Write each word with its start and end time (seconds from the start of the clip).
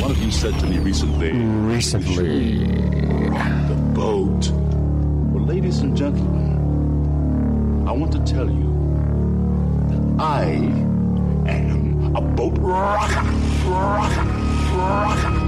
One 0.00 0.12
of 0.12 0.18
you 0.22 0.30
said 0.30 0.56
to 0.60 0.66
me 0.66 0.78
recently. 0.78 1.32
Recently. 1.32 2.66
The 3.68 3.74
boat. 3.94 4.48
Well, 5.32 5.44
ladies 5.44 5.80
and 5.80 5.96
gentlemen, 5.96 7.84
I 7.88 7.92
want 7.92 8.12
to 8.12 8.20
tell 8.20 8.48
you 8.48 8.70
that 9.88 10.22
I 10.22 10.44
am 11.50 12.14
a 12.14 12.20
boat 12.20 12.56
rocker. 12.58 13.28
Rocker. 13.68 14.24
Rocker. 14.76 15.47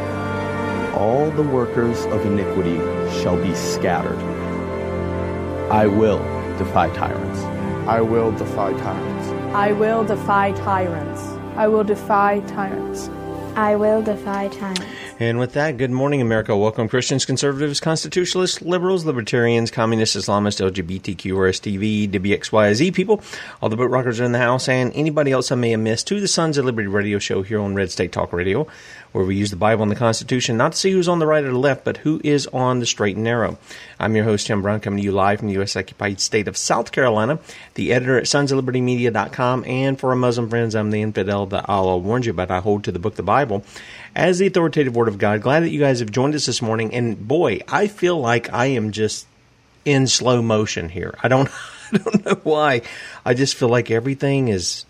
All 1.01 1.31
the 1.31 1.41
workers 1.41 2.05
of 2.05 2.23
iniquity 2.27 2.77
shall 3.23 3.35
be 3.35 3.55
scattered. 3.55 4.19
I 5.71 5.87
will 5.87 6.19
defy 6.59 6.93
tyrants. 6.93 7.39
I 7.89 8.01
will 8.01 8.31
defy 8.33 8.73
tyrants. 8.73 9.27
I 9.55 9.71
will 9.71 10.03
defy 10.03 10.51
tyrants. 10.51 11.21
I 11.55 11.67
will 11.69 11.83
defy 11.83 12.41
tyrants. 12.41 13.09
I 13.55 13.75
will 13.75 14.03
defy 14.03 14.49
tyrants. 14.49 14.85
And 15.19 15.37
with 15.37 15.53
that, 15.53 15.77
good 15.77 15.91
morning, 15.91 16.21
America. 16.21 16.55
Welcome, 16.55 16.87
Christians, 16.87 17.25
conservatives, 17.25 17.79
constitutionalists, 17.79 18.61
liberals, 18.61 19.05
libertarians, 19.05 19.69
communists, 19.69 20.15
Islamists, 20.15 20.61
LGBTQ, 20.67 21.33
RSTV, 21.33 22.09
WXYZ 22.09 22.93
people, 22.93 23.21
all 23.61 23.69
the 23.69 23.75
boat 23.75 23.91
rockers 23.91 24.19
are 24.19 24.23
in 24.23 24.31
the 24.31 24.39
house, 24.39 24.67
and 24.67 24.91
anybody 24.95 25.31
else 25.31 25.51
I 25.51 25.55
may 25.55 25.71
have 25.71 25.79
missed 25.79 26.07
to 26.07 26.19
the 26.19 26.27
Sons 26.27 26.57
of 26.57 26.65
Liberty 26.65 26.87
radio 26.87 27.19
show 27.19 27.43
here 27.43 27.59
on 27.59 27.75
Red 27.75 27.91
State 27.91 28.11
Talk 28.11 28.33
Radio, 28.33 28.65
where 29.11 29.25
we 29.25 29.35
use 29.35 29.49
the 29.49 29.57
Bible 29.57 29.83
and 29.83 29.91
the 29.91 29.95
Constitution 29.95 30.57
not 30.57 30.71
to 30.71 30.77
see 30.77 30.91
who's 30.91 31.07
on 31.07 31.19
the 31.19 31.27
right 31.27 31.43
or 31.43 31.51
the 31.51 31.57
left, 31.57 31.83
but 31.83 31.97
who 31.97 32.21
is 32.23 32.47
on 32.47 32.79
the 32.79 32.85
straight 32.85 33.15
and 33.15 33.23
narrow. 33.23 33.57
I'm 33.99 34.15
your 34.15 34.23
host, 34.23 34.47
Tim 34.47 34.61
Brown, 34.61 34.79
coming 34.79 34.97
to 34.97 35.03
you 35.03 35.11
live 35.11 35.39
from 35.39 35.49
the 35.49 35.55
U.S. 35.55 35.75
occupied 35.75 36.19
state 36.19 36.47
of 36.47 36.55
South 36.55 36.91
Carolina, 36.91 37.39
the 37.73 37.91
editor 37.91 38.17
at 38.17 38.25
sonsoflibertymedia.com, 38.25 39.65
and 39.65 39.99
for 39.99 40.11
our 40.11 40.15
Muslim 40.15 40.49
friends, 40.49 40.75
I'm 40.75 40.91
the 40.91 41.01
infidel 41.01 41.45
that 41.47 41.67
Allah 41.67 41.97
warned 41.97 42.25
you 42.25 42.31
about. 42.31 42.51
I 42.51 42.59
hold 42.59 42.85
to 42.85 42.91
the 42.91 42.99
book, 42.99 43.15
the 43.15 43.23
Bible, 43.23 43.63
as 44.15 44.39
the 44.39 44.47
authoritative 44.47 44.95
word 44.95 45.07
of 45.07 45.17
God. 45.17 45.41
Glad 45.41 45.61
that 45.61 45.69
you 45.69 45.79
guys 45.79 45.99
have 45.99 46.11
joined 46.11 46.35
us 46.35 46.45
this 46.45 46.61
morning, 46.61 46.93
and 46.93 47.27
boy, 47.27 47.59
I 47.67 47.87
feel 47.87 48.19
like 48.19 48.53
I 48.53 48.67
am 48.67 48.91
just 48.91 49.27
in 49.83 50.07
slow 50.07 50.41
motion 50.41 50.89
here. 50.89 51.15
I 51.21 51.27
don't, 51.27 51.49
I 51.91 51.97
don't 51.97 52.25
know 52.25 52.39
why. 52.43 52.81
I 53.25 53.33
just 53.33 53.55
feel 53.55 53.69
like 53.69 53.91
everything 53.91 54.47
is 54.47 54.85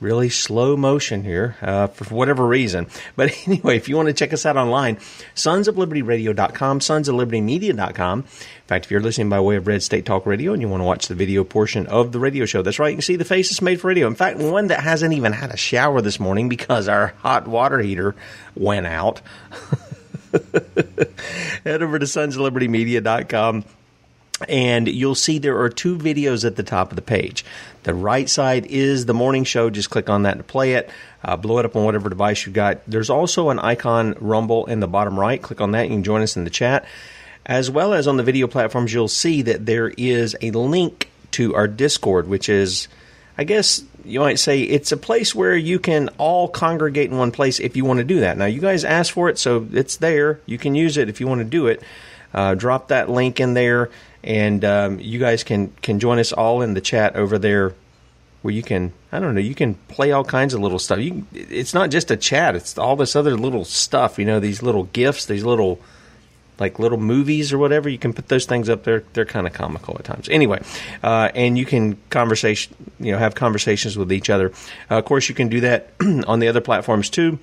really 0.00 0.28
slow 0.28 0.76
motion 0.76 1.22
here 1.22 1.56
uh, 1.62 1.86
for 1.88 2.12
whatever 2.14 2.46
reason. 2.46 2.86
But 3.16 3.36
anyway, 3.46 3.76
if 3.76 3.88
you 3.88 3.96
want 3.96 4.06
to 4.08 4.14
check 4.14 4.32
us 4.32 4.46
out 4.46 4.56
online, 4.56 4.96
sonsoflibertyradio.com, 5.34 6.80
sonsoflibertymedia.com. 6.80 8.18
In 8.20 8.24
fact, 8.66 8.86
if 8.86 8.90
you're 8.90 9.00
listening 9.00 9.28
by 9.28 9.40
way 9.40 9.56
of 9.56 9.66
Red 9.66 9.82
State 9.82 10.06
Talk 10.06 10.24
Radio 10.26 10.52
and 10.52 10.62
you 10.62 10.68
want 10.68 10.80
to 10.80 10.86
watch 10.86 11.08
the 11.08 11.14
video 11.14 11.44
portion 11.44 11.86
of 11.86 12.12
the 12.12 12.18
radio 12.18 12.46
show, 12.46 12.62
that's 12.62 12.78
right, 12.78 12.90
you 12.90 12.96
can 12.96 13.02
see 13.02 13.16
the 13.16 13.24
faces 13.24 13.60
made 13.60 13.80
for 13.80 13.88
radio. 13.88 14.06
In 14.06 14.14
fact, 14.14 14.38
one 14.38 14.68
that 14.68 14.80
hasn't 14.80 15.12
even 15.12 15.32
had 15.32 15.50
a 15.50 15.56
shower 15.56 16.00
this 16.00 16.18
morning 16.18 16.48
because 16.48 16.88
our 16.88 17.08
hot 17.18 17.46
water 17.46 17.80
heater 17.80 18.14
went 18.54 18.86
out. 18.86 19.20
Head 21.64 21.82
over 21.82 21.98
to 21.98 22.06
sonsoflibertymedia.com 22.06 23.64
and 24.48 24.88
you'll 24.88 25.14
see 25.14 25.38
there 25.38 25.60
are 25.60 25.68
two 25.68 25.96
videos 25.96 26.44
at 26.44 26.56
the 26.56 26.62
top 26.62 26.90
of 26.90 26.96
the 26.96 27.02
page. 27.02 27.44
The 27.82 27.94
right 27.94 28.28
side 28.28 28.66
is 28.66 29.06
the 29.06 29.14
morning 29.14 29.44
show. 29.44 29.70
Just 29.70 29.90
click 29.90 30.08
on 30.08 30.22
that 30.22 30.38
to 30.38 30.44
play 30.44 30.74
it. 30.74 30.90
Uh, 31.22 31.36
blow 31.36 31.58
it 31.58 31.64
up 31.64 31.76
on 31.76 31.84
whatever 31.84 32.08
device 32.08 32.46
you 32.46 32.52
got. 32.52 32.80
There's 32.86 33.10
also 33.10 33.50
an 33.50 33.58
icon 33.58 34.14
Rumble 34.20 34.66
in 34.66 34.80
the 34.80 34.88
bottom 34.88 35.18
right. 35.18 35.40
Click 35.40 35.60
on 35.60 35.72
that. 35.72 35.84
You 35.84 35.96
can 35.96 36.04
join 36.04 36.22
us 36.22 36.36
in 36.36 36.44
the 36.44 36.50
chat. 36.50 36.86
As 37.44 37.70
well 37.70 37.94
as 37.94 38.06
on 38.06 38.16
the 38.16 38.22
video 38.22 38.46
platforms, 38.46 38.92
you'll 38.92 39.08
see 39.08 39.42
that 39.42 39.66
there 39.66 39.88
is 39.88 40.36
a 40.40 40.50
link 40.50 41.10
to 41.32 41.54
our 41.54 41.68
Discord, 41.68 42.28
which 42.28 42.48
is, 42.48 42.88
I 43.36 43.44
guess 43.44 43.82
you 44.04 44.20
might 44.20 44.38
say, 44.38 44.62
it's 44.62 44.92
a 44.92 44.96
place 44.96 45.34
where 45.34 45.56
you 45.56 45.78
can 45.78 46.10
all 46.18 46.48
congregate 46.48 47.10
in 47.10 47.18
one 47.18 47.32
place 47.32 47.60
if 47.60 47.76
you 47.76 47.84
want 47.84 47.98
to 47.98 48.04
do 48.04 48.20
that. 48.20 48.36
Now, 48.36 48.46
you 48.46 48.60
guys 48.60 48.84
asked 48.84 49.12
for 49.12 49.28
it, 49.28 49.38
so 49.38 49.66
it's 49.72 49.96
there. 49.96 50.40
You 50.46 50.58
can 50.58 50.74
use 50.74 50.96
it 50.96 51.08
if 51.08 51.20
you 51.20 51.26
want 51.26 51.40
to 51.40 51.44
do 51.44 51.66
it. 51.66 51.82
Uh, 52.32 52.54
drop 52.54 52.88
that 52.88 53.10
link 53.10 53.40
in 53.40 53.54
there 53.54 53.90
and 54.22 54.64
um, 54.64 55.00
you 55.00 55.18
guys 55.18 55.44
can 55.44 55.72
can 55.82 55.98
join 55.98 56.18
us 56.18 56.32
all 56.32 56.62
in 56.62 56.74
the 56.74 56.80
chat 56.80 57.16
over 57.16 57.38
there 57.38 57.74
where 58.42 58.54
you 58.54 58.62
can 58.62 58.92
I 59.12 59.20
don't 59.20 59.34
know 59.34 59.40
you 59.40 59.54
can 59.54 59.74
play 59.88 60.12
all 60.12 60.24
kinds 60.24 60.54
of 60.54 60.60
little 60.60 60.78
stuff. 60.78 60.98
You 60.98 61.26
it's 61.32 61.74
not 61.74 61.90
just 61.90 62.10
a 62.10 62.16
chat; 62.16 62.56
it's 62.56 62.78
all 62.78 62.96
this 62.96 63.16
other 63.16 63.36
little 63.36 63.64
stuff. 63.64 64.18
You 64.18 64.24
know 64.24 64.40
these 64.40 64.62
little 64.62 64.84
gifts, 64.84 65.26
these 65.26 65.44
little 65.44 65.80
like 66.58 66.78
little 66.78 66.98
movies 66.98 67.52
or 67.52 67.58
whatever. 67.58 67.88
You 67.88 67.98
can 67.98 68.12
put 68.12 68.28
those 68.28 68.44
things 68.44 68.68
up 68.68 68.84
there. 68.84 69.02
They're 69.14 69.24
kind 69.24 69.46
of 69.46 69.52
comical 69.52 69.96
at 69.98 70.04
times. 70.04 70.28
Anyway, 70.28 70.62
uh, 71.02 71.30
and 71.34 71.56
you 71.56 71.64
can 71.64 71.96
conversation 72.10 72.74
you 72.98 73.12
know 73.12 73.18
have 73.18 73.34
conversations 73.34 73.96
with 73.96 74.12
each 74.12 74.30
other. 74.30 74.52
Uh, 74.90 74.98
of 74.98 75.04
course, 75.06 75.28
you 75.28 75.34
can 75.34 75.48
do 75.48 75.60
that 75.60 75.92
on 76.26 76.40
the 76.40 76.48
other 76.48 76.60
platforms 76.60 77.10
too. 77.10 77.38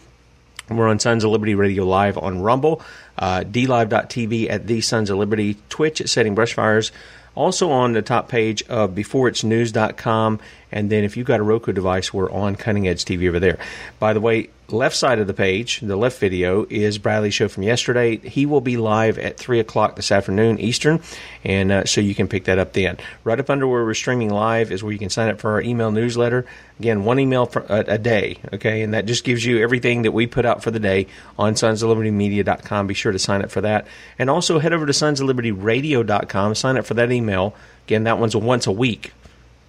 We're 0.69 0.90
on 0.90 1.00
Sons 1.00 1.24
of 1.24 1.31
Liberty 1.31 1.56
Radio 1.56 1.86
Live 1.86 2.18
on 2.18 2.42
Rumble, 2.42 2.81
uh, 3.18 3.42
DLive.tv 3.42 4.50
at 4.50 4.68
The 4.68 4.81
Sons 4.81 5.10
of 5.10 5.18
Liberty, 5.18 5.56
Twitch 5.69 6.02
at 6.02 6.10
Setting 6.10 6.36
Brushfires, 6.36 6.92
also 7.36 7.72
on 7.72 7.94
the 7.94 8.02
top 8.02 8.28
page 8.28 8.64
of 8.64 8.92
BeforeIt'sNews.com 8.92 10.40
And 10.72 10.90
then 10.90 11.04
if 11.04 11.16
you've 11.16 11.28
got 11.28 11.40
a 11.40 11.44
Roku 11.44 11.72
device, 11.72 12.14
we're 12.14 12.31
on 12.31 12.56
Cutting 12.56 12.88
Edge 12.88 13.06
TV 13.06 13.28
over 13.30 13.40
there. 13.40 13.58
By 14.00 14.14
the 14.14 14.19
way, 14.22 14.50
left 14.69 14.96
side 14.96 15.19
of 15.19 15.28
the 15.28 15.34
page, 15.34 15.80
the 15.80 15.96
left 15.96 16.19
video, 16.19 16.66
is 16.69 16.98
Bradley's 16.98 17.34
show 17.34 17.48
from 17.48 17.64
yesterday. 17.64 18.18
He 18.18 18.46
will 18.46 18.62
be 18.62 18.78
live 18.78 19.18
at 19.18 19.38
3 19.38 19.60
o'clock 19.60 19.96
this 19.96 20.12
afternoon 20.12 20.60
Eastern, 20.60 21.02
and 21.44 21.72
uh, 21.72 21.86
so 21.86 22.02
you 22.02 22.14
can 22.14 22.28
pick 22.28 22.46
that 22.46 22.60
up 22.60 22.74
then. 22.74 22.98
Right 23.24 23.40
up 23.40 23.50
under 23.50 23.68
where 23.68 23.86
we're 23.86 23.94
streaming 23.94 24.30
live 24.30 24.72
is 24.72 24.84
where 24.84 24.92
you 24.92 25.00
can 25.00 25.10
sign 25.10 25.30
up 25.30 25.40
for 25.40 25.52
our 25.52 25.62
email 25.62 25.92
newsletter. 25.92 26.46
Again, 26.80 27.06
one 27.06 27.19
email 27.19 27.46
for, 27.46 27.62
a, 27.69 27.94
a 27.94 27.98
day, 27.98 28.40
okay? 28.54 28.81
And 28.81 28.94
that 28.94 29.06
just 29.06 29.24
gives 29.24 29.46
you 29.46 29.62
everything 29.62 30.04
that 30.04 30.12
we 30.12 30.28
put 30.28 30.46
out 30.46 30.64
for 30.64 30.72
the 30.72 30.80
day 30.80 31.08
on 31.40 31.54
sonsoflibertymedia.com. 31.54 32.88
Be 32.88 32.94
sure 32.94 33.12
to 33.12 33.19
sign 33.19 33.42
up 33.42 33.52
for 33.52 33.62
that. 33.62 33.88
And 34.19 34.30
also 34.30 34.60
head 34.60 34.74
over 34.74 34.86
to 34.86 34.94
sonsoflibertyradio.com, 34.94 36.56
sign 36.56 36.78
up 36.78 36.86
for 36.86 36.94
that 36.96 37.12
email. 37.12 37.56
Again, 37.88 38.04
that 38.04 38.19
one's 38.19 38.36
once 38.36 38.68
a 38.68 38.72
week, 38.72 39.14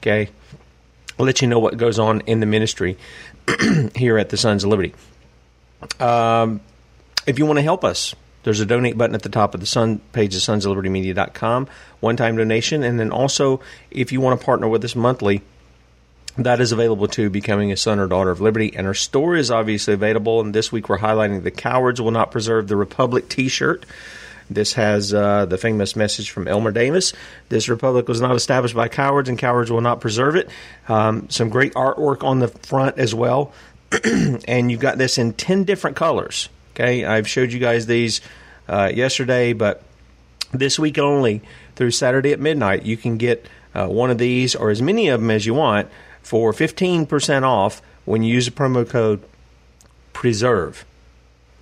okay? 0.02 0.30
I'll 1.18 1.26
let 1.26 1.42
you 1.42 1.48
know 1.48 1.58
what 1.58 1.76
goes 1.76 1.98
on 1.98 2.20
in 2.22 2.40
the 2.40 2.46
ministry 2.46 2.96
here 3.94 4.18
at 4.18 4.28
the 4.28 4.36
Sons 4.36 4.64
of 4.64 4.70
Liberty. 4.70 4.94
Um, 5.98 6.60
if 7.26 7.38
you 7.38 7.46
want 7.46 7.58
to 7.58 7.62
help 7.62 7.84
us, 7.84 8.14
there's 8.44 8.60
a 8.60 8.66
donate 8.66 8.96
button 8.96 9.14
at 9.14 9.22
the 9.22 9.28
top 9.28 9.54
of 9.54 9.60
the 9.60 9.66
Sun 9.66 10.00
page 10.12 10.34
of 10.34 10.42
Sons 10.42 10.64
of 10.64 10.70
Liberty 10.70 10.88
Media.com, 10.88 11.68
one 12.00 12.16
time 12.16 12.36
donation. 12.36 12.82
And 12.82 12.98
then 12.98 13.10
also, 13.10 13.60
if 13.90 14.12
you 14.12 14.20
want 14.20 14.40
to 14.40 14.44
partner 14.44 14.68
with 14.68 14.84
us 14.84 14.94
monthly, 14.94 15.42
that 16.38 16.60
is 16.60 16.70
available 16.70 17.08
too, 17.08 17.30
becoming 17.30 17.72
a 17.72 17.76
son 17.76 17.98
or 17.98 18.06
daughter 18.06 18.30
of 18.30 18.40
liberty. 18.40 18.74
And 18.74 18.86
our 18.86 18.94
store 18.94 19.34
is 19.34 19.50
obviously 19.50 19.94
available. 19.94 20.40
And 20.40 20.54
this 20.54 20.70
week 20.70 20.88
we're 20.88 20.98
highlighting 20.98 21.42
the 21.42 21.50
Cowards 21.50 22.00
Will 22.00 22.12
Not 22.12 22.30
Preserve 22.30 22.68
the 22.68 22.76
Republic 22.76 23.28
t 23.28 23.48
shirt. 23.48 23.84
This 24.50 24.74
has 24.74 25.12
uh, 25.12 25.46
the 25.46 25.58
famous 25.58 25.94
message 25.94 26.30
from 26.30 26.48
Elmer 26.48 26.70
Davis. 26.70 27.12
This 27.48 27.68
republic 27.68 28.08
was 28.08 28.20
not 28.20 28.34
established 28.34 28.74
by 28.74 28.88
cowards, 28.88 29.28
and 29.28 29.38
cowards 29.38 29.70
will 29.70 29.80
not 29.80 30.00
preserve 30.00 30.36
it. 30.36 30.48
Um, 30.88 31.28
some 31.30 31.48
great 31.48 31.74
artwork 31.74 32.24
on 32.24 32.38
the 32.38 32.48
front 32.48 32.98
as 32.98 33.14
well. 33.14 33.52
and 34.04 34.70
you've 34.70 34.80
got 34.80 34.98
this 34.98 35.18
in 35.18 35.32
10 35.32 35.64
different 35.64 35.96
colors. 35.96 36.48
Okay, 36.74 37.04
I've 37.04 37.28
showed 37.28 37.52
you 37.52 37.58
guys 37.58 37.86
these 37.86 38.20
uh, 38.68 38.90
yesterday, 38.94 39.52
but 39.52 39.82
this 40.52 40.78
week 40.78 40.98
only 40.98 41.42
through 41.76 41.90
Saturday 41.90 42.32
at 42.32 42.40
midnight, 42.40 42.84
you 42.84 42.96
can 42.96 43.16
get 43.16 43.46
uh, 43.74 43.86
one 43.86 44.10
of 44.10 44.18
these 44.18 44.54
or 44.54 44.70
as 44.70 44.80
many 44.80 45.08
of 45.08 45.20
them 45.20 45.30
as 45.30 45.46
you 45.46 45.54
want 45.54 45.88
for 46.22 46.52
15% 46.52 47.42
off 47.42 47.82
when 48.04 48.22
you 48.22 48.32
use 48.34 48.46
the 48.46 48.50
promo 48.50 48.88
code 48.88 49.22
PRESERVE. 50.12 50.84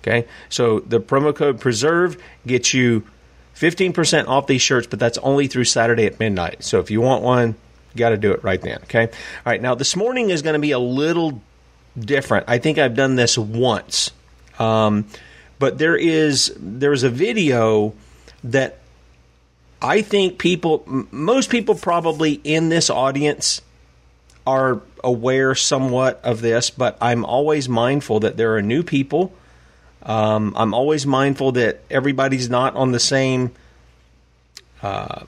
Okay, 0.01 0.27
so 0.49 0.79
the 0.79 0.99
promo 0.99 1.35
code 1.35 1.59
PRESERVE 1.59 2.17
gets 2.45 2.73
you 2.73 3.03
15% 3.55 4.27
off 4.27 4.47
these 4.47 4.61
shirts, 4.61 4.87
but 4.87 4.99
that's 4.99 5.17
only 5.19 5.47
through 5.47 5.65
Saturday 5.65 6.05
at 6.05 6.19
midnight. 6.19 6.63
So 6.63 6.79
if 6.79 6.91
you 6.91 7.01
want 7.01 7.23
one, 7.23 7.55
you 7.93 7.99
got 7.99 8.09
to 8.09 8.17
do 8.17 8.31
it 8.31 8.43
right 8.43 8.61
then. 8.61 8.79
Okay, 8.83 9.07
all 9.07 9.11
right. 9.45 9.61
Now 9.61 9.75
this 9.75 9.95
morning 9.95 10.29
is 10.29 10.41
going 10.41 10.53
to 10.53 10.59
be 10.59 10.71
a 10.71 10.79
little 10.79 11.41
different. 11.97 12.45
I 12.47 12.59
think 12.59 12.77
I've 12.77 12.95
done 12.95 13.15
this 13.15 13.37
once, 13.37 14.11
um, 14.59 15.05
but 15.59 15.77
there 15.77 15.97
is 15.97 16.53
there's 16.57 17.03
a 17.03 17.09
video 17.09 17.93
that 18.43 18.79
I 19.81 20.01
think 20.01 20.39
people, 20.39 20.83
most 21.11 21.49
people 21.49 21.75
probably 21.75 22.33
in 22.43 22.69
this 22.69 22.89
audience 22.89 23.61
are 24.45 24.81
aware 25.03 25.53
somewhat 25.53 26.19
of 26.23 26.41
this, 26.41 26.69
but 26.69 26.97
I'm 27.01 27.25
always 27.25 27.69
mindful 27.69 28.21
that 28.21 28.37
there 28.37 28.55
are 28.55 28.61
new 28.61 28.81
people 28.81 29.33
um, 30.07 30.53
I'm 30.55 30.73
always 30.73 31.05
mindful 31.05 31.51
that 31.53 31.81
everybody's 31.91 32.49
not 32.49 32.75
on 32.75 32.93
the 32.93 32.99
same 32.99 33.51
uh, 34.81 35.25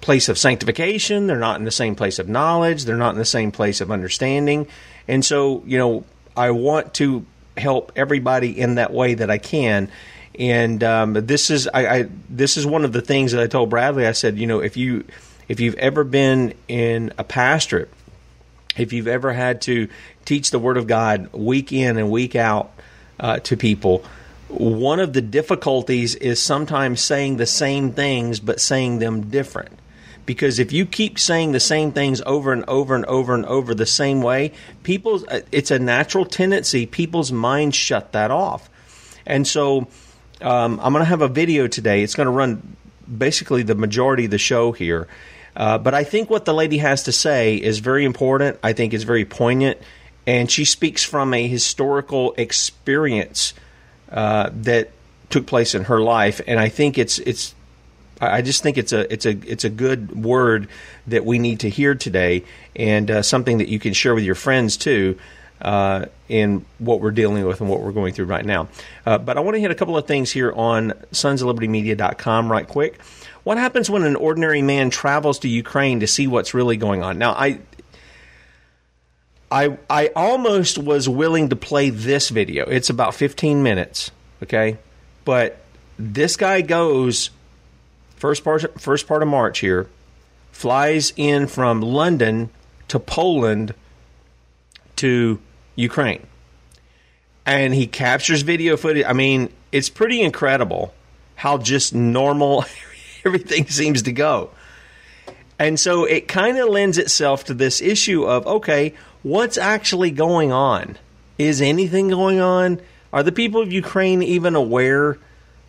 place 0.00 0.30
of 0.30 0.38
sanctification. 0.38 1.26
They're 1.26 1.38
not 1.38 1.58
in 1.58 1.64
the 1.64 1.70
same 1.70 1.94
place 1.94 2.18
of 2.18 2.28
knowledge. 2.28 2.84
They're 2.84 2.96
not 2.96 3.10
in 3.10 3.18
the 3.18 3.26
same 3.26 3.52
place 3.52 3.82
of 3.82 3.90
understanding. 3.90 4.66
And 5.06 5.22
so, 5.22 5.62
you 5.66 5.76
know, 5.76 6.04
I 6.34 6.50
want 6.52 6.94
to 6.94 7.26
help 7.58 7.92
everybody 7.96 8.58
in 8.58 8.76
that 8.76 8.92
way 8.92 9.12
that 9.14 9.30
I 9.30 9.36
can. 9.38 9.90
And 10.38 10.82
um, 10.82 11.12
this 11.12 11.50
is 11.50 11.68
I, 11.68 11.86
I, 11.86 12.08
this 12.28 12.56
is 12.56 12.66
one 12.66 12.84
of 12.84 12.92
the 12.92 13.02
things 13.02 13.32
that 13.32 13.42
I 13.42 13.46
told 13.46 13.70
Bradley. 13.70 14.06
I 14.06 14.12
said, 14.12 14.38
you 14.38 14.46
know, 14.46 14.60
if 14.60 14.76
you 14.76 15.04
if 15.48 15.60
you've 15.60 15.76
ever 15.76 16.02
been 16.02 16.54
in 16.66 17.12
a 17.18 17.24
pastorate, 17.24 17.90
if 18.76 18.92
you've 18.92 19.06
ever 19.06 19.32
had 19.32 19.60
to 19.62 19.88
teach 20.24 20.50
the 20.50 20.58
Word 20.58 20.76
of 20.76 20.86
God 20.86 21.32
week 21.32 21.72
in 21.72 21.98
and 21.98 22.10
week 22.10 22.34
out, 22.34 22.72
uh, 23.18 23.38
to 23.40 23.56
people. 23.56 24.04
One 24.48 25.00
of 25.00 25.12
the 25.12 25.22
difficulties 25.22 26.14
is 26.14 26.40
sometimes 26.40 27.00
saying 27.00 27.36
the 27.36 27.46
same 27.46 27.92
things 27.92 28.40
but 28.40 28.60
saying 28.60 28.98
them 28.98 29.30
different. 29.30 29.78
Because 30.26 30.58
if 30.58 30.72
you 30.72 30.86
keep 30.86 31.18
saying 31.18 31.52
the 31.52 31.60
same 31.60 31.92
things 31.92 32.22
over 32.24 32.52
and 32.52 32.64
over 32.66 32.94
and 32.94 33.04
over 33.06 33.34
and 33.34 33.44
over 33.44 33.74
the 33.74 33.86
same 33.86 34.22
way, 34.22 34.52
people's 34.82 35.24
uh, 35.24 35.42
it's 35.52 35.70
a 35.70 35.78
natural 35.78 36.24
tendency. 36.24 36.86
People's 36.86 37.30
minds 37.30 37.76
shut 37.76 38.12
that 38.12 38.30
off, 38.30 38.70
and 39.26 39.46
so 39.46 39.86
um, 40.40 40.80
I'm 40.82 40.92
going 40.92 41.02
to 41.04 41.08
have 41.08 41.20
a 41.20 41.28
video 41.28 41.66
today. 41.66 42.02
It's 42.02 42.14
going 42.14 42.26
to 42.26 42.32
run 42.32 42.76
basically 43.18 43.64
the 43.64 43.74
majority 43.74 44.24
of 44.24 44.30
the 44.30 44.38
show 44.38 44.72
here. 44.72 45.08
Uh, 45.56 45.78
but 45.78 45.94
I 45.94 46.04
think 46.04 46.30
what 46.30 46.46
the 46.46 46.54
lady 46.54 46.78
has 46.78 47.04
to 47.04 47.12
say 47.12 47.56
is 47.56 47.78
very 47.78 48.04
important. 48.04 48.58
I 48.62 48.72
think 48.72 48.92
it's 48.92 49.04
very 49.04 49.24
poignant 49.24 49.78
and 50.26 50.50
she 50.50 50.64
speaks 50.64 51.04
from 51.04 51.34
a 51.34 51.46
historical 51.46 52.34
experience 52.36 53.54
uh, 54.10 54.50
that 54.52 54.90
took 55.30 55.46
place 55.46 55.74
in 55.74 55.84
her 55.84 56.00
life. 56.00 56.40
And 56.46 56.58
I 56.58 56.68
think 56.68 56.98
it's 56.98 57.18
it's 57.18 57.54
I 58.20 58.42
just 58.42 58.62
think 58.62 58.78
it's 58.78 58.92
a 58.92 59.12
it's 59.12 59.26
a 59.26 59.30
it's 59.30 59.64
a 59.64 59.70
good 59.70 60.24
word 60.24 60.68
that 61.06 61.24
we 61.24 61.38
need 61.38 61.60
to 61.60 61.70
hear 61.70 61.94
today, 61.94 62.44
and 62.76 63.10
uh, 63.10 63.22
something 63.22 63.58
that 63.58 63.68
you 63.68 63.78
can 63.78 63.92
share 63.92 64.14
with 64.14 64.24
your 64.24 64.34
friends 64.34 64.76
too. 64.76 65.18
Uh, 65.62 66.06
in 66.28 66.64
what 66.78 67.00
we're 67.00 67.12
dealing 67.12 67.46
with 67.46 67.60
and 67.60 67.70
what 67.70 67.80
we're 67.80 67.92
going 67.92 68.12
through 68.12 68.26
right 68.26 68.44
now. 68.44 68.68
Uh, 69.06 69.16
but 69.16 69.38
I 69.38 69.40
want 69.40 69.54
to 69.54 69.60
hit 69.60 69.70
a 69.70 69.74
couple 69.74 69.96
of 69.96 70.06
things 70.06 70.30
here 70.30 70.52
on 70.52 70.90
sonsoflibertymedia.com 71.12 72.52
right 72.52 72.68
quick. 72.68 73.00
What 73.44 73.56
happens 73.56 73.88
when 73.88 74.02
an 74.02 74.16
ordinary 74.16 74.60
man 74.60 74.90
travels 74.90 75.38
to 75.38 75.48
Ukraine 75.48 76.00
to 76.00 76.06
see 76.06 76.26
what's 76.26 76.52
really 76.54 76.76
going 76.76 77.02
on? 77.02 77.18
Now, 77.18 77.32
I 77.32 77.60
I 79.54 79.78
I 79.88 80.08
almost 80.16 80.78
was 80.78 81.08
willing 81.08 81.50
to 81.50 81.56
play 81.56 81.90
this 81.90 82.28
video. 82.28 82.64
It's 82.68 82.90
about 82.90 83.14
15 83.14 83.62
minutes, 83.62 84.10
okay? 84.42 84.78
But 85.24 85.60
this 85.96 86.36
guy 86.36 86.60
goes 86.60 87.30
first 88.16 88.42
part 88.42 88.80
first 88.80 89.06
part 89.06 89.22
of 89.22 89.28
March 89.28 89.60
here, 89.60 89.88
flies 90.50 91.12
in 91.16 91.46
from 91.46 91.80
London 91.80 92.50
to 92.88 92.98
Poland 92.98 93.74
to 94.96 95.38
Ukraine. 95.76 96.26
And 97.46 97.74
he 97.74 97.86
captures 97.86 98.42
video 98.42 98.76
footage. 98.76 99.04
I 99.06 99.12
mean, 99.12 99.50
it's 99.70 99.88
pretty 99.88 100.20
incredible 100.20 100.92
how 101.36 101.58
just 101.58 101.94
normal 101.94 102.64
everything 103.24 103.68
seems 103.68 104.02
to 104.02 104.12
go. 104.12 104.50
And 105.60 105.78
so 105.78 106.04
it 106.04 106.26
kind 106.26 106.58
of 106.58 106.68
lends 106.70 106.98
itself 106.98 107.44
to 107.44 107.54
this 107.54 107.80
issue 107.80 108.24
of 108.24 108.48
okay, 108.48 108.94
what's 109.24 109.58
actually 109.58 110.12
going 110.12 110.52
on? 110.52 110.96
Is 111.36 111.60
anything 111.60 112.08
going 112.08 112.38
on? 112.38 112.80
Are 113.12 113.24
the 113.24 113.32
people 113.32 113.60
of 113.60 113.72
Ukraine 113.72 114.22
even 114.22 114.54
aware 114.54 115.18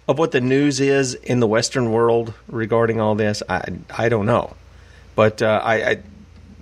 of 0.07 0.19
what 0.19 0.31
the 0.31 0.41
news 0.41 0.79
is 0.79 1.15
in 1.15 1.39
the 1.39 1.47
Western 1.47 1.91
world 1.91 2.35
regarding 2.47 3.01
all 3.01 3.15
this? 3.15 3.41
I, 3.50 3.74
I 3.89 4.09
don't 4.09 4.27
know. 4.27 4.55
But 5.15 5.41
uh, 5.41 5.62
I, 5.63 5.89
I, 5.89 6.00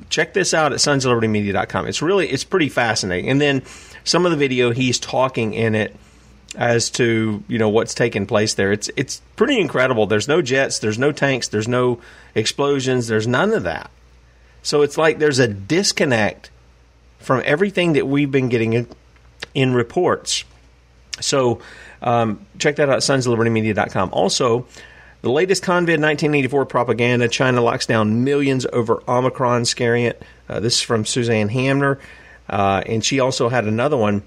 check 0.10 0.34
this 0.34 0.54
out 0.54 0.72
at 0.72 0.80
sonsoflibertymedia.com. 0.80 1.88
It's 1.88 2.02
really 2.02 2.30
it's 2.30 2.44
pretty 2.44 2.70
fascinating. 2.70 3.30
And 3.30 3.42
then 3.42 3.64
some 4.06 4.26
of 4.26 4.32
the 4.32 4.38
video 4.38 4.72
he's 4.72 5.00
talking 5.00 5.54
in 5.54 5.76
it 5.76 5.96
as 6.56 6.92
to 6.92 7.44
you 7.48 7.58
know 7.58 7.70
what's 7.70 7.96
taking 7.96 8.28
place 8.28 8.54
there. 8.54 8.72
It's 8.72 8.92
it's 8.96 9.22
pretty 9.36 9.60
incredible. 9.60 10.06
There's 10.06 10.28
no 10.28 10.42
jets, 10.42 10.80
there's 10.80 11.00
no 11.00 11.12
tanks, 11.12 11.48
there's 11.48 11.68
no 11.68 12.00
explosions, 12.36 13.08
there's 13.08 13.28
none 13.28 13.54
of 13.54 13.64
that. 13.64 13.90
So 14.62 14.84
it's 14.84 14.98
like 14.98 15.18
there's 15.18 15.40
a 15.40 15.48
disconnect 15.48 16.52
from 17.24 17.42
everything 17.46 17.94
that 17.94 18.08
we've 18.08 18.32
been 18.32 18.50
getting 18.50 18.74
in, 18.74 18.88
in 19.54 19.74
reports. 19.74 20.44
So 21.22 21.62
um, 22.02 22.46
check 22.60 22.78
that 22.78 22.90
out 22.90 22.96
at 22.96 23.02
sonsoflibertymedia.com. 23.02 24.10
Also, 24.12 24.66
the 25.22 25.32
latest 25.32 25.64
COVID 25.64 26.00
1984 26.00 26.66
propaganda 26.66 27.28
China 27.28 27.62
locks 27.62 27.86
down 27.86 28.24
millions 28.24 28.66
over 28.72 29.02
Omicron 29.08 29.64
scariant. 29.64 30.16
Uh, 30.50 30.60
this 30.60 30.76
is 30.76 30.82
from 30.82 31.06
Suzanne 31.06 31.50
Hamner. 31.50 32.00
Uh, 32.50 32.84
and 32.86 33.04
she 33.06 33.20
also 33.20 33.48
had 33.48 33.66
another 33.66 33.96
one 33.96 34.22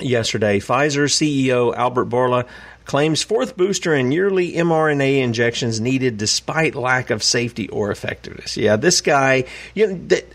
yesterday. 0.00 0.60
Pfizer 0.60 1.08
CEO 1.08 1.74
Albert 1.74 2.08
Bourla 2.08 2.46
claims 2.84 3.22
fourth 3.22 3.56
booster 3.56 3.94
and 3.94 4.12
yearly 4.12 4.52
mRNA 4.52 5.22
injections 5.22 5.80
needed 5.80 6.16
despite 6.16 6.74
lack 6.74 7.10
of 7.10 7.22
safety 7.22 7.68
or 7.70 7.90
effectiveness. 7.90 8.56
Yeah, 8.56 8.76
this 8.76 9.00
guy, 9.00 9.44
you 9.74 9.86
know, 9.86 10.00
that 10.08 10.26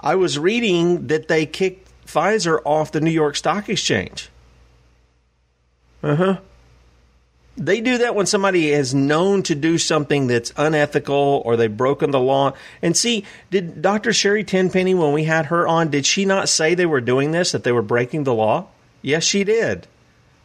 I 0.00 0.14
was 0.14 0.38
reading 0.38 1.08
that 1.08 1.28
they 1.28 1.46
kicked 1.46 1.88
Pfizer 2.06 2.60
off 2.64 2.92
the 2.92 3.00
New 3.00 3.10
York 3.10 3.36
Stock 3.36 3.68
Exchange. 3.68 4.30
Uh 6.02 6.16
huh. 6.16 6.36
They 7.56 7.80
do 7.80 7.98
that 7.98 8.14
when 8.14 8.26
somebody 8.26 8.70
is 8.70 8.94
known 8.94 9.42
to 9.44 9.54
do 9.56 9.78
something 9.78 10.28
that's 10.28 10.52
unethical 10.56 11.42
or 11.44 11.56
they've 11.56 11.76
broken 11.76 12.12
the 12.12 12.20
law. 12.20 12.54
And 12.80 12.96
see, 12.96 13.24
did 13.50 13.82
Dr. 13.82 14.12
Sherry 14.12 14.44
Tenpenny, 14.44 14.94
when 14.94 15.12
we 15.12 15.24
had 15.24 15.46
her 15.46 15.66
on, 15.66 15.90
did 15.90 16.06
she 16.06 16.24
not 16.24 16.48
say 16.48 16.74
they 16.74 16.86
were 16.86 17.00
doing 17.00 17.32
this, 17.32 17.50
that 17.50 17.64
they 17.64 17.72
were 17.72 17.82
breaking 17.82 18.22
the 18.22 18.34
law? 18.34 18.68
Yes, 19.02 19.24
she 19.24 19.42
did. 19.42 19.88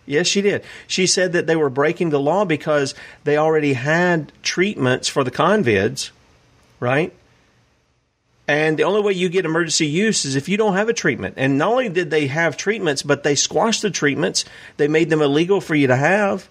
Yes, 0.08 0.26
she 0.26 0.42
did. 0.42 0.64
She 0.88 1.06
said 1.06 1.34
that 1.34 1.46
they 1.46 1.56
were 1.56 1.70
breaking 1.70 2.10
the 2.10 2.20
law 2.20 2.46
because 2.46 2.96
they 3.26 3.38
already 3.38 3.74
had 3.74 4.32
treatments 4.42 5.08
for 5.08 5.24
the 5.24 5.32
convids, 5.32 6.10
right? 6.80 7.14
And 8.48 8.78
the 8.78 8.84
only 8.84 9.02
way 9.02 9.14
you 9.14 9.30
get 9.30 9.46
emergency 9.46 9.88
use 9.88 10.26
is 10.26 10.36
if 10.36 10.50
you 10.50 10.58
don't 10.58 10.76
have 10.76 10.90
a 10.90 10.94
treatment. 10.94 11.36
And 11.38 11.58
not 11.58 11.72
only 11.72 11.90
did 11.90 12.12
they 12.12 12.28
have 12.28 12.58
treatments, 12.58 13.02
but 13.02 13.24
they 13.24 13.36
squashed 13.36 13.82
the 13.82 13.90
treatments, 13.90 14.44
they 14.78 14.88
made 14.88 15.10
them 15.10 15.22
illegal 15.22 15.62
for 15.62 15.76
you 15.76 15.88
to 15.88 15.96
have. 15.96 16.50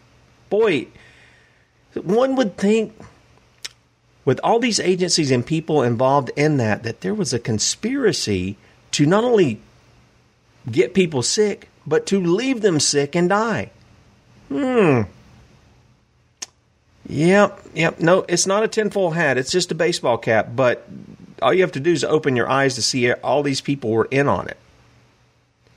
Boy, 0.49 0.87
one 1.95 2.35
would 2.37 2.57
think 2.57 2.95
with 4.25 4.41
all 4.43 4.59
these 4.59 4.81
agencies 4.81 5.31
and 5.31 5.45
people 5.45 5.83
involved 5.83 6.31
in 6.37 6.57
that, 6.57 6.83
that 6.85 7.03
there 7.03 7.15
was 7.15 7.35
a 7.35 7.39
conspiracy 7.39 8.57
to 8.93 9.05
not 9.05 9.25
only 9.25 9.61
get 10.71 10.95
people 10.95 11.23
sick, 11.23 11.69
but 11.87 12.07
to 12.07 12.21
leave 12.21 12.63
them 12.63 12.79
sick 12.81 13.15
and 13.15 13.29
die. 13.29 13.71
Hmm. 14.49 15.03
Yep, 17.09 17.61
yep. 17.75 18.01
No, 18.01 18.25
it's 18.29 18.47
not 18.47 18.63
a 18.63 18.69
tinfoil 18.69 19.11
hat. 19.11 19.37
It's 19.37 19.51
just 19.51 19.73
a 19.73 19.75
baseball 19.75 20.19
cap. 20.19 20.51
But 20.55 20.89
all 21.43 21.53
you 21.53 21.63
have 21.63 21.73
to 21.73 21.81
do 21.81 21.93
is 21.93 22.05
open 22.05 22.37
your 22.37 22.49
eyes 22.49 22.77
to 22.77 22.83
see 22.83 23.13
all 23.13 23.43
these 23.43 23.61
people 23.61 23.91
were 23.91 24.09
in 24.11 24.29
on 24.29 24.49
it. 24.49 24.57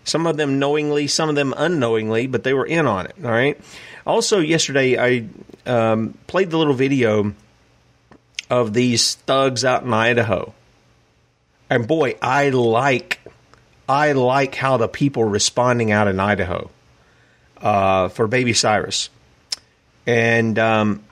Some 0.05 0.27
of 0.27 0.37
them 0.37 0.59
knowingly, 0.59 1.07
some 1.07 1.29
of 1.29 1.35
them 1.35 1.53
unknowingly, 1.57 2.27
but 2.27 2.43
they 2.43 2.53
were 2.53 2.65
in 2.65 2.85
on 2.85 3.07
it. 3.07 3.15
All 3.23 3.31
right. 3.31 3.59
Also, 4.05 4.39
yesterday 4.39 4.97
I 4.97 5.27
um, 5.65 6.15
played 6.27 6.51
the 6.51 6.57
little 6.57 6.75
video 6.75 7.33
of 8.51 8.73
these 8.73 9.15
thugs 9.15 9.65
out 9.65 9.83
in 9.83 9.91
Idaho, 9.91 10.53
and 11.71 11.87
boy, 11.87 12.15
I 12.21 12.49
like, 12.49 13.19
I 13.89 14.11
like 14.11 14.53
how 14.53 14.77
the 14.77 14.87
people 14.87 15.23
responding 15.23 15.91
out 15.91 16.07
in 16.07 16.19
Idaho 16.19 16.69
uh, 17.57 18.09
for 18.09 18.27
Baby 18.27 18.53
Cyrus, 18.53 19.09
and 20.05 20.59
um, 20.59 21.03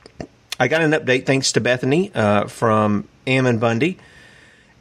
I 0.60 0.68
got 0.68 0.82
an 0.82 0.92
update 0.92 1.26
thanks 1.26 1.54
to 1.54 1.62
Bethany 1.62 2.12
uh, 2.14 2.46
from 2.46 3.08
Ammon 3.26 3.58
Bundy 3.58 3.98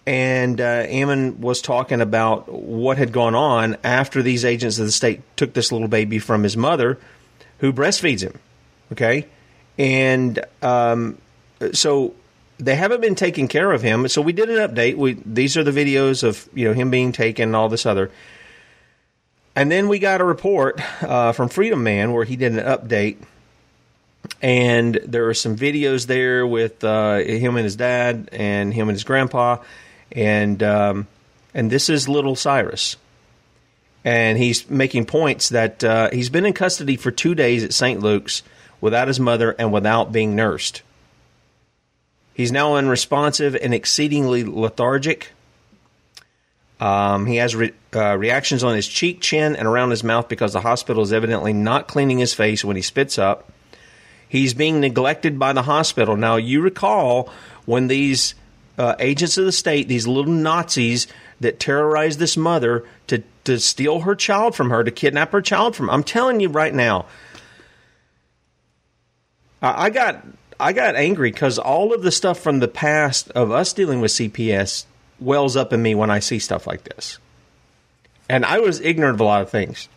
and 0.06 0.60
uh, 0.60 0.64
Ammon 0.88 1.40
was 1.40 1.62
talking 1.62 2.00
about 2.00 2.48
what 2.48 2.98
had 2.98 3.12
gone 3.12 3.34
on 3.34 3.76
after 3.84 4.22
these 4.22 4.44
agents 4.44 4.78
of 4.78 4.86
the 4.86 4.92
state 4.92 5.20
took 5.36 5.52
this 5.52 5.70
little 5.70 5.88
baby 5.88 6.18
from 6.18 6.42
his 6.42 6.56
mother, 6.56 6.98
who 7.58 7.72
breastfeeds 7.72 8.22
him. 8.22 8.38
Okay, 8.90 9.26
and 9.78 10.44
um, 10.60 11.18
so 11.72 12.14
they 12.58 12.74
haven't 12.74 13.00
been 13.00 13.14
taking 13.14 13.48
care 13.48 13.70
of 13.70 13.82
him. 13.82 14.08
So 14.08 14.20
we 14.20 14.32
did 14.32 14.50
an 14.50 14.56
update. 14.56 14.96
We 14.96 15.14
these 15.24 15.56
are 15.56 15.64
the 15.64 15.70
videos 15.70 16.24
of 16.24 16.48
you 16.52 16.66
know 16.68 16.74
him 16.74 16.90
being 16.90 17.12
taken 17.12 17.50
and 17.50 17.56
all 17.56 17.68
this 17.68 17.86
other. 17.86 18.10
And 19.54 19.70
then 19.70 19.88
we 19.88 19.98
got 19.98 20.20
a 20.22 20.24
report 20.24 20.80
uh, 21.02 21.32
from 21.32 21.50
Freedom 21.50 21.82
Man 21.82 22.12
where 22.12 22.24
he 22.24 22.36
did 22.36 22.52
an 22.52 22.64
update 22.64 23.18
and 24.40 24.98
there 25.04 25.28
are 25.28 25.34
some 25.34 25.56
videos 25.56 26.06
there 26.06 26.46
with 26.46 26.82
uh, 26.84 27.18
him 27.18 27.56
and 27.56 27.64
his 27.64 27.76
dad 27.76 28.28
and 28.32 28.72
him 28.72 28.88
and 28.88 28.96
his 28.96 29.04
grandpa 29.04 29.58
and 30.12 30.62
um, 30.62 31.06
and 31.54 31.70
this 31.70 31.88
is 31.88 32.08
little 32.08 32.36
Cyrus, 32.36 32.96
and 34.04 34.38
he's 34.38 34.68
making 34.70 35.06
points 35.06 35.50
that 35.50 35.82
uh, 35.82 36.10
he's 36.12 36.30
been 36.30 36.46
in 36.46 36.52
custody 36.52 36.96
for 36.96 37.10
two 37.10 37.34
days 37.34 37.64
at 37.64 37.72
St. 37.72 38.00
Luke's 38.00 38.42
without 38.80 39.08
his 39.08 39.20
mother 39.20 39.54
and 39.58 39.72
without 39.72 40.12
being 40.12 40.36
nursed. 40.36 40.82
He's 42.34 42.52
now 42.52 42.76
unresponsive 42.76 43.54
and 43.56 43.74
exceedingly 43.74 44.44
lethargic. 44.44 45.30
Um, 46.80 47.26
he 47.26 47.36
has 47.36 47.54
re- 47.54 47.74
uh, 47.94 48.16
reactions 48.16 48.64
on 48.64 48.74
his 48.74 48.88
cheek, 48.88 49.20
chin, 49.20 49.54
and 49.54 49.68
around 49.68 49.90
his 49.90 50.02
mouth 50.02 50.28
because 50.28 50.52
the 50.52 50.60
hospital 50.60 51.02
is 51.02 51.12
evidently 51.12 51.52
not 51.52 51.86
cleaning 51.86 52.18
his 52.18 52.34
face 52.34 52.64
when 52.64 52.74
he 52.74 52.82
spits 52.82 53.18
up. 53.18 53.52
He's 54.28 54.54
being 54.54 54.80
neglected 54.80 55.38
by 55.38 55.52
the 55.52 55.62
hospital. 55.62 56.16
Now, 56.16 56.36
you 56.36 56.62
recall 56.62 57.30
when 57.66 57.86
these 57.86 58.34
uh, 58.78 58.94
agents 58.98 59.38
of 59.38 59.44
the 59.44 59.52
state, 59.52 59.88
these 59.88 60.06
little 60.06 60.32
Nazis 60.32 61.06
that 61.40 61.60
terrorized 61.60 62.18
this 62.18 62.36
mother 62.36 62.84
to, 63.08 63.22
to 63.44 63.58
steal 63.58 64.00
her 64.00 64.14
child 64.14 64.54
from 64.54 64.70
her, 64.70 64.82
to 64.82 64.90
kidnap 64.90 65.32
her 65.32 65.42
child 65.42 65.76
from. 65.76 65.90
I'm 65.90 66.04
telling 66.04 66.40
you 66.40 66.48
right 66.48 66.72
now, 66.72 67.06
I, 69.60 69.86
I 69.86 69.90
got 69.90 70.24
I 70.58 70.72
got 70.72 70.94
angry 70.94 71.32
because 71.32 71.58
all 71.58 71.92
of 71.92 72.02
the 72.02 72.12
stuff 72.12 72.38
from 72.38 72.60
the 72.60 72.68
past 72.68 73.30
of 73.30 73.50
us 73.50 73.72
dealing 73.72 74.00
with 74.00 74.12
CPS 74.12 74.84
wells 75.18 75.56
up 75.56 75.72
in 75.72 75.82
me 75.82 75.94
when 75.94 76.10
I 76.10 76.20
see 76.20 76.38
stuff 76.38 76.66
like 76.66 76.84
this, 76.84 77.18
and 78.28 78.44
I 78.44 78.60
was 78.60 78.80
ignorant 78.80 79.14
of 79.14 79.20
a 79.20 79.24
lot 79.24 79.42
of 79.42 79.50
things. 79.50 79.88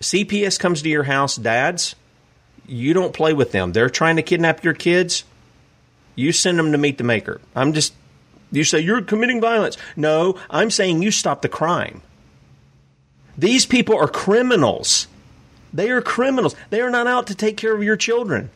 CPS 0.00 0.58
comes 0.58 0.82
to 0.82 0.88
your 0.88 1.04
house, 1.04 1.36
dads. 1.36 1.94
You 2.66 2.92
don't 2.94 3.12
play 3.12 3.32
with 3.32 3.52
them. 3.52 3.72
They're 3.72 3.90
trying 3.90 4.16
to 4.16 4.22
kidnap 4.22 4.64
your 4.64 4.74
kids 4.74 5.24
you 6.14 6.32
send 6.32 6.58
them 6.58 6.72
to 6.72 6.78
meet 6.78 6.98
the 6.98 7.04
maker. 7.04 7.40
I'm 7.54 7.72
just, 7.72 7.94
you 8.50 8.64
say 8.64 8.80
you're 8.80 9.02
committing 9.02 9.40
violence. 9.40 9.76
No, 9.96 10.38
I'm 10.50 10.70
saying 10.70 11.02
you 11.02 11.10
stop 11.10 11.42
the 11.42 11.48
crime. 11.48 12.02
These 13.36 13.66
people 13.66 13.96
are 13.96 14.08
criminals. 14.08 15.06
They 15.72 15.90
are 15.90 16.02
criminals. 16.02 16.54
They 16.70 16.80
are 16.80 16.90
not 16.90 17.06
out 17.06 17.28
to 17.28 17.34
take 17.34 17.56
care 17.56 17.74
of 17.74 17.82
your 17.82 17.96
children. 17.96 18.50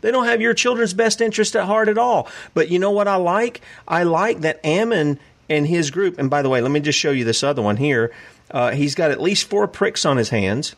They 0.00 0.10
don't 0.10 0.26
have 0.26 0.40
your 0.40 0.54
children's 0.54 0.94
best 0.94 1.20
interest 1.20 1.56
at 1.56 1.64
heart 1.64 1.88
at 1.88 1.98
all. 1.98 2.28
But 2.54 2.70
you 2.70 2.78
know 2.78 2.92
what 2.92 3.08
I 3.08 3.16
like? 3.16 3.60
I 3.88 4.04
like 4.04 4.42
that 4.42 4.64
Ammon 4.64 5.18
and 5.48 5.66
his 5.66 5.90
group, 5.90 6.18
and 6.18 6.28
by 6.28 6.42
the 6.42 6.48
way, 6.48 6.60
let 6.60 6.70
me 6.70 6.80
just 6.80 6.98
show 6.98 7.10
you 7.10 7.24
this 7.24 7.42
other 7.42 7.62
one 7.62 7.76
here. 7.76 8.12
Uh, 8.50 8.72
he's 8.72 8.94
got 8.94 9.10
at 9.10 9.20
least 9.20 9.48
four 9.48 9.66
pricks 9.66 10.04
on 10.04 10.16
his 10.16 10.28
hands 10.28 10.76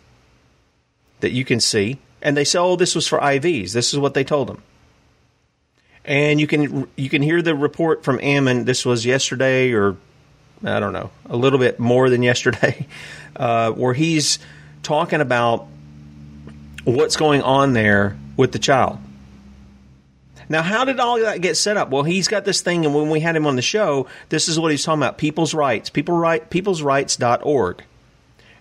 that 1.21 1.33
you 1.33 1.45
can 1.45 1.61
see. 1.61 1.99
And 2.23 2.37
they 2.37 2.45
say, 2.45 2.59
oh, 2.59 2.77
this 2.77 2.95
was 2.95 3.07
for 3.07 3.19
IVs. 3.19 3.73
This 3.73 3.93
is 3.93 3.99
what 3.99 4.15
they 4.15 4.25
told 4.25 4.51
him 4.51 4.63
and 6.09 6.41
you 6.41 6.47
can 6.47 6.89
you 6.97 7.11
can 7.11 7.21
hear 7.21 7.43
the 7.43 7.55
report 7.55 8.03
from 8.03 8.19
Ammon. 8.21 8.65
This 8.65 8.85
was 8.87 9.05
yesterday, 9.05 9.73
or 9.73 9.95
I 10.65 10.81
don't 10.81 10.95
know, 10.95 11.11
a 11.27 11.37
little 11.37 11.59
bit 11.59 11.79
more 11.79 12.09
than 12.09 12.23
yesterday, 12.23 12.87
uh, 13.37 13.71
where 13.73 13.93
he's 13.93 14.39
talking 14.83 15.21
about 15.21 15.67
what's 16.85 17.17
going 17.17 17.43
on 17.43 17.75
there 17.75 18.17
with 18.39 18.53
the 18.53 18.59
child. 18.59 18.99
Now, 20.49 20.63
how 20.63 20.87
did 20.87 20.99
all 20.99 21.21
that 21.21 21.43
get 21.43 21.59
set 21.59 21.77
up? 21.77 21.91
Well, 21.91 22.05
he's 22.05 22.27
got 22.27 22.47
this 22.47 22.63
thing, 22.63 22.87
and 22.87 22.95
when 22.95 23.11
we 23.11 23.21
had 23.21 23.37
him 23.37 23.47
on 23.47 23.57
the 23.57 23.63
show, 23.63 24.07
this 24.31 24.49
is 24.49 24.59
what 24.59 24.71
he's 24.71 24.83
talking 24.83 25.03
about: 25.03 25.19
people's 25.19 25.53
rights, 25.53 25.91
people 25.91 26.17
right, 26.17 26.49
people'srights.org. 26.49 27.85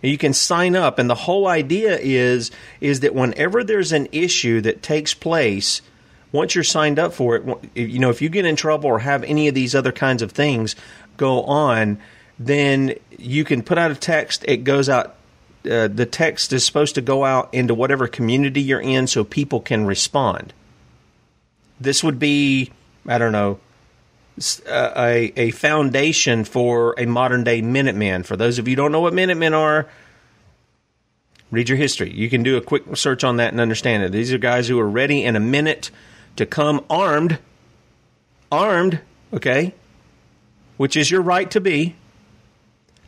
And 0.04 0.12
you 0.12 0.18
can 0.18 0.34
sign 0.34 0.76
up, 0.76 1.00
and 1.00 1.10
the 1.10 1.16
whole 1.16 1.48
idea 1.48 1.98
is 1.98 2.52
is 2.82 3.00
that 3.00 3.16
whenever 3.16 3.64
there's 3.64 3.94
an 3.94 4.10
issue 4.12 4.60
that 4.62 4.84
takes 4.84 5.14
place 5.14 5.82
once 6.32 6.56
you're 6.56 6.64
signed 6.64 7.00
up 7.00 7.14
for 7.14 7.36
it, 7.36 7.60
you 7.76 8.00
know, 8.00 8.10
if 8.10 8.22
you 8.22 8.30
get 8.30 8.46
in 8.46 8.56
trouble 8.56 8.90
or 8.90 9.00
have 9.00 9.24
any 9.24 9.48
of 9.48 9.56
these 9.56 9.74
other 9.74 9.92
kinds 9.92 10.22
of 10.22 10.32
things 10.32 10.76
go 11.16 11.44
on, 11.44 12.00
then 12.40 12.94
you 13.18 13.44
can 13.44 13.64
put 13.64 13.78
out 13.78 13.92
a 13.92 13.96
text. 13.96 14.44
It 14.48 14.64
goes 14.64 14.90
out. 14.90 15.16
Uh, 15.70 15.88
the 15.88 16.06
text 16.06 16.54
is 16.54 16.64
supposed 16.64 16.96
to 16.96 17.02
go 17.02 17.26
out 17.26 17.54
into 17.54 17.74
whatever 17.74 18.08
community 18.08 18.62
you're 18.62 18.80
in 18.80 19.08
so 19.08 19.24
people 19.24 19.60
can 19.60 19.86
respond. 19.86 20.54
This 21.80 22.04
would 22.04 22.20
be, 22.20 22.72
I 23.06 23.18
don't 23.18 23.32
know, 23.34 23.60
uh, 24.70 24.92
a, 24.96 25.34
a 25.36 25.52
foundation 25.52 26.44
for 26.44 26.96
a 26.98 27.06
modern 27.06 27.44
day 27.44 27.62
Minuteman. 27.62 28.26
For 28.26 28.38
those 28.38 28.60
of 28.60 28.68
you 28.68 28.74
who 28.74 28.76
don't 28.76 28.92
know 28.92 29.02
what 29.02 29.14
Minutemen 29.14 29.54
are, 29.54 29.90
read 31.52 31.70
your 31.70 31.78
history. 31.78 32.12
You 32.12 32.30
can 32.30 32.44
do 32.44 32.56
a 32.56 32.62
quick 32.62 32.96
search 32.96 33.24
on 33.24 33.38
that 33.38 33.52
and 33.52 33.60
understand 33.60 34.04
it. 34.04 34.12
These 34.12 34.32
are 34.32 34.38
guys 34.38 34.68
who 34.68 34.80
are 34.80 34.88
ready 34.88 35.24
in 35.24 35.36
a 35.36 35.40
minute 35.40 35.92
to 36.38 36.46
come 36.46 36.84
armed, 36.90 37.40
armed, 38.52 39.02
okay, 39.34 39.74
which 40.78 40.96
is 40.96 41.12
your 41.12 41.22
right 41.22 41.50
to 41.52 41.60
be, 41.60 41.96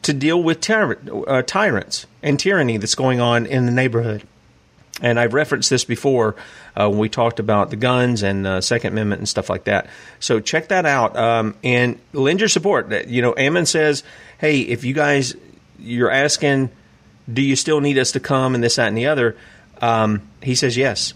to 0.01 0.13
deal 0.13 0.41
with 0.41 0.67
uh, 0.69 1.41
tyrants 1.43 2.05
and 2.21 2.39
tyranny 2.39 2.77
that's 2.77 2.95
going 2.95 3.19
on 3.19 3.45
in 3.45 3.65
the 3.65 3.71
neighborhood. 3.71 4.23
And 5.01 5.17
I've 5.17 5.33
referenced 5.33 5.69
this 5.69 5.85
before 5.85 6.35
uh, 6.75 6.89
when 6.89 6.99
we 6.99 7.07
talked 7.07 7.39
about 7.39 7.69
the 7.69 7.77
guns 7.77 8.21
and 8.21 8.45
uh, 8.45 8.59
Second 8.59 8.93
Amendment 8.93 9.19
and 9.19 9.29
stuff 9.29 9.49
like 9.49 9.63
that. 9.63 9.87
So 10.19 10.41
check 10.41 10.69
that 10.69 10.85
out 10.85 11.15
um, 11.15 11.55
and 11.63 11.99
lend 12.11 12.41
your 12.41 12.49
support. 12.49 12.91
You 13.07 13.21
know, 13.21 13.33
Ammon 13.37 13.65
says, 13.65 14.03
"Hey, 14.39 14.59
if 14.59 14.83
you 14.83 14.93
guys 14.93 15.35
you're 15.77 16.11
asking, 16.11 16.69
do 17.31 17.41
you 17.41 17.55
still 17.55 17.79
need 17.79 17.97
us 17.97 18.11
to 18.11 18.19
come 18.19 18.55
and 18.55 18.63
this, 18.63 18.75
that, 18.75 18.89
and 18.89 18.97
the 18.97 19.07
other?" 19.07 19.37
Um, 19.81 20.21
he 20.43 20.55
says 20.55 20.75
yes 20.75 21.13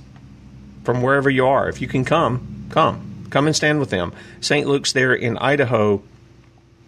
from 0.84 1.02
wherever 1.02 1.30
you 1.30 1.48
are. 1.48 1.70
If 1.70 1.82
you 1.82 1.88
can 1.88 2.06
come, 2.06 2.68
come. 2.70 3.28
Come 3.30 3.48
and 3.48 3.56
stand 3.56 3.80
with 3.80 3.90
them. 3.90 4.14
St. 4.42 4.68
Luke's 4.68 4.94
there 4.94 5.14
in 5.14 5.38
Idaho. 5.38 6.04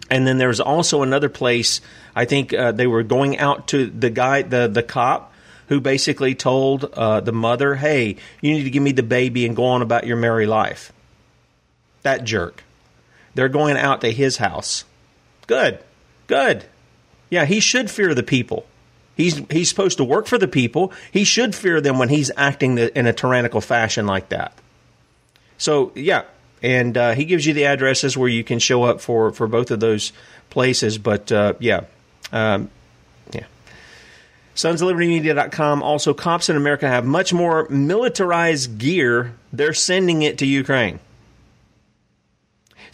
And 0.09 0.27
then 0.27 0.37
there's 0.37 0.59
also 0.59 1.01
another 1.01 1.29
place. 1.29 1.81
I 2.15 2.25
think 2.25 2.53
uh, 2.53 2.71
they 2.71 2.85
were 2.85 3.03
going 3.03 3.39
out 3.39 3.67
to 3.69 3.87
the 3.87 4.11
guy, 4.11 4.43
the 4.43 4.67
the 4.67 4.83
cop 4.83 5.33
who 5.67 5.81
basically 5.81 6.35
told 6.35 6.85
uh, 6.85 7.21
the 7.21 7.31
mother, 7.31 7.73
"Hey, 7.73 8.17
you 8.41 8.53
need 8.53 8.65
to 8.65 8.69
give 8.69 8.83
me 8.83 8.91
the 8.91 9.01
baby 9.01 9.45
and 9.47 9.55
go 9.55 9.65
on 9.65 9.81
about 9.81 10.05
your 10.05 10.17
merry 10.17 10.45
life." 10.45 10.93
That 12.03 12.23
jerk. 12.23 12.63
They're 13.33 13.49
going 13.49 13.77
out 13.77 14.01
to 14.01 14.11
his 14.11 14.37
house. 14.37 14.85
Good, 15.47 15.79
good. 16.27 16.65
Yeah, 17.31 17.45
he 17.45 17.59
should 17.59 17.89
fear 17.89 18.13
the 18.13 18.23
people. 18.23 18.65
He's 19.15 19.41
he's 19.49 19.69
supposed 19.69 19.97
to 19.97 20.03
work 20.03 20.27
for 20.27 20.37
the 20.37 20.47
people. 20.47 20.91
He 21.11 21.23
should 21.23 21.55
fear 21.55 21.79
them 21.81 21.97
when 21.97 22.09
he's 22.09 22.31
acting 22.35 22.77
in 22.77 23.07
a 23.07 23.13
tyrannical 23.13 23.61
fashion 23.61 24.05
like 24.05 24.29
that. 24.29 24.53
So 25.57 25.91
yeah, 25.95 26.23
and 26.61 26.97
uh, 26.97 27.13
he 27.13 27.25
gives 27.25 27.45
you 27.45 27.53
the 27.53 27.65
addresses 27.65 28.17
where 28.17 28.27
you 28.27 28.43
can 28.43 28.59
show 28.59 28.83
up 28.83 28.99
for 28.99 29.31
for 29.31 29.47
both 29.47 29.71
of 29.71 29.79
those 29.79 30.11
places. 30.49 30.97
But 30.97 31.31
uh, 31.31 31.53
yeah, 31.59 31.81
um, 32.31 32.69
yeah. 33.31 33.45
Sons 34.53 34.81
of 34.81 34.87
Liberty 34.87 35.07
Media.com. 35.07 35.81
Also, 35.81 36.13
cops 36.13 36.49
in 36.49 36.55
America 36.55 36.87
have 36.87 37.05
much 37.05 37.33
more 37.33 37.67
militarized 37.69 38.77
gear. 38.77 39.33
They're 39.53 39.73
sending 39.73 40.23
it 40.23 40.39
to 40.39 40.45
Ukraine. 40.45 40.99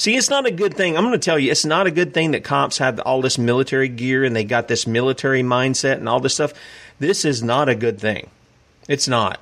See, 0.02 0.16
it's 0.16 0.32
not 0.32 0.48
a 0.48 0.52
good 0.52 0.74
thing. 0.74 0.98
I'm 0.98 1.04
going 1.04 1.14
to 1.14 1.24
tell 1.24 1.38
you, 1.38 1.52
it's 1.52 1.64
not 1.64 1.86
a 1.86 1.92
good 1.92 2.12
thing 2.12 2.32
that 2.32 2.44
cops 2.44 2.80
have 2.80 3.00
all 3.02 3.22
this 3.22 3.38
military 3.38 3.88
gear 3.88 4.24
and 4.24 4.36
they 4.36 4.44
got 4.44 4.68
this 4.68 4.88
military 4.88 5.44
mindset 5.44 5.98
and 5.98 6.10
all 6.10 6.20
this 6.20 6.34
stuff. 6.34 6.56
This 6.98 7.24
is 7.24 7.44
not 7.44 7.70
a 7.70 7.76
good 7.76 8.00
thing. 8.00 8.32
It's 8.88 9.08
not. 9.08 9.40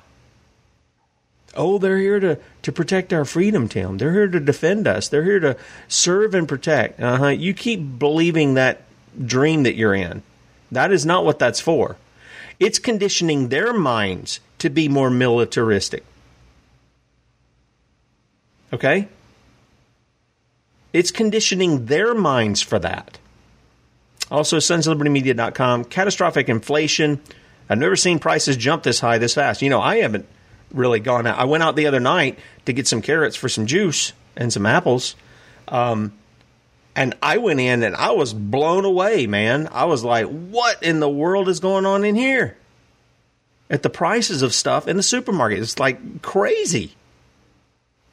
Oh, 1.56 1.78
they're 1.78 1.96
here 1.96 2.20
to, 2.20 2.38
to 2.60 2.72
protect 2.72 3.10
our 3.10 3.24
freedom, 3.24 3.70
Tim. 3.70 3.96
They're 3.96 4.12
here 4.12 4.28
to 4.28 4.38
defend 4.38 4.86
us. 4.86 5.08
They're 5.08 5.24
here 5.24 5.40
to 5.40 5.56
serve 5.88 6.34
and 6.34 6.46
protect. 6.46 7.00
Uh-huh. 7.00 7.28
You 7.28 7.54
keep 7.54 7.98
believing 7.98 8.52
that 8.52 8.82
dream 9.24 9.62
that 9.62 9.76
you're 9.76 9.94
in. 9.94 10.22
That 10.70 10.92
is 10.92 11.06
not 11.06 11.24
what 11.24 11.38
that's 11.38 11.62
for. 11.62 11.96
It's 12.58 12.78
conditioning 12.78 13.48
their 13.48 13.72
minds 13.72 14.40
to 14.58 14.68
be 14.68 14.90
more 14.90 15.08
militaristic. 15.08 16.04
Okay? 18.74 19.08
It's 20.92 21.10
conditioning 21.10 21.86
their 21.86 22.14
minds 22.14 22.62
for 22.62 22.78
that. 22.78 23.18
Also, 24.30 24.58
sonslibertymedia.com. 24.58 25.84
Catastrophic 25.84 26.48
inflation. 26.48 27.20
I've 27.68 27.78
never 27.78 27.96
seen 27.96 28.18
prices 28.18 28.56
jump 28.56 28.82
this 28.82 29.00
high 29.00 29.18
this 29.18 29.34
fast. 29.34 29.62
You 29.62 29.70
know, 29.70 29.80
I 29.80 29.98
haven't 29.98 30.26
really 30.72 31.00
gone 31.00 31.26
out. 31.26 31.38
I 31.38 31.44
went 31.44 31.62
out 31.62 31.76
the 31.76 31.86
other 31.86 32.00
night 32.00 32.38
to 32.66 32.72
get 32.72 32.86
some 32.86 33.02
carrots 33.02 33.36
for 33.36 33.48
some 33.48 33.66
juice 33.66 34.12
and 34.36 34.52
some 34.52 34.66
apples. 34.66 35.16
Um, 35.68 36.12
and 36.94 37.16
I 37.22 37.38
went 37.38 37.60
in 37.60 37.82
and 37.82 37.94
I 37.94 38.10
was 38.10 38.34
blown 38.34 38.84
away, 38.84 39.26
man. 39.26 39.68
I 39.72 39.84
was 39.84 40.04
like, 40.04 40.26
what 40.26 40.82
in 40.82 41.00
the 41.00 41.08
world 41.08 41.48
is 41.48 41.60
going 41.60 41.86
on 41.86 42.04
in 42.04 42.14
here? 42.14 42.56
At 43.68 43.82
the 43.82 43.90
prices 43.90 44.42
of 44.42 44.52
stuff 44.52 44.88
in 44.88 44.96
the 44.96 45.02
supermarket. 45.02 45.60
It's 45.60 45.78
like 45.78 46.22
crazy. 46.22 46.96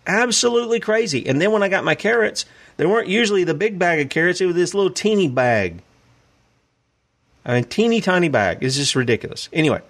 Absolutely 0.07 0.79
crazy. 0.79 1.27
And 1.27 1.41
then 1.41 1.51
when 1.51 1.63
I 1.63 1.69
got 1.69 1.83
my 1.83 1.93
carrots, 1.93 2.45
they 2.77 2.85
weren't 2.85 3.09
usually 3.09 3.43
the 3.43 3.53
big 3.53 3.77
bag 3.77 3.99
of 3.99 4.09
carrots, 4.09 4.39
it 4.39 4.45
was 4.45 4.55
this 4.55 4.73
little 4.73 4.91
teeny 4.91 5.27
bag. 5.27 5.81
Mean, 7.45 7.63
teeny 7.65 8.01
tiny 8.01 8.29
bag. 8.29 8.59
It's 8.61 8.75
just 8.75 8.95
ridiculous. 8.95 9.49
Anyway, 9.53 9.81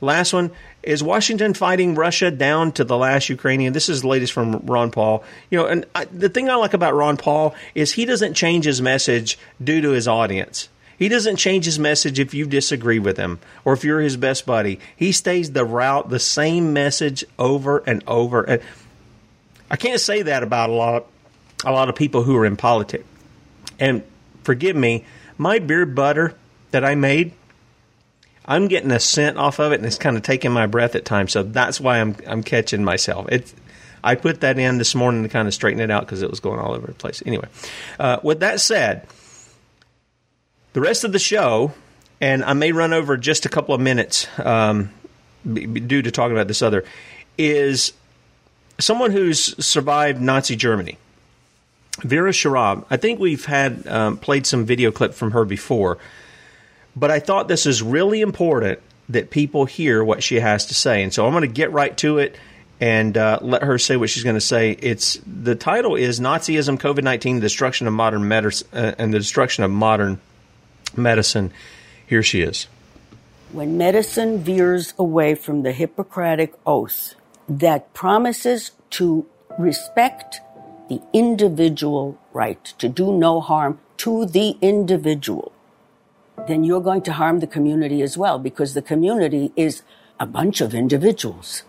last 0.00 0.32
one 0.32 0.50
is 0.82 1.02
Washington 1.02 1.54
fighting 1.54 1.94
Russia 1.94 2.30
down 2.30 2.72
to 2.72 2.84
the 2.84 2.96
last 2.96 3.28
Ukrainian. 3.28 3.72
This 3.72 3.88
is 3.88 4.02
the 4.02 4.08
latest 4.08 4.32
from 4.32 4.58
Ron 4.66 4.90
Paul. 4.90 5.24
You 5.50 5.58
know, 5.58 5.66
and 5.66 5.86
I, 5.94 6.04
the 6.06 6.28
thing 6.28 6.50
I 6.50 6.54
like 6.56 6.74
about 6.74 6.94
Ron 6.94 7.16
Paul 7.16 7.54
is 7.74 7.92
he 7.92 8.04
doesn't 8.04 8.34
change 8.34 8.64
his 8.64 8.82
message 8.82 9.38
due 9.62 9.80
to 9.80 9.90
his 9.90 10.06
audience. 10.06 10.68
He 10.98 11.08
doesn't 11.08 11.36
change 11.36 11.66
his 11.66 11.78
message 11.78 12.18
if 12.18 12.32
you 12.32 12.46
disagree 12.46 12.98
with 12.98 13.18
him 13.18 13.38
or 13.64 13.74
if 13.74 13.84
you're 13.84 14.00
his 14.00 14.16
best 14.16 14.46
buddy. 14.46 14.80
He 14.96 15.12
stays 15.12 15.52
the 15.52 15.64
route, 15.64 16.08
the 16.08 16.18
same 16.18 16.72
message 16.72 17.24
over 17.38 17.82
and 17.86 18.02
over. 18.06 18.42
And 18.42 18.62
I 19.70 19.76
can't 19.76 20.00
say 20.00 20.22
that 20.22 20.42
about 20.42 20.70
a 20.70 20.72
lot 20.72 21.06
a 21.64 21.72
lot 21.72 21.88
of 21.88 21.94
people 21.94 22.22
who 22.22 22.36
are 22.36 22.46
in 22.46 22.56
politics. 22.56 23.04
And 23.78 24.02
forgive 24.44 24.76
me, 24.76 25.04
my 25.38 25.58
beard 25.58 25.94
butter 25.94 26.34
that 26.70 26.84
I 26.84 26.94
made, 26.94 27.32
I'm 28.44 28.68
getting 28.68 28.90
a 28.90 29.00
scent 29.00 29.36
off 29.38 29.58
of 29.58 29.72
it, 29.72 29.76
and 29.76 29.86
it's 29.86 29.98
kind 29.98 30.16
of 30.16 30.22
taking 30.22 30.52
my 30.52 30.66
breath 30.66 30.94
at 30.94 31.04
times. 31.04 31.32
So 31.32 31.42
that's 31.42 31.80
why 31.80 32.00
I'm 32.00 32.16
I'm 32.26 32.42
catching 32.42 32.84
myself. 32.84 33.26
It's 33.30 33.54
I 34.04 34.14
put 34.14 34.40
that 34.42 34.58
in 34.58 34.78
this 34.78 34.94
morning 34.94 35.24
to 35.24 35.28
kind 35.28 35.48
of 35.48 35.54
straighten 35.54 35.80
it 35.80 35.90
out 35.90 36.02
because 36.02 36.22
it 36.22 36.30
was 36.30 36.40
going 36.40 36.60
all 36.60 36.74
over 36.74 36.86
the 36.86 36.94
place. 36.94 37.22
Anyway, 37.26 37.48
uh, 37.98 38.20
with 38.22 38.40
that 38.40 38.60
said, 38.60 39.06
the 40.74 40.80
rest 40.80 41.02
of 41.02 41.12
the 41.12 41.18
show, 41.18 41.72
and 42.20 42.44
I 42.44 42.52
may 42.52 42.70
run 42.70 42.92
over 42.92 43.16
just 43.16 43.46
a 43.46 43.48
couple 43.48 43.74
of 43.74 43.80
minutes 43.80 44.28
um, 44.38 44.90
due 45.44 46.02
to 46.02 46.10
talking 46.12 46.36
about 46.36 46.46
this 46.46 46.62
other, 46.62 46.84
is 47.36 47.92
someone 48.78 49.10
who's 49.10 49.64
survived 49.64 50.20
Nazi 50.20 50.56
Germany. 50.56 50.98
Vera 52.00 52.30
Sharav, 52.30 52.84
I 52.90 52.98
think 52.98 53.18
we've 53.18 53.46
had 53.46 53.86
um, 53.86 54.18
played 54.18 54.46
some 54.46 54.66
video 54.66 54.90
clip 54.90 55.14
from 55.14 55.30
her 55.30 55.46
before, 55.46 55.96
but 56.94 57.10
I 57.10 57.20
thought 57.20 57.48
this 57.48 57.64
is 57.64 57.82
really 57.82 58.20
important 58.20 58.80
that 59.08 59.30
people 59.30 59.64
hear 59.64 60.04
what 60.04 60.22
she 60.22 60.40
has 60.40 60.66
to 60.66 60.74
say, 60.74 61.02
and 61.02 61.14
so 61.14 61.26
I'm 61.26 61.32
going 61.32 61.42
to 61.42 61.48
get 61.48 61.72
right 61.72 61.96
to 61.98 62.18
it 62.18 62.36
and 62.78 63.16
uh, 63.16 63.38
let 63.40 63.62
her 63.62 63.78
say 63.78 63.96
what 63.96 64.10
she's 64.10 64.24
going 64.24 64.36
to 64.36 64.40
say. 64.40 64.72
It's 64.72 65.18
the 65.26 65.54
title 65.54 65.96
is 65.96 66.20
Nazism, 66.20 66.78
COVID 66.78 67.02
nineteen, 67.02 67.36
the 67.36 67.40
destruction 67.40 67.86
of 67.86 67.94
modern 67.94 68.28
medicine, 68.28 68.68
uh, 68.74 68.92
and 68.98 69.14
the 69.14 69.18
destruction 69.18 69.64
of 69.64 69.70
modern 69.70 70.20
medicine. 70.94 71.52
Here 72.06 72.22
she 72.22 72.42
is. 72.42 72.66
When 73.52 73.78
medicine 73.78 74.40
veers 74.40 74.92
away 74.98 75.34
from 75.34 75.62
the 75.62 75.72
Hippocratic 75.72 76.52
oath 76.66 77.14
that 77.48 77.92
promises 77.94 78.72
to 78.90 79.26
respect 79.58 80.40
the 80.88 81.00
individual 81.12 82.18
right 82.32 82.64
to 82.78 82.88
do 82.88 83.12
no 83.12 83.40
harm 83.40 83.78
to 83.98 84.26
the 84.26 84.56
individual, 84.60 85.52
then 86.46 86.64
you're 86.64 86.80
going 86.80 87.02
to 87.02 87.12
harm 87.12 87.40
the 87.40 87.46
community 87.46 88.02
as 88.02 88.16
well 88.16 88.38
because 88.38 88.74
the 88.74 88.82
community 88.82 89.52
is 89.56 89.82
a 90.20 90.26
bunch 90.26 90.60
of 90.60 90.74
individuals. 90.74 91.62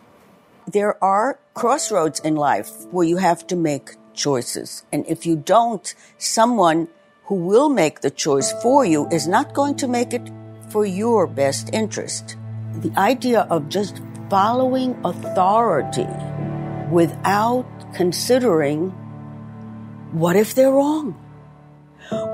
There 0.68 1.02
are 1.04 1.40
crossroads 1.54 2.20
in 2.20 2.36
life 2.36 2.70
where 2.92 3.08
you 3.08 3.18
have 3.18 3.48
to 3.48 3.56
make 3.56 3.96
choices. 4.14 4.84
And 4.92 5.06
if 5.08 5.26
you 5.26 5.36
don't, 5.36 5.94
someone 6.18 6.90
who 7.26 7.36
will 7.36 7.70
make 7.70 8.02
the 8.02 8.12
choice 8.12 8.52
for 8.62 8.86
you 8.86 9.08
is 9.10 9.28
not 9.28 9.54
going 9.54 9.76
to 9.76 9.88
make 9.88 10.14
it 10.14 10.30
for 10.70 10.86
your 10.86 11.28
best 11.28 11.70
interest. 11.74 12.36
The 12.76 12.92
idea 12.98 13.48
of 13.50 13.70
just 13.70 14.02
following 14.30 15.00
authority 15.04 16.08
without 16.92 17.66
considering 17.94 18.90
what 20.12 20.36
if 20.36 20.56
they're 20.56 20.72
wrong? 20.72 21.14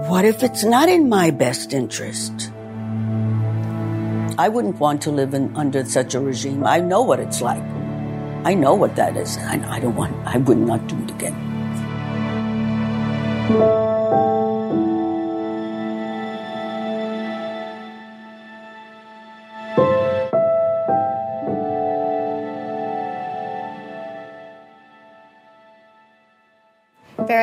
What 0.07 0.25
if 0.25 0.43
it's 0.43 0.63
not 0.63 0.89
in 0.89 1.09
my 1.09 1.31
best 1.31 1.73
interest? 1.73 2.51
I 4.37 4.49
wouldn't 4.49 4.79
want 4.79 5.01
to 5.03 5.11
live 5.11 5.33
in, 5.33 5.55
under 5.55 5.85
such 5.85 6.15
a 6.15 6.19
regime. 6.19 6.65
I 6.65 6.79
know 6.79 7.01
what 7.01 7.19
it's 7.19 7.41
like. 7.41 7.63
I 8.45 8.53
know 8.53 8.73
what 8.73 8.95
that 8.95 9.15
is. 9.15 9.37
And 9.37 9.65
I 9.65 9.79
don't 9.79 9.95
want, 9.95 10.15
I 10.27 10.37
would 10.37 10.57
not 10.57 10.87
do 10.87 10.97
it 11.03 11.11
again. 11.11 11.33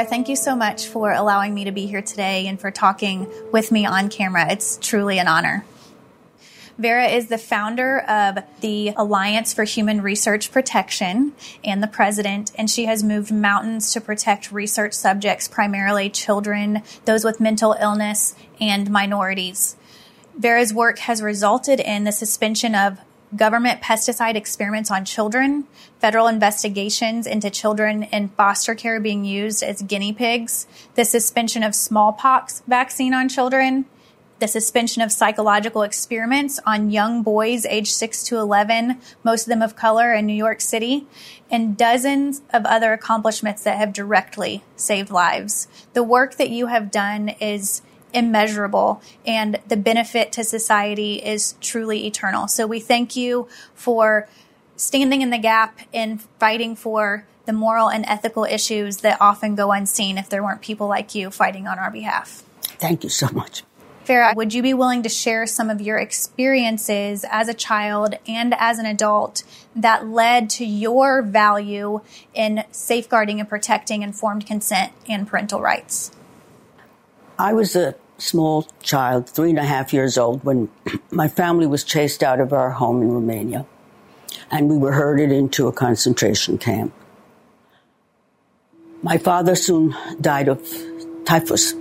Vera, 0.01 0.09
thank 0.09 0.31
you 0.31 0.37
so 0.37 0.57
much 0.57 0.87
for 0.87 1.13
allowing 1.13 1.53
me 1.53 1.65
to 1.65 1.73
be 1.73 1.85
here 1.85 2.01
today 2.01 2.47
and 2.47 2.59
for 2.59 2.71
talking 2.71 3.31
with 3.53 3.71
me 3.71 3.85
on 3.85 4.09
camera. 4.09 4.51
It's 4.51 4.79
truly 4.81 5.19
an 5.19 5.29
honor. 5.29 5.63
Vera 6.79 7.09
is 7.09 7.27
the 7.27 7.37
founder 7.37 8.01
of 8.01 8.39
the 8.63 8.95
Alliance 8.97 9.53
for 9.53 9.65
Human 9.65 10.01
Research 10.01 10.53
Protection 10.53 11.35
and 11.63 11.83
the 11.83 11.87
president, 11.87 12.51
and 12.57 12.71
she 12.71 12.87
has 12.87 13.05
moved 13.05 13.31
mountains 13.31 13.93
to 13.93 14.01
protect 14.01 14.51
research 14.51 14.95
subjects, 14.95 15.49
primarily 15.49 16.09
children, 16.09 16.83
those 17.05 17.23
with 17.23 17.39
mental 17.39 17.77
illness, 17.79 18.35
and 18.59 18.91
minorities. 18.91 19.77
Vera's 20.35 20.73
work 20.73 21.01
has 21.01 21.21
resulted 21.21 21.79
in 21.79 22.05
the 22.05 22.13
suspension 22.13 22.75
of 22.75 22.99
government 23.35 23.81
pesticide 23.81 24.35
experiments 24.35 24.91
on 24.91 25.05
children, 25.05 25.65
federal 25.99 26.27
investigations 26.27 27.27
into 27.27 27.51
children 27.51 28.05
in 28.05 28.29
foster 28.31 28.75
care 28.75 29.01
being 29.01 29.25
used 29.25 29.63
as 29.63 29.83
guinea 29.83 30.13
pigs, 30.13 30.67
the 30.95 31.05
suspension 31.05 31.63
of 31.63 31.75
smallpox 31.75 32.63
vaccine 32.67 33.15
on 33.15 33.29
children, 33.29 33.87
the 34.41 34.49
suspension 34.49 35.03
of 35.03 35.13
psychological 35.13 35.83
experiments 35.83 36.59
on 36.67 36.91
young 36.91 37.23
boys 37.23 37.67
aged 37.67 37.93
6 37.93 38.25
to 38.25 38.39
11, 38.39 38.99
most 39.23 39.43
of 39.43 39.49
them 39.49 39.63
of 39.63 39.77
color 39.77 40.15
in 40.15 40.27
New 40.27 40.35
York 40.35 40.61
City, 40.61 41.07
and 41.51 41.77
dozens 41.77 42.41
of 42.53 42.65
other 42.65 42.93
accomplishments 42.93 43.63
that 43.65 43.77
have 43.77 43.93
directly 43.93 44.65
saved 44.77 45.11
lives. 45.11 45.69
The 45.93 46.03
work 46.03 46.37
that 46.37 46.49
you 46.49 46.67
have 46.67 46.91
done 46.91 47.29
is 47.41 47.83
immeasurable 48.13 49.03
and 49.27 49.61
the 49.69 49.77
benefit 49.77 50.33
to 50.33 50.45
society 50.45 51.17
is 51.17 51.55
truly 51.61 52.07
eternal. 52.07 52.49
So 52.49 52.67
we 52.67 52.81
thank 52.81 53.17
you 53.17 53.49
for 53.75 54.29
standing 54.77 55.23
in 55.23 55.31
the 55.31 55.39
gap 55.39 55.79
and 55.93 56.21
fighting 56.39 56.75
for 56.75 57.27
the 57.47 57.53
moral 57.53 57.91
and 57.91 58.05
ethical 58.07 58.45
issues 58.45 58.99
that 58.99 59.21
often 59.21 59.55
go 59.55 59.73
unseen 59.73 60.19
if 60.19 60.29
there 60.29 60.43
weren't 60.43 60.61
people 60.61 60.87
like 60.87 61.15
you 61.15 61.31
fighting 61.31 61.67
on 61.67 61.79
our 61.79 61.91
behalf. 61.91 62.43
Thank 62.63 63.05
you 63.05 63.11
so 63.11 63.29
much. 63.33 63.65
Vera, 64.05 64.33
would 64.35 64.55
you 64.55 64.63
be 64.63 64.75
willing 64.75 65.03
to 65.03 65.09
share 65.09 65.47
some 65.47 65.71
of 65.71 65.81
your 65.81 65.99
experiences 65.99 67.25
as 67.31 67.49
a 67.49 67.55
child 67.55 68.15
and 68.27 68.55
as 68.59 68.79
an 68.79 68.87
adult 68.87 69.45
that 69.77 70.07
led 70.07 70.51
to 70.51 70.65
your 70.65 71.23
value 71.23 72.01
in 72.35 72.65
safeguarding 72.73 73.39
and 73.39 73.49
protecting 73.49 74.03
informed 74.03 74.47
consent 74.47 74.93
and 75.09 75.29
parental 75.29 75.61
rights? 75.61 76.11
I 77.41 77.55
was 77.55 77.75
a 77.75 77.95
small 78.19 78.67
child, 78.83 79.27
three 79.27 79.49
and 79.49 79.59
a 79.59 79.65
half 79.65 79.95
years 79.95 80.19
old, 80.19 80.45
when 80.45 80.69
my 81.11 81.27
family 81.27 81.67
was 81.67 81.85
chased 81.85 82.23
out 82.23 82.39
of 82.39 82.53
our 82.53 82.73
home 82.73 83.01
in 83.01 83.11
Romania 83.11 83.65
and 84.51 84.69
we 84.69 84.77
were 84.77 84.93
herded 84.93 85.33
into 85.33 85.67
a 85.67 85.73
concentration 85.73 86.59
camp. 86.59 86.93
My 89.03 89.17
father 89.17 89.55
soon 89.55 89.97
died 90.21 90.49
of 90.49 90.61
typhus. 91.25 91.73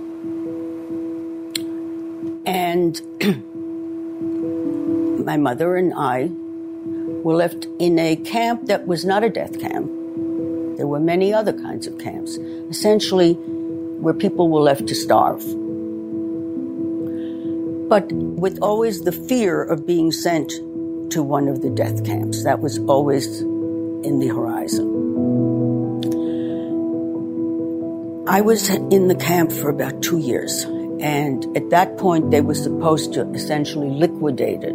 And 2.46 2.98
my 5.26 5.36
mother 5.36 5.76
and 5.76 5.92
I 5.94 6.30
were 7.22 7.34
left 7.34 7.66
in 7.78 7.98
a 7.98 8.16
camp 8.16 8.64
that 8.68 8.86
was 8.86 9.04
not 9.04 9.24
a 9.24 9.28
death 9.28 9.60
camp. 9.60 9.90
There 10.78 10.86
were 10.86 11.00
many 11.00 11.34
other 11.34 11.52
kinds 11.52 11.86
of 11.86 11.98
camps, 11.98 12.38
essentially 12.70 13.38
where 14.00 14.14
people 14.14 14.48
were 14.48 14.60
left 14.60 14.86
to 14.88 14.94
starve. 14.94 15.42
But 17.88 18.12
with 18.12 18.58
always 18.62 19.02
the 19.02 19.12
fear 19.12 19.62
of 19.62 19.86
being 19.86 20.12
sent 20.12 20.52
to 21.10 21.22
one 21.22 21.48
of 21.48 21.60
the 21.60 21.70
death 21.70 22.04
camps. 22.04 22.44
That 22.44 22.60
was 22.60 22.78
always 22.80 23.40
in 23.40 24.20
the 24.20 24.28
horizon. 24.28 24.98
I 28.28 28.40
was 28.40 28.70
in 28.70 29.08
the 29.08 29.16
camp 29.16 29.50
for 29.50 29.68
about 29.70 30.02
two 30.02 30.18
years. 30.18 30.64
And 31.00 31.56
at 31.56 31.70
that 31.70 31.98
point, 31.98 32.30
they 32.30 32.42
were 32.42 32.54
supposed 32.54 33.14
to 33.14 33.28
essentially 33.32 33.88
liquidate 33.90 34.62
it, 34.62 34.74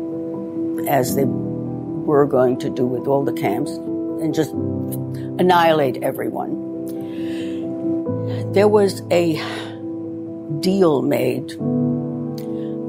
as 0.88 1.16
they 1.16 1.24
were 1.26 2.26
going 2.26 2.58
to 2.60 2.70
do 2.70 2.86
with 2.86 3.08
all 3.08 3.24
the 3.24 3.34
camps, 3.34 3.72
and 3.72 4.34
just 4.34 4.52
annihilate 4.52 6.04
everyone. 6.04 6.64
There 8.54 8.68
was 8.68 9.02
a 9.12 9.36
deal 10.60 11.02
made 11.02 11.54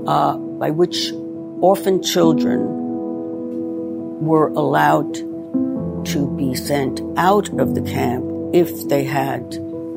uh, 0.06 0.36
by 0.36 0.70
which 0.70 1.12
orphan 1.60 2.02
children 2.02 2.60
were 4.20 4.48
allowed 4.48 5.14
to 6.06 6.34
be 6.36 6.54
sent 6.54 7.00
out 7.16 7.48
of 7.58 7.74
the 7.74 7.82
camp 7.82 8.24
if 8.54 8.88
they 8.88 9.04
had 9.04 9.54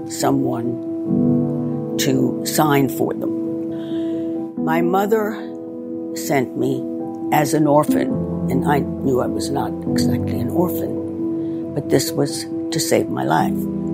someone 0.10 1.98
to 2.00 2.46
sign 2.46 2.90
for 2.90 3.14
them. 3.14 4.64
My 4.64 4.82
mother 4.82 5.34
sent 6.16 6.58
me 6.58 6.84
as 7.32 7.54
an 7.54 7.68
orphan, 7.68 8.10
and 8.50 8.68
I 8.68 8.80
knew 8.80 9.22
I 9.22 9.28
was 9.28 9.50
not 9.50 9.72
exactly 9.90 10.40
an 10.40 10.50
orphan, 10.50 11.74
but 11.74 11.90
this 11.90 12.12
was 12.12 12.46
to 12.72 12.80
save 12.80 13.10
my 13.10 13.24
life. 13.24 13.89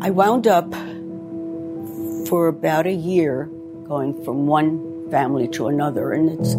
I 0.00 0.10
wound 0.10 0.46
up 0.46 0.72
for 2.28 2.48
about 2.48 2.86
a 2.86 2.92
year 2.92 3.46
going 3.84 4.24
from 4.24 4.46
one 4.46 5.10
family 5.10 5.48
to 5.48 5.68
another, 5.68 6.12
and 6.12 6.30
it's 6.30 6.54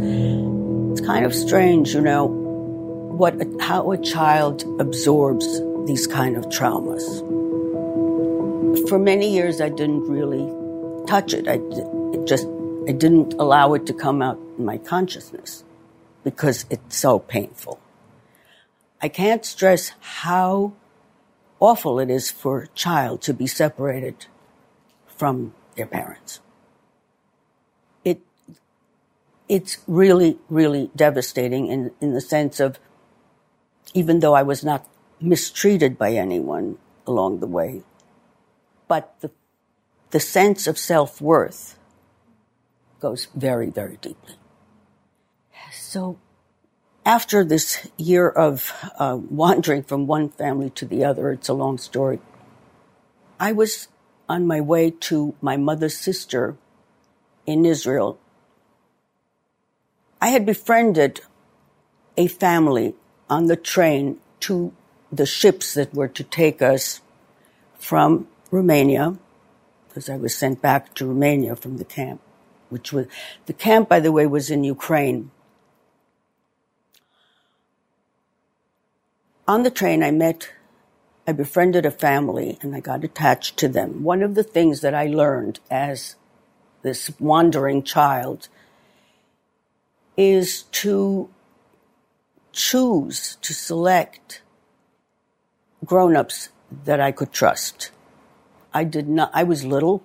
it's 0.91 1.07
kind 1.07 1.25
of 1.25 1.33
strange, 1.33 1.93
you 1.93 2.01
know, 2.01 2.25
what 2.25 3.35
how 3.59 3.91
a 3.91 3.97
child 3.97 4.63
absorbs 4.79 5.61
these 5.85 6.07
kind 6.07 6.37
of 6.37 6.45
traumas 6.45 7.03
for 8.87 8.99
many 8.99 9.33
years, 9.33 9.59
I 9.59 9.69
didn't 9.69 10.07
really 10.07 10.45
touch 11.07 11.33
it. 11.33 11.47
I 11.47 11.59
it 12.13 12.25
just 12.25 12.47
I 12.87 12.91
didn't 12.91 13.33
allow 13.33 13.73
it 13.73 13.85
to 13.87 13.93
come 13.93 14.21
out 14.21 14.39
in 14.57 14.65
my 14.65 14.77
consciousness 14.77 15.63
because 16.23 16.65
it's 16.69 16.97
so 16.97 17.19
painful. 17.19 17.79
I 19.01 19.09
can't 19.09 19.45
stress 19.45 19.91
how 19.99 20.73
awful 21.59 21.99
it 21.99 22.09
is 22.09 22.29
for 22.29 22.61
a 22.61 22.67
child 22.69 23.21
to 23.23 23.33
be 23.33 23.47
separated 23.47 24.25
from 25.07 25.53
their 25.75 25.85
parents. 25.85 26.39
It 28.03 28.21
it's 29.49 29.77
really, 29.87 30.37
really 30.49 30.91
devastating 30.95 31.67
in, 31.67 31.91
in 32.01 32.13
the 32.13 32.21
sense 32.21 32.59
of 32.59 32.79
even 33.93 34.19
though 34.19 34.33
I 34.33 34.43
was 34.43 34.63
not 34.63 34.87
mistreated 35.19 35.97
by 35.97 36.11
anyone 36.13 36.77
along 37.05 37.39
the 37.39 37.47
way, 37.47 37.83
but 38.87 39.15
the, 39.21 39.31
the 40.11 40.19
sense 40.19 40.67
of 40.67 40.77
self 40.77 41.21
worth 41.21 41.79
goes 42.99 43.27
very, 43.35 43.69
very 43.69 43.97
deeply. 43.97 44.35
So, 45.71 46.17
after 47.07 47.45
this 47.45 47.87
year 47.95 48.27
of 48.27 48.73
uh, 48.99 49.17
wandering 49.29 49.81
from 49.81 50.07
one 50.07 50.27
family 50.27 50.69
to 50.69 50.85
the 50.85 51.05
other, 51.05 51.31
it's 51.31 51.47
a 51.47 51.53
long 51.53 51.77
story. 51.77 52.19
I 53.39 53.53
was 53.53 53.87
on 54.27 54.45
my 54.45 54.59
way 54.59 54.91
to 54.91 55.33
my 55.39 55.55
mother's 55.55 55.95
sister 55.95 56.57
in 57.45 57.65
Israel. 57.65 58.19
I 60.21 60.27
had 60.27 60.45
befriended 60.45 61.21
a 62.17 62.27
family 62.27 62.93
on 63.29 63.45
the 63.45 63.55
train 63.55 64.19
to 64.41 64.73
the 65.09 65.25
ships 65.25 65.75
that 65.75 65.93
were 65.93 66.09
to 66.09 66.23
take 66.25 66.61
us 66.61 66.99
from 67.79 68.27
Romania, 68.51 69.15
because 69.87 70.09
I 70.09 70.17
was 70.17 70.35
sent 70.35 70.61
back 70.61 70.93
to 70.95 71.05
Romania 71.05 71.55
from 71.55 71.77
the 71.77 71.85
camp, 71.85 72.19
which 72.67 72.91
was, 72.91 73.05
the 73.45 73.53
camp, 73.53 73.87
by 73.87 74.01
the 74.01 74.11
way, 74.11 74.27
was 74.27 74.49
in 74.49 74.65
Ukraine. 74.65 75.31
On 79.47 79.63
the 79.63 79.71
train, 79.71 80.03
I 80.03 80.11
met, 80.11 80.51
I 81.25 81.31
befriended 81.31 81.85
a 81.85 81.91
family 81.91 82.57
and 82.61 82.75
I 82.75 82.81
got 82.81 83.05
attached 83.05 83.55
to 83.57 83.69
them. 83.69 84.03
One 84.03 84.21
of 84.21 84.35
the 84.35 84.43
things 84.43 84.81
that 84.81 84.93
I 84.93 85.05
learned 85.05 85.61
as 85.71 86.15
this 86.81 87.11
wandering 87.17 87.83
child 87.83 88.49
is 90.17 90.63
to 90.63 91.29
choose 92.51 93.37
to 93.41 93.53
select 93.53 94.41
grown-ups 95.85 96.49
that 96.83 96.99
I 96.99 97.13
could 97.13 97.31
trust. 97.31 97.91
I 98.73 98.83
did 98.83 99.07
not, 99.07 99.31
I 99.33 99.43
was 99.43 99.63
little 99.63 100.03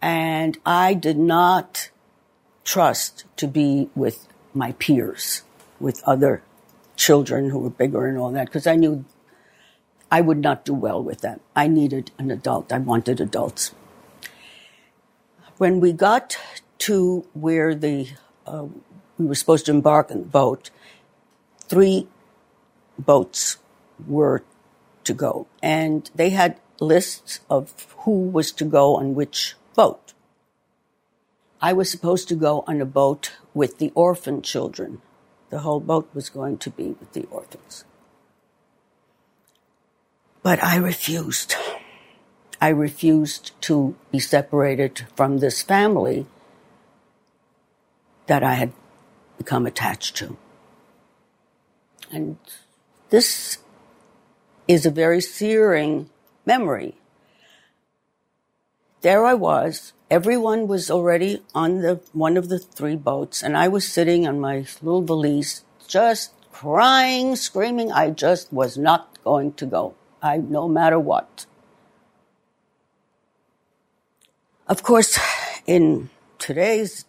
and 0.00 0.56
I 0.64 0.94
did 0.94 1.18
not 1.18 1.90
trust 2.64 3.24
to 3.36 3.46
be 3.46 3.90
with 3.94 4.28
my 4.54 4.72
peers, 4.72 5.42
with 5.78 6.02
other 6.04 6.42
children 6.96 7.50
who 7.50 7.58
were 7.58 7.70
bigger 7.70 8.06
and 8.06 8.18
all 8.18 8.32
that, 8.32 8.46
because 8.46 8.66
I 8.66 8.76
knew 8.76 9.04
I 10.10 10.20
would 10.20 10.38
not 10.38 10.64
do 10.64 10.74
well 10.74 11.02
with 11.02 11.20
that. 11.20 11.40
I 11.54 11.68
needed 11.68 12.10
an 12.18 12.30
adult. 12.30 12.72
I 12.72 12.78
wanted 12.78 13.20
adults. 13.20 13.74
When 15.58 15.80
we 15.80 15.92
got 15.92 16.36
to 16.78 17.26
where 17.32 17.74
the 17.74 18.08
uh, 18.46 18.66
we 19.18 19.26
were 19.26 19.34
supposed 19.34 19.66
to 19.66 19.72
embark 19.72 20.10
in 20.10 20.20
the 20.20 20.26
boat, 20.26 20.70
three 21.60 22.06
boats 22.98 23.58
were 24.06 24.42
to 25.04 25.14
go. 25.14 25.46
And 25.62 26.10
they 26.14 26.30
had 26.30 26.60
lists 26.80 27.40
of 27.48 27.96
who 28.00 28.28
was 28.28 28.52
to 28.52 28.64
go 28.64 28.96
on 28.96 29.14
which 29.14 29.54
boat. 29.74 30.12
I 31.60 31.72
was 31.72 31.90
supposed 31.90 32.28
to 32.28 32.34
go 32.34 32.64
on 32.66 32.80
a 32.80 32.86
boat 32.86 33.32
with 33.54 33.78
the 33.78 33.90
orphan 33.94 34.42
children. 34.42 35.00
The 35.50 35.60
whole 35.60 35.80
boat 35.80 36.08
was 36.12 36.28
going 36.28 36.58
to 36.58 36.70
be 36.70 36.88
with 36.88 37.12
the 37.12 37.26
orphans. 37.30 37.84
But 40.42 40.62
I 40.62 40.76
refused. 40.76 41.54
I 42.60 42.68
refused 42.68 43.52
to 43.62 43.96
be 44.10 44.18
separated 44.18 45.06
from 45.14 45.38
this 45.38 45.62
family 45.62 46.26
that 48.26 48.42
I 48.42 48.54
had 48.54 48.72
become 49.38 49.66
attached 49.66 50.16
to. 50.16 50.36
And 52.10 52.38
this 53.10 53.58
is 54.66 54.86
a 54.86 54.90
very 54.90 55.20
searing 55.20 56.10
memory. 56.44 56.94
There 59.02 59.24
I 59.26 59.34
was. 59.34 59.92
Everyone 60.08 60.68
was 60.68 60.88
already 60.88 61.42
on 61.52 61.80
the 61.80 62.00
one 62.12 62.36
of 62.36 62.48
the 62.48 62.60
three 62.60 62.94
boats, 62.94 63.42
and 63.42 63.56
I 63.56 63.66
was 63.66 63.88
sitting 63.88 64.26
on 64.26 64.38
my 64.38 64.64
little 64.80 65.02
valise, 65.02 65.64
just 65.88 66.32
crying, 66.52 67.34
screaming. 67.34 67.90
I 67.90 68.10
just 68.10 68.52
was 68.52 68.78
not 68.78 69.22
going 69.24 69.54
to 69.54 69.66
go. 69.66 69.94
I, 70.22 70.36
no 70.38 70.68
matter 70.68 70.98
what. 70.98 71.46
Of 74.68 74.82
course, 74.82 75.18
in 75.66 76.10
today's 76.38 77.04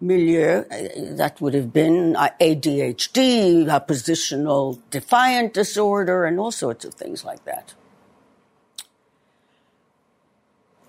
milieu, 0.00 0.64
uh, 0.70 1.16
that 1.16 1.40
would 1.40 1.54
have 1.54 1.72
been 1.72 2.16
uh, 2.16 2.30
ADHD, 2.40 3.68
oppositional 3.68 4.80
defiant 4.90 5.54
disorder, 5.54 6.24
and 6.24 6.40
all 6.40 6.52
sorts 6.52 6.84
of 6.84 6.94
things 6.94 7.24
like 7.24 7.44
that. 7.44 7.74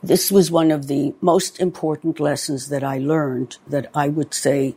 This 0.04 0.32
was 0.32 0.50
one 0.50 0.72
of 0.72 0.88
the 0.88 1.14
most 1.22 1.60
important 1.60 2.20
lessons 2.20 2.70
that 2.70 2.84
I 2.84 2.98
learned 2.98 3.58
that 3.68 3.90
I 3.94 4.10
would 4.10 4.34
say 4.34 4.76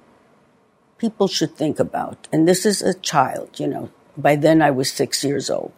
people 0.98 1.28
should 1.28 1.56
think 1.56 1.78
about. 1.78 2.28
And 2.32 2.46
this 2.46 2.66
is 2.66 2.82
a 2.82 2.94
child, 2.94 3.58
you 3.58 3.66
know. 3.66 3.90
By 4.16 4.36
then 4.36 4.60
I 4.60 4.70
was 4.70 4.92
six 4.92 5.24
years 5.24 5.48
old. 5.48 5.72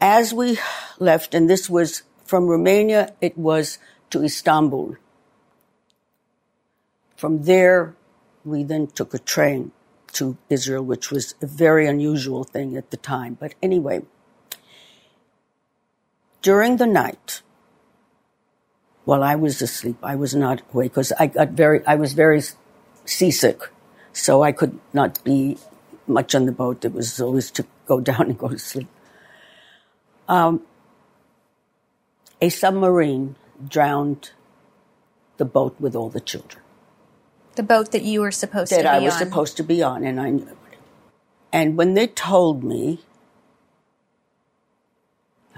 As 0.00 0.32
we 0.32 0.58
left, 0.98 1.34
and 1.34 1.50
this 1.50 1.68
was 1.68 2.02
from 2.24 2.46
Romania, 2.46 3.14
it 3.20 3.36
was 3.36 3.78
to 4.10 4.22
Istanbul. 4.22 4.96
From 7.16 7.44
there, 7.44 7.96
we 8.44 8.62
then 8.62 8.86
took 8.86 9.12
a 9.12 9.18
train 9.18 9.72
to 10.12 10.36
Israel, 10.48 10.84
which 10.84 11.10
was 11.10 11.34
a 11.42 11.46
very 11.46 11.86
unusual 11.86 12.44
thing 12.44 12.76
at 12.76 12.90
the 12.90 12.96
time. 12.96 13.36
But 13.40 13.54
anyway, 13.62 14.02
during 16.42 16.76
the 16.76 16.86
night, 16.86 17.42
while 19.04 19.22
I 19.22 19.34
was 19.34 19.62
asleep, 19.62 19.96
I 20.02 20.16
was 20.16 20.34
not 20.34 20.62
awake 20.72 20.92
because 20.92 21.12
I 21.18 21.26
got 21.28 21.50
very, 21.50 21.84
I 21.86 21.94
was 21.94 22.12
very 22.12 22.42
seasick, 23.04 23.60
so 24.12 24.42
I 24.42 24.52
could 24.52 24.78
not 24.92 25.22
be 25.24 25.56
much 26.06 26.34
on 26.34 26.46
the 26.46 26.52
boat. 26.52 26.84
It 26.84 26.92
was 26.92 27.20
always 27.20 27.50
to 27.52 27.66
go 27.86 28.00
down 28.10 28.22
and 28.22 28.38
go 28.38 28.48
to 28.48 28.58
sleep. 28.58 28.88
Um, 30.28 30.62
a 32.40 32.50
submarine 32.50 33.36
drowned 33.66 34.30
the 35.38 35.44
boat 35.44 35.76
with 35.80 35.96
all 35.96 36.10
the 36.10 36.20
children. 36.20 36.62
The 37.56 37.62
boat 37.62 37.90
that 37.92 38.02
you 38.02 38.20
were 38.20 38.30
supposed 38.30 38.70
that 38.70 38.78
to 38.78 38.82
be 38.82 38.88
I 38.88 38.98
was 39.00 39.14
on. 39.14 39.18
supposed 39.18 39.56
to 39.56 39.64
be 39.64 39.82
on, 39.82 40.04
and 40.04 40.20
I 40.20 40.30
knew 40.30 40.46
it. 40.46 40.78
And 41.52 41.76
when 41.76 41.94
they 41.94 42.06
told 42.06 42.62
me, 42.62 43.00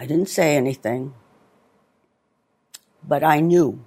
I 0.00 0.06
didn't 0.06 0.30
say 0.30 0.56
anything, 0.56 1.12
but 3.06 3.22
I 3.22 3.40
knew 3.40 3.84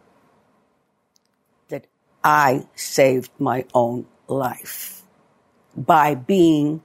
that 1.69 1.87
I 2.23 2.67
saved 2.75 3.31
my 3.39 3.65
own 3.73 4.05
life 4.27 5.01
by 5.75 6.13
being 6.13 6.83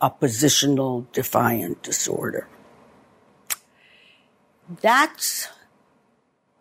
oppositional 0.00 1.06
defiant 1.12 1.82
disorder. 1.82 2.48
That's 4.80 5.48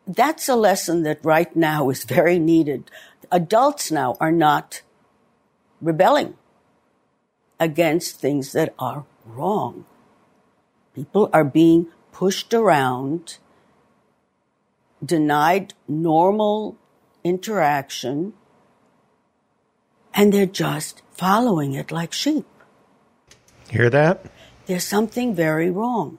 that's 0.05 0.49
a 0.49 0.57
lesson 0.57 1.03
that 1.03 1.23
right 1.23 1.55
now 1.55 1.89
is 1.89 2.03
very 2.03 2.37
needed. 2.37 2.91
Adults 3.31 3.93
now 3.93 4.17
are 4.19 4.31
not 4.31 4.81
rebelling 5.79 6.35
against 7.61 8.19
things 8.19 8.51
that 8.51 8.73
are 8.77 9.05
wrong. 9.25 9.85
People 10.93 11.29
are 11.31 11.45
being 11.45 11.87
pushed 12.19 12.53
around, 12.53 13.37
denied 15.01 15.73
normal 15.87 16.75
interaction, 17.23 18.33
and 20.13 20.33
they're 20.33 20.45
just 20.45 21.01
following 21.13 21.75
it 21.75 21.93
like 21.93 22.11
sheep. 22.11 22.45
Hear 23.69 23.89
that? 23.91 24.25
There's 24.65 24.83
something 24.83 25.33
very 25.33 25.71
wrong. 25.71 26.17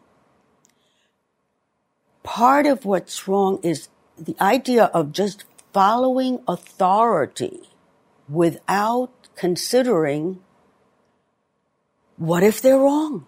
Part 2.23 2.65
of 2.65 2.87
what's 2.87 3.29
wrong 3.29 3.61
is 3.63 3.89
the 4.17 4.37
idea 4.41 4.85
of 4.95 5.13
just 5.13 5.45
following 5.75 6.41
authority 6.49 7.61
without 8.27 9.13
considering 9.37 10.41
what 12.17 12.43
if 12.43 12.63
they're 12.63 12.79
wrong? 12.79 13.27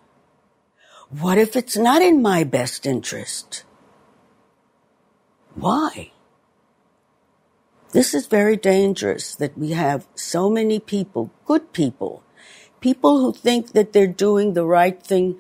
What 1.21 1.37
if 1.37 1.57
it's 1.57 1.77
not 1.77 2.01
in 2.01 2.23
my 2.23 2.43
best 2.43 2.87
interest? 2.87 3.65
Why? 5.55 6.11
This 7.93 8.15
is 8.15 8.27
very 8.27 8.57
dangerous 8.57 9.35
that 9.35 9.57
we 9.59 9.73
have 9.73 10.07
so 10.15 10.49
many 10.49 10.81
people, 10.81 11.31
good 11.45 11.75
people, 11.75 12.23
people 12.81 13.21
who 13.21 13.35
think 13.35 13.73
that 13.73 13.93
they're 13.93 14.07
doing 14.07 14.55
the 14.55 14.65
right 14.65 15.03
thing 15.03 15.39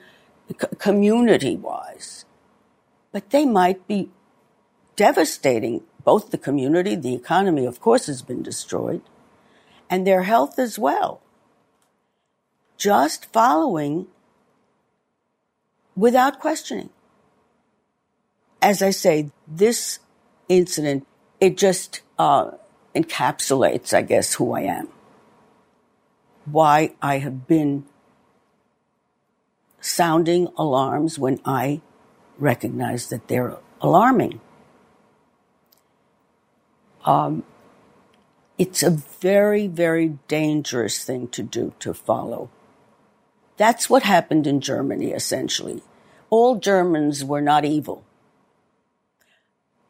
community 0.78 1.56
wise, 1.56 2.26
but 3.10 3.30
they 3.30 3.46
might 3.46 3.88
be 3.88 4.10
devastating 4.96 5.82
both 6.04 6.30
the 6.30 6.38
community, 6.38 6.96
the 6.96 7.14
economy, 7.14 7.64
of 7.64 7.80
course, 7.80 8.08
has 8.08 8.20
been 8.20 8.42
destroyed, 8.42 9.00
and 9.88 10.06
their 10.06 10.24
health 10.24 10.58
as 10.58 10.78
well. 10.78 11.22
Just 12.76 13.32
following 13.32 14.08
without 15.96 16.40
questioning. 16.40 16.90
As 18.60 18.82
I 18.82 18.90
say, 18.90 19.30
this 19.48 19.98
incident, 20.48 21.06
it 21.40 21.56
just 21.56 22.02
uh, 22.18 22.52
encapsulates, 22.94 23.92
I 23.92 24.02
guess, 24.02 24.34
who 24.34 24.52
I 24.52 24.62
am. 24.62 24.88
Why 26.44 26.94
I 27.00 27.18
have 27.18 27.46
been 27.46 27.84
sounding 29.80 30.48
alarms 30.56 31.18
when 31.18 31.40
I 31.44 31.80
recognize 32.38 33.08
that 33.08 33.28
they're 33.28 33.56
alarming. 33.80 34.40
Um, 37.04 37.42
it's 38.58 38.82
a 38.82 38.90
very, 38.90 39.66
very 39.66 40.18
dangerous 40.28 41.02
thing 41.04 41.28
to 41.28 41.42
do 41.42 41.72
to 41.80 41.92
follow. 41.92 42.48
That's 43.56 43.90
what 43.90 44.02
happened 44.02 44.46
in 44.46 44.60
Germany, 44.60 45.12
essentially. 45.12 45.82
All 46.30 46.56
Germans 46.56 47.24
were 47.24 47.40
not 47.42 47.64
evil. 47.64 48.04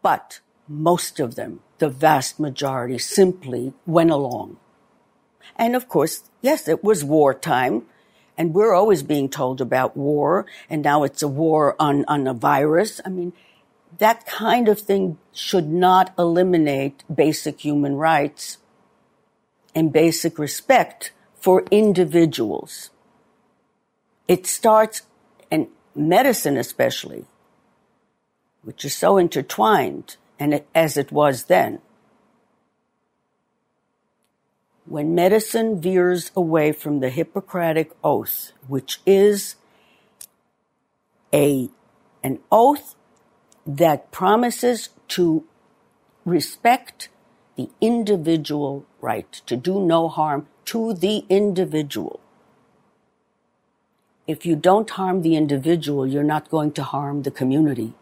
But 0.03 0.40
most 0.68 1.20
of 1.20 1.37
them, 1.37 1.61
the 1.79 1.88
vast 1.88 2.40
majority, 2.40 2.98
simply 2.98 3.72
went 3.87 4.11
along. 4.11 4.57
And 5.57 5.77
of 5.77 5.88
course, 5.88 6.25
yes, 6.40 6.68
it 6.68 6.83
was 6.83 7.05
wartime. 7.05 7.85
And 8.37 8.55
we're 8.55 8.75
always 8.75 9.03
being 9.03 9.29
told 9.29 9.61
about 9.61 9.96
war. 9.96 10.46
And 10.68 10.83
now 10.83 11.05
it's 11.05 11.22
a 11.22 11.29
war 11.29 11.77
on, 11.79 12.05
on 12.09 12.27
a 12.27 12.35
virus. 12.35 13.01
I 13.05 13.11
mean, 13.11 13.33
that 13.98 14.27
kind 14.27 14.68
of 14.68 14.81
thing 14.81 15.18
should 15.33 15.68
not 15.68 16.12
eliminate 16.18 17.05
basic 17.14 17.61
human 17.61 17.94
rights 17.96 18.59
and 19.75 19.92
basic 19.92 20.38
respect 20.38 21.12
for 21.35 21.64
individuals. 21.70 22.90
It 24.29 24.47
starts, 24.47 25.03
and 25.51 25.69
medicine 25.95 26.57
especially, 26.57 27.27
which 28.63 28.85
is 28.85 28.95
so 28.95 29.19
intertwined, 29.19 30.17
and 30.39 30.55
it, 30.55 30.69
as 30.75 30.97
it 30.97 31.13
was 31.13 31.45
then. 31.45 31.81
When 34.87 35.15
medicine 35.15 35.81
veers 35.81 36.33
away 36.37 36.73
from 36.73 37.01
the 37.01 37.11
Hippocratic 37.11 37.93
Oath, 38.05 38.53
which 38.69 39.01
is 39.07 39.57
a, 41.35 41.71
an 42.25 42.41
oath 42.53 42.97
that 43.67 44.13
promises 44.13 44.91
to 45.09 45.45
respect 46.27 47.11
the 47.57 47.71
individual 47.83 48.87
right, 49.03 49.33
to 49.47 49.57
do 49.57 49.81
no 49.81 50.09
harm 50.09 50.49
to 50.67 50.95
the 50.95 51.27
individual. 51.31 52.22
If 54.33 54.47
you 54.47 54.57
don't 54.57 54.88
harm 54.88 55.21
the 55.21 55.37
individual, 55.37 56.07
you're 56.07 56.31
not 56.35 56.49
going 56.49 56.73
to 56.73 56.83
harm 56.83 57.21
the 57.21 57.31
community. 57.31 57.92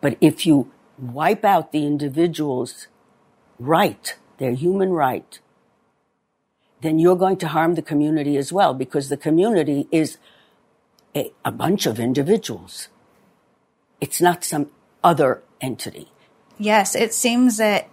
But 0.00 0.16
if 0.20 0.46
you 0.46 0.70
wipe 0.96 1.44
out 1.44 1.72
the 1.72 1.84
individual's 1.84 2.86
right, 3.58 4.14
their 4.36 4.52
human 4.52 4.90
right, 4.90 5.40
then 6.80 7.00
you're 7.00 7.16
going 7.24 7.38
to 7.38 7.48
harm 7.48 7.74
the 7.74 7.82
community 7.82 8.36
as 8.36 8.52
well 8.52 8.72
because 8.72 9.08
the 9.08 9.16
community 9.16 9.88
is 9.90 10.18
a, 11.16 11.32
a 11.44 11.50
bunch 11.50 11.86
of 11.86 11.98
individuals. 11.98 12.86
It's 14.00 14.20
not 14.20 14.44
some 14.44 14.70
other 15.02 15.42
entity. 15.60 16.06
Yes, 16.56 16.94
it 16.94 17.12
seems 17.12 17.56
that 17.56 17.88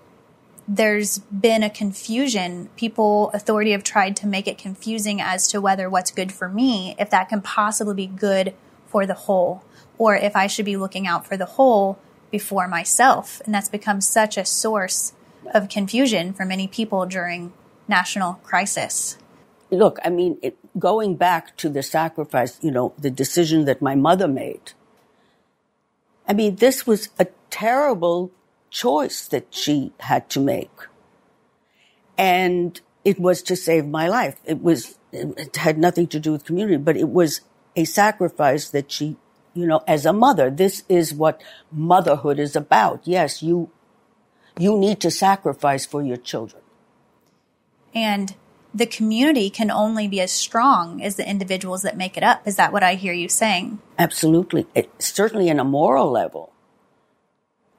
there's 0.68 1.20
been 1.20 1.64
a 1.64 1.70
confusion. 1.70 2.70
People, 2.76 3.30
authority 3.34 3.72
have 3.72 3.84
tried 3.84 4.16
to 4.18 4.28
make 4.28 4.48
it 4.48 4.58
confusing 4.58 5.22
as 5.22 5.48
to 5.50 5.62
whether 5.62 5.90
what's 5.90 6.12
good 6.12 6.32
for 6.32 6.50
me, 6.50 6.96
if 6.98 7.10
that 7.12 7.30
can 7.30 7.42
possibly 7.42 7.94
be 7.94 8.08
good 8.08 8.54
for 8.88 9.06
the 9.06 9.14
whole, 9.14 9.64
or 9.98 10.16
if 10.16 10.36
I 10.36 10.48
should 10.48 10.66
be 10.66 10.78
looking 10.78 11.06
out 11.08 11.28
for 11.28 11.38
the 11.38 11.46
whole 11.46 12.00
before 12.32 12.68
myself. 12.68 13.42
And 13.46 13.54
that's 13.54 13.70
become 13.70 14.02
such 14.02 14.38
a 14.38 14.46
source 14.46 15.14
of 15.54 15.70
confusion 15.70 16.34
for 16.34 16.46
many 16.46 16.68
people 16.68 17.06
during 17.06 17.54
national 17.88 18.36
crisis. 18.36 19.18
Look, 19.70 20.00
I 20.04 20.10
mean, 20.10 20.38
it, 20.42 20.58
going 20.80 21.16
back 21.16 21.56
to 21.58 21.70
the 21.70 21.84
sacrifice, 21.84 22.58
you 22.62 22.72
know, 22.72 22.94
the 22.98 23.12
decision 23.12 23.66
that 23.66 23.82
my 23.82 23.96
mother 23.96 24.28
made, 24.28 24.72
I 26.28 26.34
mean, 26.34 26.56
this 26.56 26.88
was 26.88 27.10
a 27.20 27.28
terrible 27.50 28.32
choice 28.76 29.26
that 29.30 29.48
she 29.52 29.94
had 30.02 30.30
to 30.30 30.40
make. 30.42 30.78
And 32.18 32.80
it 33.06 33.18
was 33.18 33.42
to 33.44 33.56
save 33.56 33.88
my 33.88 34.10
life. 34.10 34.36
It 34.44 34.62
was, 34.62 35.00
it 35.14 35.56
had 35.56 35.78
nothing 35.78 36.08
to 36.08 36.20
do 36.20 36.34
with 36.34 36.44
community, 36.44 36.76
but 36.76 36.98
it 36.98 37.08
was 37.08 37.40
a 37.78 37.86
sacrifice 37.86 38.70
that 38.70 38.92
she, 38.92 39.16
you 39.54 39.66
know, 39.66 39.82
as 39.88 40.06
a 40.06 40.12
mother, 40.12 40.50
this 40.50 40.84
is 40.90 41.14
what 41.14 41.42
motherhood 41.72 42.38
is 42.38 42.54
about. 42.56 43.00
Yes, 43.06 43.42
you, 43.42 43.72
you 44.60 44.78
need 44.78 45.00
to 45.00 45.10
sacrifice 45.10 45.86
for 45.86 46.04
your 46.04 46.18
children. 46.18 46.62
And 47.94 48.36
the 48.74 48.86
community 48.86 49.50
can 49.50 49.72
only 49.72 50.10
be 50.10 50.20
as 50.20 50.34
strong 50.34 51.02
as 51.02 51.16
the 51.16 51.28
individuals 51.28 51.84
that 51.84 51.96
make 51.96 52.18
it 52.18 52.24
up. 52.24 52.46
Is 52.46 52.58
that 52.58 52.74
what 52.74 52.84
I 52.84 52.96
hear 52.96 53.14
you 53.14 53.30
saying? 53.30 53.80
Absolutely. 53.98 54.68
It, 54.76 54.90
certainly 55.00 55.50
on 55.50 55.62
a 55.62 55.64
moral 55.64 56.12
level, 56.12 56.52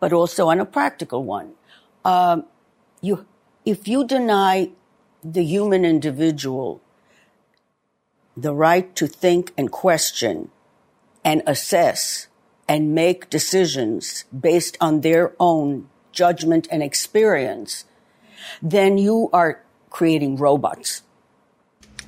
but 0.06 0.12
also 0.12 0.46
on 0.46 0.60
a 0.60 0.64
practical 0.64 1.24
one. 1.24 1.50
Um, 2.04 2.44
you, 3.00 3.26
if 3.64 3.88
you 3.88 4.06
deny 4.06 4.70
the 5.24 5.42
human 5.42 5.84
individual 5.84 6.80
the 8.36 8.54
right 8.54 8.94
to 8.94 9.08
think 9.08 9.52
and 9.58 9.72
question 9.72 10.52
and 11.24 11.42
assess 11.44 12.28
and 12.68 12.94
make 12.94 13.28
decisions 13.28 14.26
based 14.30 14.76
on 14.80 15.00
their 15.00 15.32
own 15.40 15.88
judgment 16.12 16.68
and 16.70 16.84
experience, 16.84 17.84
then 18.62 18.98
you 18.98 19.28
are 19.32 19.64
creating 19.90 20.36
robots. 20.36 21.02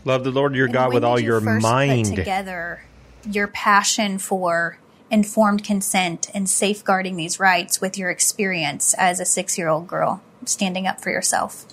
Love 0.04 0.22
the 0.22 0.30
Lord 0.30 0.54
your 0.54 0.68
God 0.68 0.94
with 0.94 1.02
all 1.02 1.18
you 1.18 1.26
your 1.26 1.40
first 1.40 1.64
mind. 1.64 2.06
Put 2.06 2.14
together 2.14 2.84
your 3.28 3.48
passion 3.48 4.18
for 4.18 4.78
informed 5.10 5.64
consent 5.64 6.28
and 6.34 6.48
safeguarding 6.48 7.16
these 7.16 7.40
rights 7.40 7.80
with 7.80 7.96
your 7.96 8.10
experience 8.10 8.94
as 8.94 9.20
a 9.20 9.24
six-year-old 9.24 9.86
girl 9.86 10.22
standing 10.44 10.86
up 10.86 11.00
for 11.00 11.10
yourself. 11.10 11.66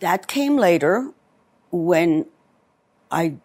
That 0.00 0.26
came 0.26 0.56
later 0.56 1.12
when 1.70 2.26
I 3.10 3.36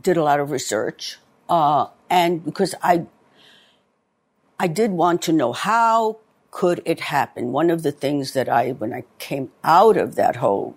did 0.00 0.16
a 0.16 0.22
lot 0.22 0.40
of 0.40 0.50
research, 0.50 1.18
uh, 1.48 1.88
and 2.08 2.44
because 2.44 2.74
I, 2.82 3.06
I 4.58 4.68
did 4.68 4.92
want 4.92 5.22
to 5.22 5.32
know 5.32 5.52
how 5.52 6.18
could 6.50 6.80
it 6.84 7.00
happen. 7.00 7.52
One 7.52 7.70
of 7.70 7.82
the 7.82 7.92
things 7.92 8.32
that 8.32 8.48
I, 8.48 8.70
when 8.70 8.92
I 8.92 9.04
came 9.18 9.50
out 9.62 9.96
of 9.96 10.14
that 10.14 10.36
whole 10.36 10.76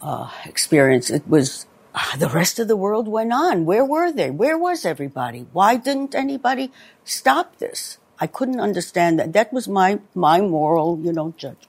uh, 0.00 0.30
experience, 0.44 1.10
it 1.10 1.26
was 1.26 1.66
Ah, 1.94 2.16
the 2.18 2.28
rest 2.28 2.58
of 2.58 2.68
the 2.68 2.76
world 2.76 3.06
went 3.06 3.32
on. 3.32 3.66
Where 3.66 3.84
were 3.84 4.10
they? 4.10 4.30
Where 4.30 4.56
was 4.56 4.84
everybody? 4.84 5.46
Why 5.52 5.76
didn't 5.76 6.14
anybody 6.14 6.72
stop 7.04 7.58
this? 7.58 7.98
I 8.18 8.26
couldn't 8.26 8.60
understand 8.60 9.18
that. 9.18 9.32
That 9.32 9.52
was 9.52 9.68
my 9.68 10.00
my 10.14 10.40
moral, 10.40 10.98
you 11.02 11.12
know, 11.12 11.34
judgment. 11.36 11.68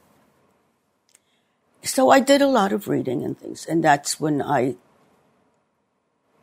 So 1.83 2.09
I 2.09 2.21
did 2.21 2.41
a 2.41 2.47
lot 2.47 2.71
of 2.71 2.87
reading 2.87 3.23
and 3.23 3.37
things, 3.37 3.65
and 3.65 3.83
that's 3.83 4.19
when 4.19 4.41
I 4.41 4.75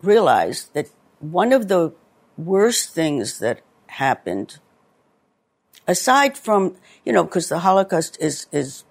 realized 0.03 0.75
that 0.75 0.89
one 1.21 1.53
of 1.53 1.69
the 1.69 1.93
worst 2.37 2.91
things 2.91 3.39
that 3.39 3.61
happened, 3.87 4.59
aside 5.87 6.37
from, 6.37 6.77
you 7.05 7.13
know, 7.13 7.25
because 7.25 7.49
the 7.49 7.61
Holocaust 7.61 8.17
is, 8.21 8.47
is 8.53 8.85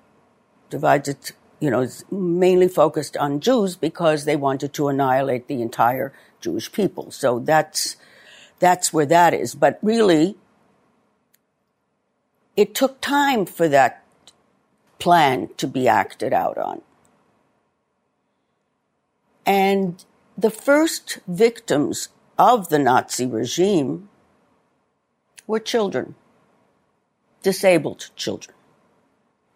divided, 0.69 1.31
you 1.59 1.69
know, 1.69 1.87
mainly 2.11 2.67
focused 2.67 3.17
on 3.17 3.39
Jews 3.39 3.75
because 3.75 4.25
they 4.25 4.35
wanted 4.35 4.73
to 4.73 4.87
annihilate 4.87 5.47
the 5.47 5.61
entire 5.61 6.13
Jewish 6.39 6.71
people. 6.71 7.11
So 7.11 7.39
that's, 7.39 7.97
that's 8.59 8.93
where 8.93 9.05
that 9.05 9.33
is. 9.33 9.55
But 9.55 9.79
really, 9.81 10.37
it 12.55 12.73
took 12.73 13.01
time 13.01 13.45
for 13.45 13.67
that 13.67 14.03
plan 14.99 15.49
to 15.57 15.67
be 15.67 15.87
acted 15.87 16.33
out 16.33 16.57
on. 16.57 16.81
And 19.45 20.03
the 20.37 20.51
first 20.51 21.19
victims 21.27 22.09
of 22.37 22.69
the 22.69 22.79
Nazi 22.79 23.25
regime 23.25 24.09
were 25.47 25.59
children, 25.59 26.15
disabled 27.41 28.11
children. 28.15 28.55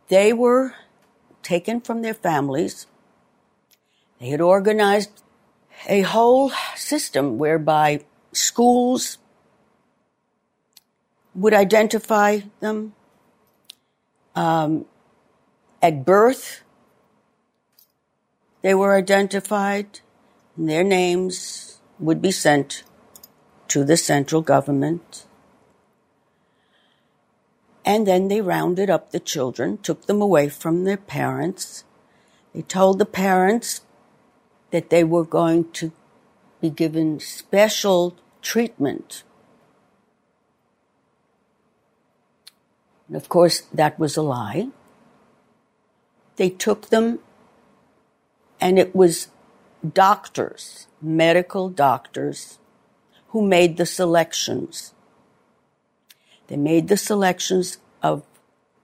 They 0.08 0.34
were 0.34 0.76
taken 1.44 1.82
from 1.82 2.02
their 2.02 2.14
families. 2.14 2.88
They 4.20 4.30
had 4.30 4.42
organized 4.42 5.24
a 5.88 6.02
whole 6.02 6.52
system 6.76 7.38
whereby 7.38 8.06
schools 8.32 9.18
would 11.36 11.54
identify 11.54 12.40
them 12.60 12.94
um, 14.36 14.86
at 15.82 16.06
birth. 16.06 16.64
They 18.62 18.74
were 18.74 18.96
identified 18.96 20.00
and 20.56 20.70
their 20.70 20.84
names 20.84 21.80
would 22.00 22.22
be 22.22 22.32
sent 22.32 22.84
to 23.70 23.84
the 23.84 23.98
central 23.98 24.42
government. 24.42 25.26
And 27.86 28.08
then 28.08 28.30
they 28.30 28.42
rounded 28.42 28.90
up 28.90 29.12
the 29.12 29.20
children, 29.20 29.78
took 29.78 30.06
them 30.06 30.22
away 30.22 30.50
from 30.50 30.84
their 30.84 30.98
parents. 30.98 31.84
They 32.54 32.62
told 32.62 33.00
the 33.00 33.06
parents 33.06 33.82
that 34.72 34.90
they 34.90 35.04
were 35.04 35.26
going 35.26 35.72
to 35.74 35.92
be 36.62 36.70
given 36.70 37.20
special 37.20 38.16
treatment. 38.42 39.24
And 43.08 43.18
of 43.18 43.30
course, 43.30 43.62
that 43.74 44.00
was 44.00 44.18
a 44.18 44.22
lie. 44.22 44.70
They 46.38 46.50
took 46.50 46.88
them, 46.88 47.20
and 48.60 48.80
it 48.80 48.96
was 48.96 49.28
doctors, 49.88 50.88
medical 51.02 51.70
doctors, 51.70 52.60
who 53.28 53.46
made 53.46 53.78
the 53.78 53.86
selections. 53.86 54.94
They 56.54 56.58
made 56.58 56.88
the 56.88 56.98
selections 56.98 57.80
of 58.04 58.22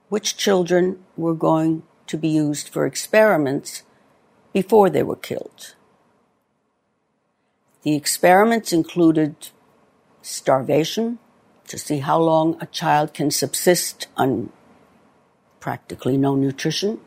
which 0.07 0.35
children 0.35 1.05
were 1.15 1.35
going 1.35 1.83
to 2.07 2.17
be 2.17 2.29
used 2.29 2.67
for 2.67 2.87
experiments 2.87 3.83
before 4.51 4.89
they 4.89 5.03
were 5.03 5.15
killed. 5.15 5.75
The 7.83 7.93
experiments 7.93 8.73
included 8.73 9.35
starvation 10.23 11.19
to 11.67 11.77
see 11.77 11.99
how 11.99 12.17
long 12.17 12.57
a 12.59 12.65
child 12.65 13.13
can 13.13 13.29
subsist 13.29 14.07
on 14.17 14.51
practically 15.59 16.17
no 16.17 16.35
nutrition, 16.35 16.99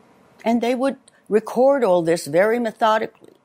and 0.45 0.61
they 0.61 0.75
would 0.75 0.95
record 1.27 1.83
all 1.83 2.01
this 2.01 2.25
very 2.25 2.57
methodically. 2.57 3.35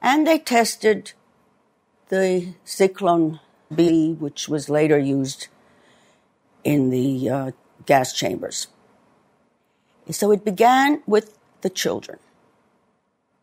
And 0.00 0.24
they 0.24 0.38
tested 0.38 1.14
the 2.10 2.54
Zyklon 2.64 3.40
B, 3.74 4.14
which 4.14 4.48
was 4.48 4.68
later 4.68 4.98
used 4.98 5.48
in 6.64 6.90
the 6.90 7.30
uh, 7.30 7.50
gas 7.86 8.12
chambers. 8.12 8.68
So 10.10 10.30
it 10.32 10.44
began 10.44 11.02
with 11.06 11.38
the 11.60 11.70
children. 11.70 12.18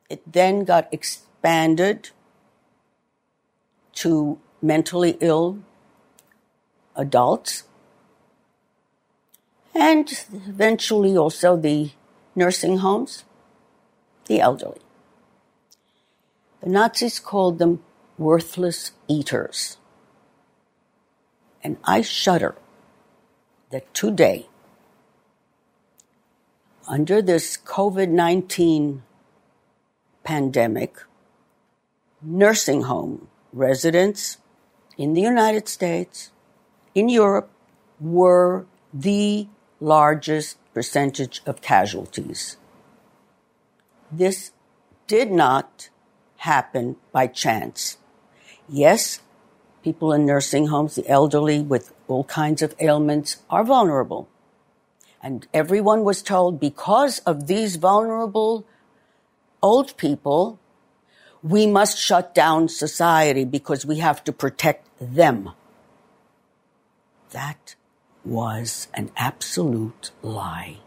It 0.10 0.22
then 0.32 0.64
got 0.66 0.88
expanded 0.92 2.10
to 3.96 4.40
mentally 4.62 5.18
ill 5.22 5.60
adults 6.96 7.64
and 9.74 10.26
eventually 10.34 11.18
also 11.18 11.58
the 11.58 11.92
nursing 12.36 12.80
homes, 12.80 13.26
the 14.28 14.40
elderly. 14.40 14.80
The 16.62 16.70
Nazis 16.70 17.20
called 17.20 17.60
them 17.60 17.84
worthless 18.18 18.94
eaters. 19.08 19.78
And 21.66 21.78
I 21.84 22.02
shudder 22.02 22.54
that 23.72 23.92
today, 23.96 24.46
under 26.88 27.24
this 27.24 27.58
COVID 27.58 28.10
19 28.10 29.02
pandemic, 30.24 30.96
nursing 32.22 32.84
home 32.84 33.30
residents 33.52 34.38
in 34.96 35.16
the 35.16 35.24
United 35.24 35.68
States, 35.68 36.30
in 36.94 37.10
Europe, 37.10 37.50
were 38.00 38.68
the 38.94 39.48
largest 39.80 40.60
percentage 40.72 41.42
of 41.48 41.64
casualties. 41.64 42.58
This 44.12 44.52
did 45.08 45.32
not 45.32 45.90
happen 46.38 46.98
by 47.12 47.26
chance. 47.26 47.98
Yes, 48.70 49.22
people 49.86 50.12
in 50.12 50.26
nursing 50.26 50.66
homes, 50.68 50.96
the 50.96 51.08
elderly 51.08 51.62
with 51.62 51.94
all 52.08 52.24
kinds 52.24 52.64
of 52.64 52.74
ailments 52.80 53.38
are 53.52 53.64
vulnerable. 53.64 54.28
And 55.22 55.46
everyone 55.54 56.04
was 56.04 56.24
told 56.24 56.60
because 56.60 57.20
of 57.20 57.46
these 57.46 57.76
vulnerable 57.76 58.66
old 59.62 59.96
people, 59.96 60.60
we 61.44 61.68
must 61.68 62.00
shut 62.00 62.34
down 62.34 62.68
society 62.68 63.46
because 63.46 63.86
we 63.86 63.98
have 64.00 64.24
to 64.24 64.34
protect 64.34 64.90
them. 65.00 65.52
That 67.30 67.76
was 68.24 68.88
an 68.96 69.12
absolute 69.16 70.10
lie. 70.24 70.78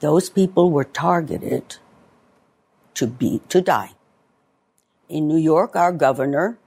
Those 0.00 0.28
people 0.28 0.70
were 0.70 0.84
targeted 0.84 1.76
to 2.92 3.06
be, 3.06 3.40
to 3.48 3.62
die. 3.62 3.92
In 5.08 5.28
New 5.28 5.38
York, 5.38 5.74
our 5.74 5.92
governor 5.92 6.58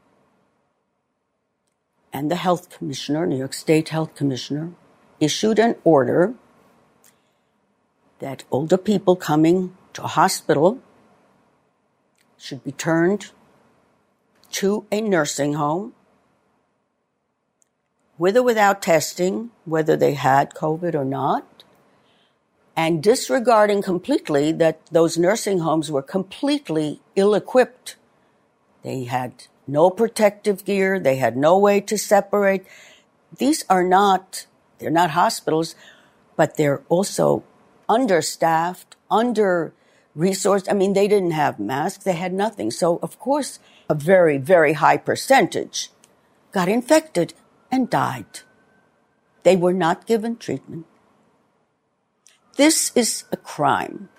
and 2.16 2.32
the 2.32 2.38
health 2.38 2.70
commissioner, 2.70 3.28
New 3.28 3.38
York 3.38 3.53
State 3.53 3.89
Health 3.89 4.16
Commissioner, 4.16 4.72
issued 5.20 5.59
an 5.59 5.76
order 5.84 6.34
that 8.20 8.45
older 8.49 8.78
people 8.78 9.18
coming 9.18 9.76
to 9.91 10.01
a 10.01 10.07
hospital 10.07 10.80
should 12.38 12.63
be 12.63 12.72
turned 12.72 13.32
to 14.51 14.86
a 14.93 15.01
nursing 15.01 15.55
home 15.55 15.93
with 18.18 18.38
or 18.38 18.43
without 18.43 18.82
testing, 18.82 19.51
whether 19.66 19.97
they 19.97 20.13
had 20.13 20.53
COVID 20.53 20.95
or 20.95 21.03
not, 21.03 21.66
and 22.78 23.03
disregarding 23.03 23.82
completely 23.82 24.53
that 24.53 24.80
those 24.89 25.18
nursing 25.18 25.59
homes 25.59 25.91
were 25.91 26.01
completely 26.01 27.01
ill 27.18 27.34
equipped. 27.34 27.97
They 28.84 29.03
had 29.03 29.47
no 29.68 29.89
protective 29.89 30.66
gear. 30.66 30.99
They 30.99 31.18
had 31.18 31.36
no 31.38 31.57
way 31.57 31.82
to 31.82 31.97
separate. 31.97 32.66
These 33.38 33.66
are 33.70 33.84
not, 33.84 34.45
they're 34.80 34.89
not 34.89 35.11
hospitals, 35.11 35.76
but 36.36 36.57
they're 36.57 36.84
also 36.89 37.43
understaffed, 37.89 38.95
under 39.09 39.74
resourced. 40.18 40.70
I 40.70 40.74
mean, 40.74 40.93
they 40.93 41.07
didn't 41.07 41.32
have 41.32 41.59
masks. 41.59 42.03
They 42.03 42.13
had 42.13 42.34
nothing. 42.34 42.72
So 42.72 42.97
of 43.01 43.20
course, 43.20 43.59
a 43.89 43.95
very, 43.95 44.38
very 44.38 44.74
high 44.74 44.97
percentage 44.97 45.89
got 46.51 46.68
infected 46.68 47.34
and 47.72 47.89
died. 47.89 48.41
They 49.43 49.55
were 49.55 49.74
not 49.74 50.07
given 50.07 50.38
treatment. 50.38 50.86
This 52.55 52.91
is 52.95 53.26
a 53.32 53.38
crime. 53.38 54.09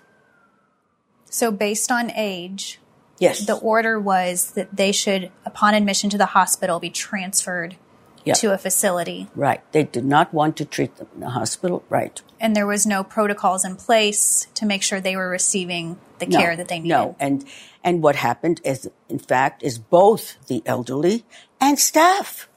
So, 1.25 1.51
based 1.51 1.91
on 1.91 2.11
age, 2.11 2.79
yes, 3.19 3.45
the 3.45 3.55
order 3.55 3.99
was 3.99 4.51
that 4.51 4.75
they 4.75 4.91
should, 4.91 5.31
upon 5.45 5.73
admission 5.73 6.09
to 6.11 6.17
the 6.17 6.27
hospital, 6.27 6.79
be 6.79 6.89
transferred 6.89 7.75
Yeah. 8.23 8.33
to 8.35 8.53
a 8.53 8.57
facility. 8.57 9.27
Right. 9.35 9.61
They 9.71 9.83
did 9.83 10.03
not 10.05 10.33
want 10.33 10.57
to 10.57 10.65
treat 10.65 10.95
them 10.97 11.07
in 11.15 11.21
the 11.21 11.29
hospital. 11.29 11.83
Right. 11.89 12.21
And 12.39 12.55
there 12.55 12.67
was 12.67 12.85
no 12.85 13.03
protocols 13.03 13.63
in 13.63 13.75
place 13.77 14.47
to 14.55 14.65
make 14.65 14.83
sure 14.83 14.99
they 14.99 15.15
were 15.15 15.29
receiving 15.29 15.97
the 16.19 16.27
No, 16.27 16.37
care 16.39 16.55
that 16.57 16.67
they 16.67 16.79
needed. 16.79 16.89
No. 16.89 17.15
And, 17.19 17.45
and 17.83 18.03
what 18.03 18.17
happened 18.17 18.59
is, 18.65 18.89
in 19.07 19.19
fact, 19.19 19.63
is 19.63 19.77
both 19.79 20.35
the 20.47 20.61
elderly 20.65 21.23
and 21.61 21.79
staff. 21.79 22.49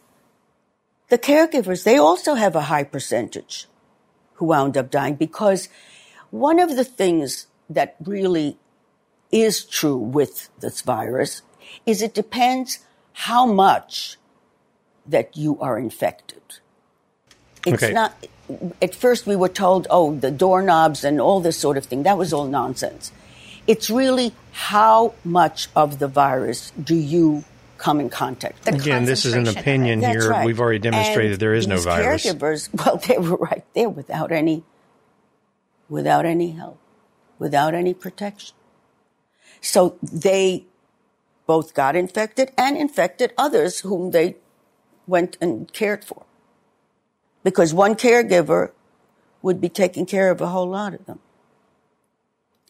The 1.08 1.18
caregivers, 1.18 1.84
they 1.84 1.96
also 1.98 2.34
have 2.34 2.54
a 2.56 2.62
high 2.62 2.84
percentage 2.84 3.66
who 4.34 4.46
wound 4.46 4.76
up 4.76 4.90
dying 4.90 5.14
because 5.14 5.68
one 6.30 6.58
of 6.58 6.74
the 6.76 6.84
things 6.84 7.46
that 7.68 7.94
really 8.04 8.56
is 9.32 9.64
true 9.64 9.96
with 9.96 10.48
this 10.60 10.80
virus 10.82 11.42
is 11.86 12.02
it 12.02 12.14
depends 12.14 12.80
how 13.12 13.46
much 13.46 14.16
that 15.06 15.36
you 15.36 15.58
are 15.60 15.78
infected. 15.78 16.42
It's 17.66 17.82
Okay. 17.82 17.92
not, 17.92 18.14
at 18.82 18.94
first 18.94 19.26
we 19.26 19.36
were 19.36 19.48
told, 19.48 19.86
oh, 19.90 20.14
the 20.16 20.30
doorknobs 20.30 21.04
and 21.04 21.20
all 21.20 21.40
this 21.40 21.56
sort 21.58 21.76
of 21.76 21.84
thing. 21.86 22.02
That 22.04 22.18
was 22.18 22.32
all 22.32 22.46
nonsense. 22.46 23.12
It's 23.66 23.90
really 23.90 24.34
how 24.52 25.14
much 25.24 25.68
of 25.76 25.98
the 25.98 26.08
virus 26.08 26.72
do 26.82 26.94
you 26.96 27.44
come 27.78 28.00
in 28.00 28.10
contact 28.10 28.64
with? 28.64 28.74
Again, 28.74 29.04
this 29.04 29.24
is 29.24 29.34
an 29.34 29.46
opinion 29.48 30.00
That's 30.00 30.24
here. 30.24 30.30
right. 30.30 30.46
We've 30.46 30.60
already 30.60 30.78
demonstrated 30.80 31.32
And 31.32 31.40
there 31.40 31.54
is 31.54 31.66
no 31.66 31.78
virus. 31.80 32.24
Caregivers, 32.26 32.68
well, 32.84 32.96
they 32.96 33.18
were 33.18 33.36
right 33.36 33.64
there 33.74 33.88
without 33.88 34.32
any, 34.32 34.64
without 35.88 36.26
any 36.26 36.52
help, 36.52 36.78
without 37.38 37.74
any 37.74 37.94
protection. 37.94 38.54
So 39.60 39.96
they 40.02 40.64
both 41.46 41.74
got 41.74 41.96
infected 41.96 42.52
and 42.56 42.76
infected 42.76 43.32
others 43.36 43.80
whom 43.80 44.12
they 44.12 44.36
went 45.06 45.36
and 45.40 45.72
cared 45.72 46.04
for. 46.04 46.24
Because 47.42 47.74
one 47.74 47.94
caregiver 47.94 48.70
would 49.42 49.60
be 49.60 49.68
taking 49.68 50.06
care 50.06 50.30
of 50.30 50.40
a 50.40 50.48
whole 50.48 50.68
lot 50.68 50.94
of 50.94 51.06
them. 51.06 51.18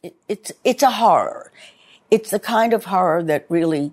It, 0.03 0.14
it's, 0.28 0.53
it's 0.64 0.82
a 0.82 0.93
horror. 0.93 1.53
It's 2.11 2.30
the 2.30 2.38
kind 2.38 2.72
of 2.72 2.86
horror 2.86 3.22
that 3.24 3.45
really, 3.49 3.93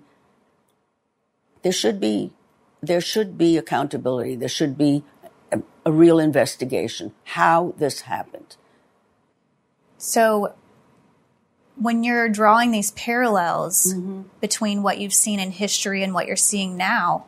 there 1.62 1.72
should 1.72 2.00
be, 2.00 2.32
there 2.80 3.00
should 3.00 3.36
be 3.36 3.56
accountability. 3.56 4.36
There 4.36 4.48
should 4.48 4.78
be 4.78 5.04
a, 5.52 5.60
a 5.84 5.92
real 5.92 6.18
investigation 6.18 7.12
how 7.24 7.74
this 7.78 8.02
happened. 8.02 8.56
So, 9.98 10.54
when 11.80 12.02
you're 12.04 12.28
drawing 12.28 12.70
these 12.70 12.90
parallels 12.92 13.92
Mm-hmm. 13.94 14.22
between 14.40 14.82
what 14.82 14.98
you've 14.98 15.14
seen 15.14 15.38
in 15.40 15.50
history 15.50 16.02
and 16.02 16.12
what 16.12 16.26
you're 16.26 16.36
seeing 16.36 16.76
now, 16.76 17.24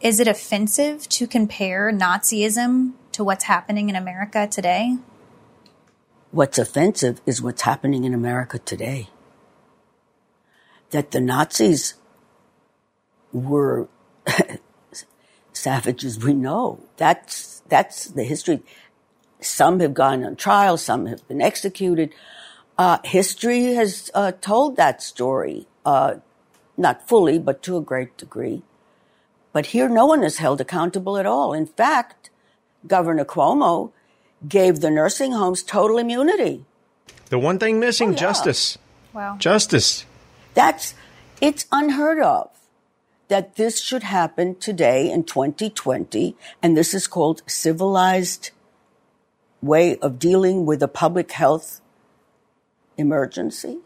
is 0.00 0.20
it 0.20 0.28
offensive 0.28 1.08
to 1.08 1.26
compare 1.26 1.90
Nazism 1.92 2.92
to 3.12 3.24
what's 3.24 3.44
happening 3.44 3.88
in 3.88 3.96
America 3.96 4.46
today? 4.46 4.98
What's 6.30 6.58
offensive 6.58 7.20
is 7.24 7.40
what's 7.40 7.62
happening 7.62 8.04
in 8.04 8.12
America 8.12 8.58
today. 8.58 9.08
That 10.90 11.12
the 11.12 11.20
Nazis 11.20 11.94
were 13.32 13.88
savages, 15.52 16.22
we 16.22 16.34
know. 16.34 16.80
That's, 16.96 17.62
that's 17.68 18.06
the 18.06 18.24
history. 18.24 18.62
Some 19.40 19.80
have 19.80 19.94
gone 19.94 20.24
on 20.24 20.36
trial, 20.36 20.76
some 20.76 21.06
have 21.06 21.26
been 21.28 21.40
executed. 21.40 22.12
Uh, 22.76 22.98
history 23.04 23.74
has 23.74 24.10
uh, 24.14 24.32
told 24.40 24.76
that 24.76 25.02
story, 25.02 25.66
uh, 25.86 26.16
not 26.76 27.06
fully, 27.08 27.38
but 27.38 27.62
to 27.62 27.76
a 27.76 27.80
great 27.80 28.16
degree. 28.16 28.62
But 29.52 29.66
here, 29.66 29.88
no 29.88 30.06
one 30.06 30.24
is 30.24 30.38
held 30.38 30.60
accountable 30.60 31.16
at 31.16 31.26
all. 31.26 31.52
In 31.52 31.66
fact, 31.66 32.30
Governor 32.86 33.24
Cuomo 33.24 33.92
gave 34.48 34.80
the 34.80 34.90
nursing 34.90 35.32
homes 35.32 35.62
total 35.62 35.98
immunity. 35.98 36.64
The 37.30 37.38
one 37.38 37.58
thing 37.58 37.78
missing, 37.78 38.08
Oh, 38.08 38.12
yeah. 38.12 38.18
justice. 38.18 38.78
Wow. 39.12 39.36
Justice. 39.38 40.04
That's, 40.54 40.94
it's 41.40 41.66
unheard 41.70 42.20
of 42.20 42.50
that 43.28 43.54
this 43.56 43.80
should 43.80 44.02
happen 44.02 44.56
today 44.56 45.10
in 45.10 45.22
2020. 45.24 46.36
And 46.62 46.76
this 46.76 46.92
is 46.92 47.06
called 47.06 47.42
civilized 47.46 48.50
way 49.62 49.96
of 49.98 50.18
dealing 50.18 50.66
with 50.66 50.82
a 50.82 50.88
public 50.88 51.30
health 51.32 51.80
emergency. 52.96 53.78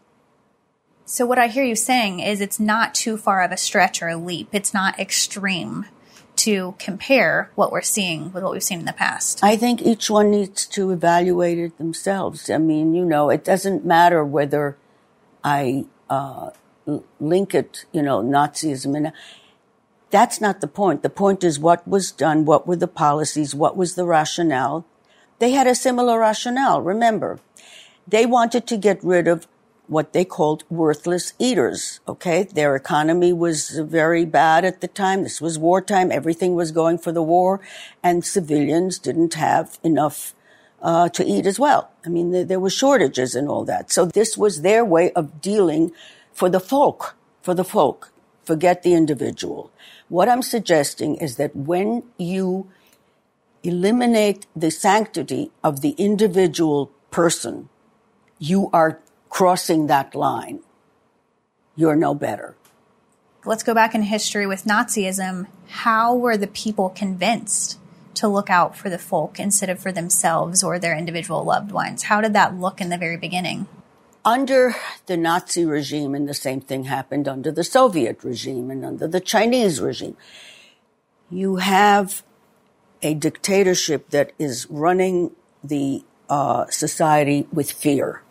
So, 1.05 1.25
what 1.25 1.39
I 1.39 1.47
hear 1.47 1.63
you 1.63 1.75
saying 1.75 2.19
is 2.19 2.39
it's 2.39 2.59
not 2.59 2.93
too 2.93 3.17
far 3.17 3.41
of 3.41 3.51
a 3.51 3.57
stretch 3.57 4.01
or 4.01 4.09
a 4.09 4.17
leap. 4.17 4.49
It's 4.51 4.73
not 4.73 4.99
extreme 4.99 5.85
to 6.37 6.75
compare 6.79 7.51
what 7.55 7.71
we're 7.71 7.81
seeing 7.81 8.31
with 8.31 8.43
what 8.43 8.53
we've 8.53 8.63
seen 8.63 8.79
in 8.79 8.85
the 8.85 8.93
past. 8.93 9.43
I 9.43 9.57
think 9.57 9.81
each 9.81 10.09
one 10.09 10.31
needs 10.31 10.65
to 10.67 10.91
evaluate 10.91 11.57
it 11.57 11.77
themselves. 11.77 12.49
I 12.49 12.59
mean, 12.59 12.93
you 12.93 13.03
know, 13.03 13.29
it 13.29 13.43
doesn't 13.43 13.85
matter 13.85 14.23
whether 14.23 14.77
I 15.43 15.85
uh, 16.09 16.51
link 17.19 17.53
it, 17.53 17.85
you 17.91 18.01
know, 18.01 18.21
Nazism 18.21 18.95
and 18.95 19.11
that's 20.11 20.41
not 20.41 20.61
the 20.61 20.67
point. 20.67 21.03
The 21.03 21.09
point 21.09 21.43
is 21.43 21.59
what 21.59 21.87
was 21.87 22.11
done, 22.11 22.45
what 22.45 22.65
were 22.65 22.75
the 22.75 22.87
policies, 22.87 23.53
what 23.53 23.77
was 23.77 23.95
the 23.95 24.05
rationale. 24.05 24.85
They 25.39 25.51
had 25.51 25.67
a 25.67 25.75
similar 25.75 26.19
rationale. 26.19 26.81
Remember, 26.81 27.39
they 28.09 28.25
wanted 28.25 28.67
to 28.67 28.77
get 28.77 29.03
rid 29.03 29.27
of 29.27 29.47
what 29.87 30.13
they 30.13 30.23
called 30.23 30.63
worthless 30.69 31.33
eaters. 31.39 31.99
Okay. 32.07 32.43
Their 32.43 32.75
economy 32.75 33.33
was 33.33 33.69
very 33.69 34.23
bad 34.25 34.63
at 34.63 34.81
the 34.81 34.87
time. 34.87 35.23
This 35.23 35.41
was 35.41 35.57
wartime. 35.57 36.11
Everything 36.11 36.53
was 36.53 36.71
going 36.71 36.99
for 36.99 37.11
the 37.11 37.23
war 37.23 37.59
and 38.03 38.23
civilians 38.23 38.99
didn't 38.99 39.33
have 39.33 39.79
enough 39.83 40.33
uh, 40.81 41.09
to 41.09 41.25
eat 41.25 41.45
as 41.47 41.59
well. 41.59 41.89
I 42.05 42.09
mean, 42.09 42.31
there, 42.31 42.45
there 42.45 42.59
were 42.59 42.69
shortages 42.69 43.35
and 43.35 43.49
all 43.49 43.65
that. 43.65 43.91
So 43.91 44.05
this 44.05 44.37
was 44.37 44.61
their 44.61 44.85
way 44.85 45.11
of 45.13 45.41
dealing 45.41 45.91
for 46.33 46.49
the 46.49 46.59
folk, 46.59 47.15
for 47.41 47.53
the 47.53 47.63
folk. 47.65 48.11
Forget 48.43 48.83
the 48.83 48.93
individual. 48.93 49.71
What 50.07 50.29
I'm 50.29 50.41
suggesting 50.41 51.15
is 51.15 51.35
that 51.37 51.55
when 51.55 52.03
you 52.17 52.69
eliminate 53.63 54.45
the 54.55 54.71
sanctity 54.71 55.51
of 55.63 55.81
the 55.81 55.91
individual 55.97 56.91
person, 57.11 57.69
you 58.39 58.69
are 58.73 58.99
crossing 59.29 59.87
that 59.87 60.15
line. 60.15 60.61
You're 61.75 61.95
no 61.95 62.13
better. 62.15 62.55
Let's 63.45 63.63
go 63.63 63.73
back 63.73 63.93
in 63.95 64.01
history 64.01 64.47
with 64.47 64.65
Nazism. 64.65 65.47
How 65.67 66.15
were 66.15 66.35
the 66.35 66.47
people 66.47 66.89
convinced 66.89 67.77
to 68.15 68.27
look 68.27 68.49
out 68.49 68.75
for 68.75 68.89
the 68.89 68.97
folk 68.97 69.39
instead 69.39 69.69
of 69.69 69.79
for 69.79 69.91
themselves 69.91 70.63
or 70.63 70.77
their 70.79 70.97
individual 70.97 71.43
loved 71.43 71.71
ones? 71.71 72.03
How 72.03 72.19
did 72.19 72.33
that 72.33 72.59
look 72.59 72.81
in 72.81 72.89
the 72.89 72.97
very 72.97 73.17
beginning? 73.17 73.67
under 74.25 74.75
the 75.05 75.17
Nazi 75.17 75.65
regime, 75.65 76.13
and 76.13 76.27
the 76.27 76.33
same 76.33 76.61
thing 76.61 76.85
happened 76.85 77.27
under 77.27 77.51
the 77.51 77.63
Soviet 77.63 78.23
regime 78.23 78.69
and 78.69 78.85
under 78.85 79.07
the 79.07 79.19
Chinese 79.19 79.81
regime, 79.81 80.17
you 81.29 81.57
have 81.57 82.23
a 83.01 83.13
dictatorship 83.13 84.09
that 84.09 84.31
is 84.37 84.67
running 84.69 85.31
the 85.63 86.03
uh, 86.29 86.65
society 86.69 87.47
with 87.51 87.71
fear, 87.71 88.21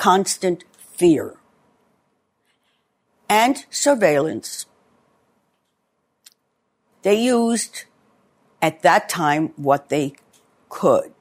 constant 0.00 0.64
fear, 0.78 1.34
and 3.28 3.66
surveillance. 3.68 4.64
They 7.02 7.20
used 7.20 7.84
at 8.62 8.80
that 8.80 9.10
time 9.10 9.52
what 9.56 9.90
they 9.90 10.14
could, 10.70 11.12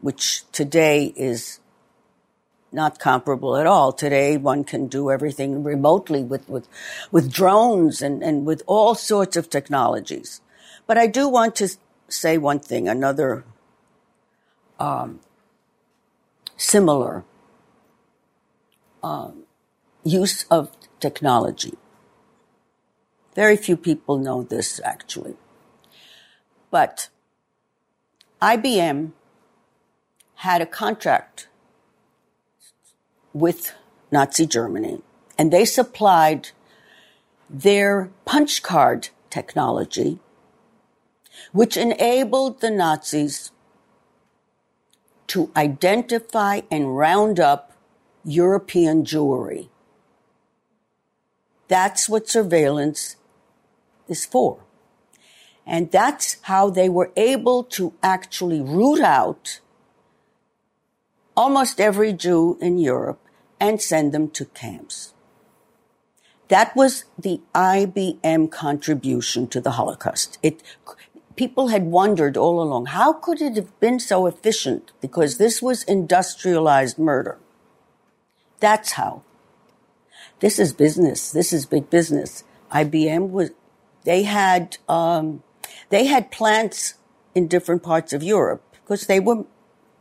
which 0.00 0.50
today 0.52 1.12
is 1.16 1.60
not 2.72 2.98
comparable 2.98 3.58
at 3.58 3.66
all. 3.66 3.92
Today, 3.92 4.38
one 4.38 4.64
can 4.64 4.86
do 4.86 5.10
everything 5.10 5.62
remotely 5.62 6.22
with, 6.22 6.48
with, 6.48 6.66
with 7.12 7.30
drones 7.30 8.00
and, 8.00 8.22
and 8.22 8.46
with 8.46 8.62
all 8.66 8.94
sorts 8.94 9.36
of 9.36 9.50
technologies. 9.50 10.40
But 10.86 10.96
I 10.96 11.08
do 11.08 11.28
want 11.28 11.56
to 11.56 11.68
say 12.08 12.38
one 12.38 12.60
thing, 12.60 12.88
another 12.88 13.44
um, 14.80 15.20
similar 16.56 17.24
um, 19.02 19.44
use 20.04 20.44
of 20.50 20.70
technology. 21.00 21.74
Very 23.34 23.56
few 23.56 23.76
people 23.76 24.18
know 24.18 24.42
this 24.42 24.80
actually. 24.84 25.36
But 26.70 27.08
IBM 28.42 29.12
had 30.36 30.60
a 30.60 30.66
contract 30.66 31.48
with 33.32 33.74
Nazi 34.10 34.46
Germany, 34.46 35.02
and 35.36 35.52
they 35.52 35.64
supplied 35.64 36.50
their 37.50 38.10
punch 38.24 38.62
card 38.62 39.08
technology, 39.30 40.18
which 41.52 41.76
enabled 41.76 42.60
the 42.60 42.70
Nazis 42.70 43.50
to 45.28 45.50
identify 45.56 46.60
and 46.70 46.96
round 46.96 47.38
up 47.38 47.67
European 48.24 49.04
Jewry. 49.04 49.68
That's 51.68 52.08
what 52.08 52.28
surveillance 52.28 53.16
is 54.08 54.24
for. 54.24 54.64
And 55.66 55.90
that's 55.90 56.38
how 56.42 56.70
they 56.70 56.88
were 56.88 57.12
able 57.16 57.62
to 57.64 57.92
actually 58.02 58.60
root 58.60 59.00
out 59.00 59.60
almost 61.36 61.80
every 61.80 62.12
Jew 62.12 62.58
in 62.60 62.78
Europe 62.78 63.20
and 63.60 63.80
send 63.80 64.12
them 64.12 64.30
to 64.30 64.46
camps. 64.46 65.12
That 66.48 66.74
was 66.74 67.04
the 67.18 67.42
IBM 67.54 68.50
contribution 68.50 69.46
to 69.48 69.60
the 69.60 69.72
Holocaust. 69.72 70.38
It, 70.42 70.62
people 71.36 71.68
had 71.68 71.84
wondered 71.84 72.38
all 72.38 72.62
along, 72.62 72.86
how 72.86 73.12
could 73.12 73.42
it 73.42 73.56
have 73.56 73.78
been 73.78 74.00
so 74.00 74.26
efficient? 74.26 74.92
Because 75.02 75.36
this 75.36 75.60
was 75.60 75.82
industrialized 75.84 76.98
murder. 76.98 77.38
That's 78.60 78.92
how. 78.92 79.22
This 80.40 80.58
is 80.58 80.72
business. 80.72 81.30
This 81.30 81.52
is 81.52 81.66
big 81.66 81.90
business. 81.90 82.44
IBM 82.72 83.30
was, 83.30 83.50
they 84.04 84.22
had, 84.24 84.78
um, 84.88 85.42
they 85.90 86.06
had 86.06 86.30
plants 86.30 86.94
in 87.34 87.48
different 87.48 87.82
parts 87.82 88.12
of 88.12 88.22
Europe 88.22 88.62
because 88.82 89.06
they 89.06 89.20
were 89.20 89.44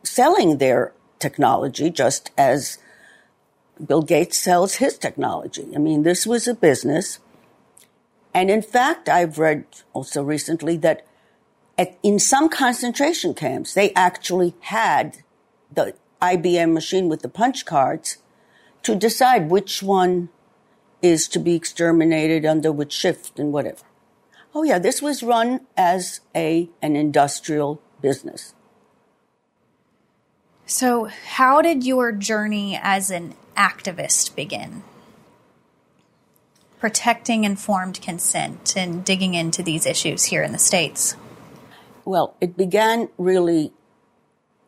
selling 0.03 0.57
their 0.57 0.93
technology 1.19 1.89
just 1.89 2.31
as 2.37 2.77
Bill 3.85 4.01
Gates 4.01 4.37
sells 4.37 4.75
his 4.75 4.97
technology. 4.97 5.67
I 5.75 5.79
mean, 5.79 6.03
this 6.03 6.25
was 6.25 6.47
a 6.47 6.53
business. 6.53 7.19
And 8.33 8.49
in 8.49 8.61
fact, 8.61 9.09
I've 9.09 9.37
read 9.39 9.65
also 9.93 10.23
recently 10.23 10.77
that 10.77 11.05
at, 11.77 11.97
in 12.03 12.19
some 12.19 12.49
concentration 12.49 13.33
camps, 13.33 13.73
they 13.73 13.93
actually 13.93 14.55
had 14.61 15.17
the 15.71 15.93
IBM 16.21 16.73
machine 16.73 17.07
with 17.09 17.21
the 17.21 17.29
punch 17.29 17.65
cards 17.65 18.17
to 18.87 18.95
decide 18.95 19.49
which 19.49 19.83
one 19.83 20.29
is 21.01 21.27
to 21.27 21.39
be 21.39 21.55
exterminated 21.55 22.45
under 22.45 22.71
which 22.71 22.93
shift 22.93 23.37
and 23.37 23.51
whatever. 23.51 23.83
Oh 24.55 24.63
yeah, 24.63 24.79
this 24.79 25.01
was 25.01 25.21
run 25.21 25.67
as 25.75 26.21
a, 26.33 26.69
an 26.81 26.95
industrial 26.95 27.81
business. 28.01 28.53
So, 30.65 31.09
how 31.33 31.61
did 31.61 31.85
your 31.85 32.13
journey 32.13 32.79
as 32.81 33.11
an 33.11 33.35
activist 33.57 34.37
begin? 34.37 34.83
Protecting 36.79 37.43
informed 37.43 38.01
consent 38.01 38.73
and 38.77 39.03
digging 39.03 39.33
into 39.33 39.61
these 39.61 39.85
issues 39.85 40.23
here 40.23 40.43
in 40.43 40.53
the 40.53 40.57
States. 40.57 41.17
Well, 42.05 42.35
it 42.39 42.55
began 42.55 43.09
really 43.17 43.73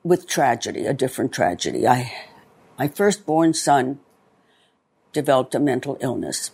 with 0.03 0.27
tragedy, 0.27 0.85
a 0.85 0.93
different 0.93 1.31
tragedy. 1.31 1.87
I, 1.87 2.11
my 2.77 2.89
firstborn 2.89 3.53
son 3.53 3.99
developed 5.13 5.55
a 5.55 5.59
mental 5.59 5.97
illness 6.01 6.51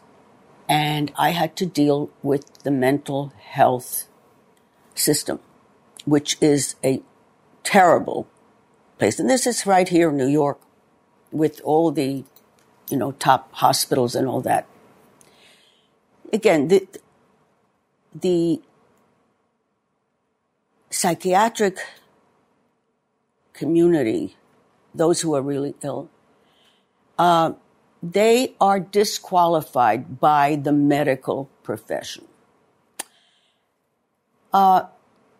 and 0.68 1.12
I 1.16 1.30
had 1.32 1.56
to 1.58 1.66
deal 1.66 2.10
with 2.24 2.64
the 2.64 2.72
mental 2.72 3.34
health 3.40 4.08
system, 4.96 5.40
which 6.06 6.38
is 6.42 6.76
a 6.84 7.02
terrible 7.64 8.28
place. 8.98 9.20
And 9.20 9.30
this 9.30 9.46
is 9.46 9.66
right 9.66 9.88
here 9.88 10.10
in 10.10 10.18
New 10.18 10.28
York 10.28 10.60
with 11.32 11.62
all 11.64 11.92
the, 11.92 12.24
you 12.90 12.98
know, 12.98 13.12
top 13.14 13.54
hospitals 13.54 14.16
and 14.16 14.28
all 14.28 14.42
that. 14.42 14.68
Again, 16.34 16.68
the, 16.70 16.88
the 18.14 18.62
psychiatric 20.90 21.78
community, 23.54 24.36
those 24.96 25.22
who 25.22 25.36
are 25.36 25.42
really 25.42 25.76
ill, 25.84 26.10
uh, 27.20 27.54
they 28.12 28.56
are 28.62 28.80
disqualified 28.80 30.20
by 30.20 30.56
the 30.56 30.72
medical 30.72 31.50
profession. 31.64 32.26
Uh, 34.54 34.84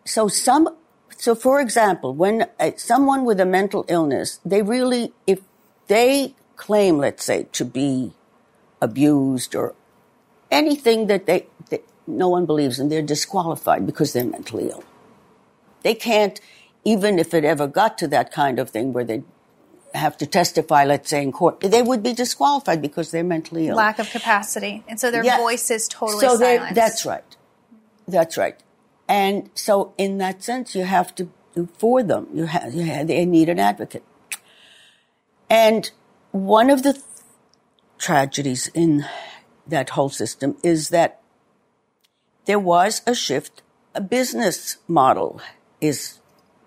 so 0.04 0.28
some, 0.28 0.68
so 1.16 1.34
for 1.34 1.60
example, 1.60 2.12
when 2.12 2.46
uh, 2.58 2.72
someone 2.76 3.24
with 3.24 3.40
a 3.40 3.46
mental 3.46 3.84
illness, 3.88 4.40
they 4.44 4.62
really, 4.62 5.12
if 5.26 5.40
they 5.86 6.34
claim, 6.56 6.98
let's 6.98 7.24
say, 7.24 7.46
to 7.52 7.64
be 7.64 8.12
abused 8.82 9.54
or 9.54 9.74
anything 10.50 11.06
that 11.06 11.26
they, 11.26 11.46
that 11.70 11.84
no 12.06 12.28
one 12.28 12.46
believes 12.46 12.78
in, 12.78 12.88
they're 12.88 13.00
disqualified 13.02 13.86
because 13.86 14.12
they're 14.12 14.24
mentally 14.24 14.70
ill. 14.70 14.84
They 15.82 15.94
can't, 15.94 16.40
even 16.84 17.18
if 17.18 17.32
it 17.32 17.44
ever 17.44 17.66
got 17.66 17.96
to 17.98 18.08
that 18.08 18.32
kind 18.32 18.58
of 18.58 18.70
thing 18.70 18.92
where 18.92 19.04
they 19.04 19.22
have 19.96 20.16
to 20.18 20.26
testify, 20.26 20.84
let's 20.84 21.10
say 21.10 21.22
in 21.22 21.32
court, 21.32 21.60
they 21.60 21.82
would 21.82 22.02
be 22.02 22.12
disqualified 22.12 22.80
because 22.80 23.10
they're 23.10 23.24
mentally 23.24 23.68
ill. 23.68 23.76
Lack 23.76 23.98
of 23.98 24.08
capacity. 24.10 24.84
And 24.88 25.00
so 25.00 25.10
their 25.10 25.24
yeah. 25.24 25.38
voice 25.38 25.70
is 25.70 25.88
totally 25.88 26.20
so 26.20 26.36
silenced. 26.36 26.74
That's 26.74 27.04
right. 27.04 27.36
That's 28.06 28.36
right. 28.36 28.58
And 29.08 29.50
so 29.54 29.94
in 29.98 30.18
that 30.18 30.42
sense, 30.42 30.74
you 30.74 30.84
have 30.84 31.14
to 31.16 31.28
do 31.54 31.68
for 31.78 32.02
them. 32.02 32.28
You 32.32 32.46
have, 32.46 32.74
you 32.74 32.84
have 32.84 33.06
they 33.06 33.24
need 33.24 33.48
an 33.48 33.58
advocate. 33.58 34.04
And 35.48 35.90
one 36.32 36.70
of 36.70 36.82
the 36.82 36.92
th- 36.94 37.04
tragedies 37.98 38.68
in 38.68 39.06
that 39.66 39.90
whole 39.90 40.10
system 40.10 40.56
is 40.62 40.90
that 40.90 41.20
there 42.44 42.58
was 42.58 43.02
a 43.06 43.14
shift. 43.14 43.62
A 43.94 44.00
business 44.00 44.76
model 44.86 45.40
is, 45.80 46.20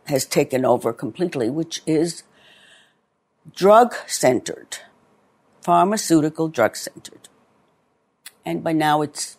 has 0.05 0.25
taken 0.25 0.65
over 0.65 0.91
completely, 0.91 1.49
which 1.49 1.81
is 1.85 2.23
drug 3.55 3.95
centered, 4.07 4.77
pharmaceutical 5.61 6.47
drug 6.47 6.75
centered. 6.75 7.29
And 8.45 8.63
by 8.63 8.73
now 8.73 9.01
it's 9.01 9.37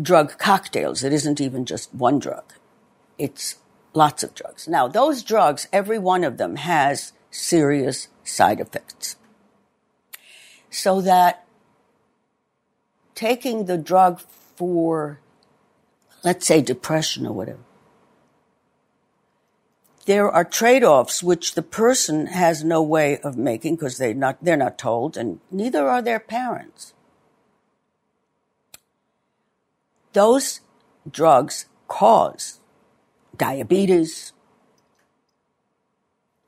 drug 0.00 0.38
cocktails. 0.38 1.02
It 1.02 1.12
isn't 1.12 1.40
even 1.40 1.64
just 1.64 1.94
one 1.94 2.18
drug. 2.18 2.44
It's 3.18 3.56
lots 3.94 4.22
of 4.22 4.34
drugs. 4.34 4.68
Now, 4.68 4.88
those 4.88 5.22
drugs, 5.22 5.68
every 5.72 5.98
one 5.98 6.24
of 6.24 6.36
them 6.36 6.56
has 6.56 7.12
serious 7.30 8.08
side 8.24 8.60
effects. 8.60 9.16
So 10.70 11.00
that 11.00 11.46
taking 13.14 13.64
the 13.64 13.78
drug 13.78 14.20
for, 14.56 15.20
let's 16.22 16.46
say, 16.46 16.60
depression 16.60 17.26
or 17.26 17.32
whatever, 17.32 17.65
there 20.06 20.30
are 20.30 20.44
trade-offs 20.44 21.22
which 21.22 21.54
the 21.54 21.62
person 21.62 22.26
has 22.26 22.64
no 22.64 22.82
way 22.82 23.18
of 23.18 23.36
making 23.36 23.76
because 23.76 23.98
they 23.98 24.14
not 24.14 24.38
they're 24.42 24.56
not 24.56 24.78
told 24.78 25.16
and 25.16 25.40
neither 25.50 25.88
are 25.88 26.02
their 26.02 26.20
parents 26.20 26.94
those 30.12 30.60
drugs 31.10 31.66
cause 31.88 32.60
diabetes 33.36 34.32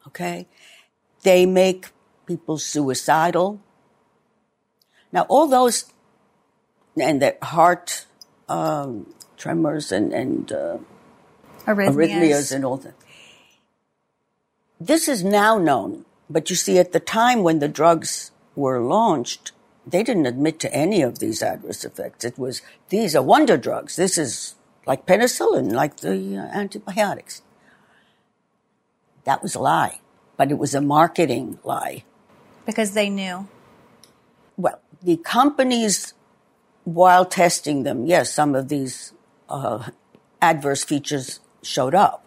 okay 0.06 0.46
They 1.22 1.46
make 1.46 1.90
people 2.26 2.58
suicidal. 2.58 3.60
Now, 5.12 5.22
all 5.28 5.46
those 5.46 5.92
and 7.00 7.22
the 7.22 7.36
heart 7.42 8.06
um, 8.48 9.12
tremors 9.36 9.92
and, 9.92 10.12
and 10.12 10.52
uh, 10.52 10.78
arrhythmias. 11.66 11.94
arrhythmias 11.94 12.54
and 12.54 12.64
all 12.64 12.76
that. 12.78 12.94
This 14.80 15.08
is 15.08 15.24
now 15.24 15.58
known, 15.58 16.04
but 16.30 16.50
you 16.50 16.56
see, 16.56 16.78
at 16.78 16.92
the 16.92 17.00
time 17.00 17.42
when 17.42 17.58
the 17.58 17.68
drugs 17.68 18.30
were 18.54 18.80
launched, 18.80 19.52
they 19.84 20.04
didn't 20.04 20.26
admit 20.26 20.60
to 20.60 20.72
any 20.72 21.02
of 21.02 21.18
these 21.18 21.42
adverse 21.42 21.84
effects. 21.84 22.24
It 22.24 22.38
was, 22.38 22.62
these 22.88 23.16
are 23.16 23.22
wonder 23.22 23.56
drugs. 23.56 23.96
This 23.96 24.16
is 24.16 24.54
like 24.86 25.04
penicillin, 25.04 25.72
like 25.72 25.98
the 25.98 26.36
uh, 26.36 26.56
antibiotics. 26.56 27.42
That 29.24 29.42
was 29.42 29.56
a 29.56 29.60
lie, 29.60 30.00
but 30.36 30.50
it 30.50 30.58
was 30.58 30.74
a 30.74 30.80
marketing 30.80 31.58
lie. 31.64 32.04
Because 32.64 32.92
they 32.92 33.10
knew. 33.10 33.48
Well, 34.56 34.80
the 35.02 35.16
companies, 35.16 36.14
while 36.84 37.24
testing 37.24 37.82
them, 37.82 38.06
yes, 38.06 38.32
some 38.32 38.54
of 38.54 38.68
these 38.68 39.12
uh, 39.48 39.90
adverse 40.40 40.84
features 40.84 41.40
showed 41.62 41.94
up, 41.94 42.26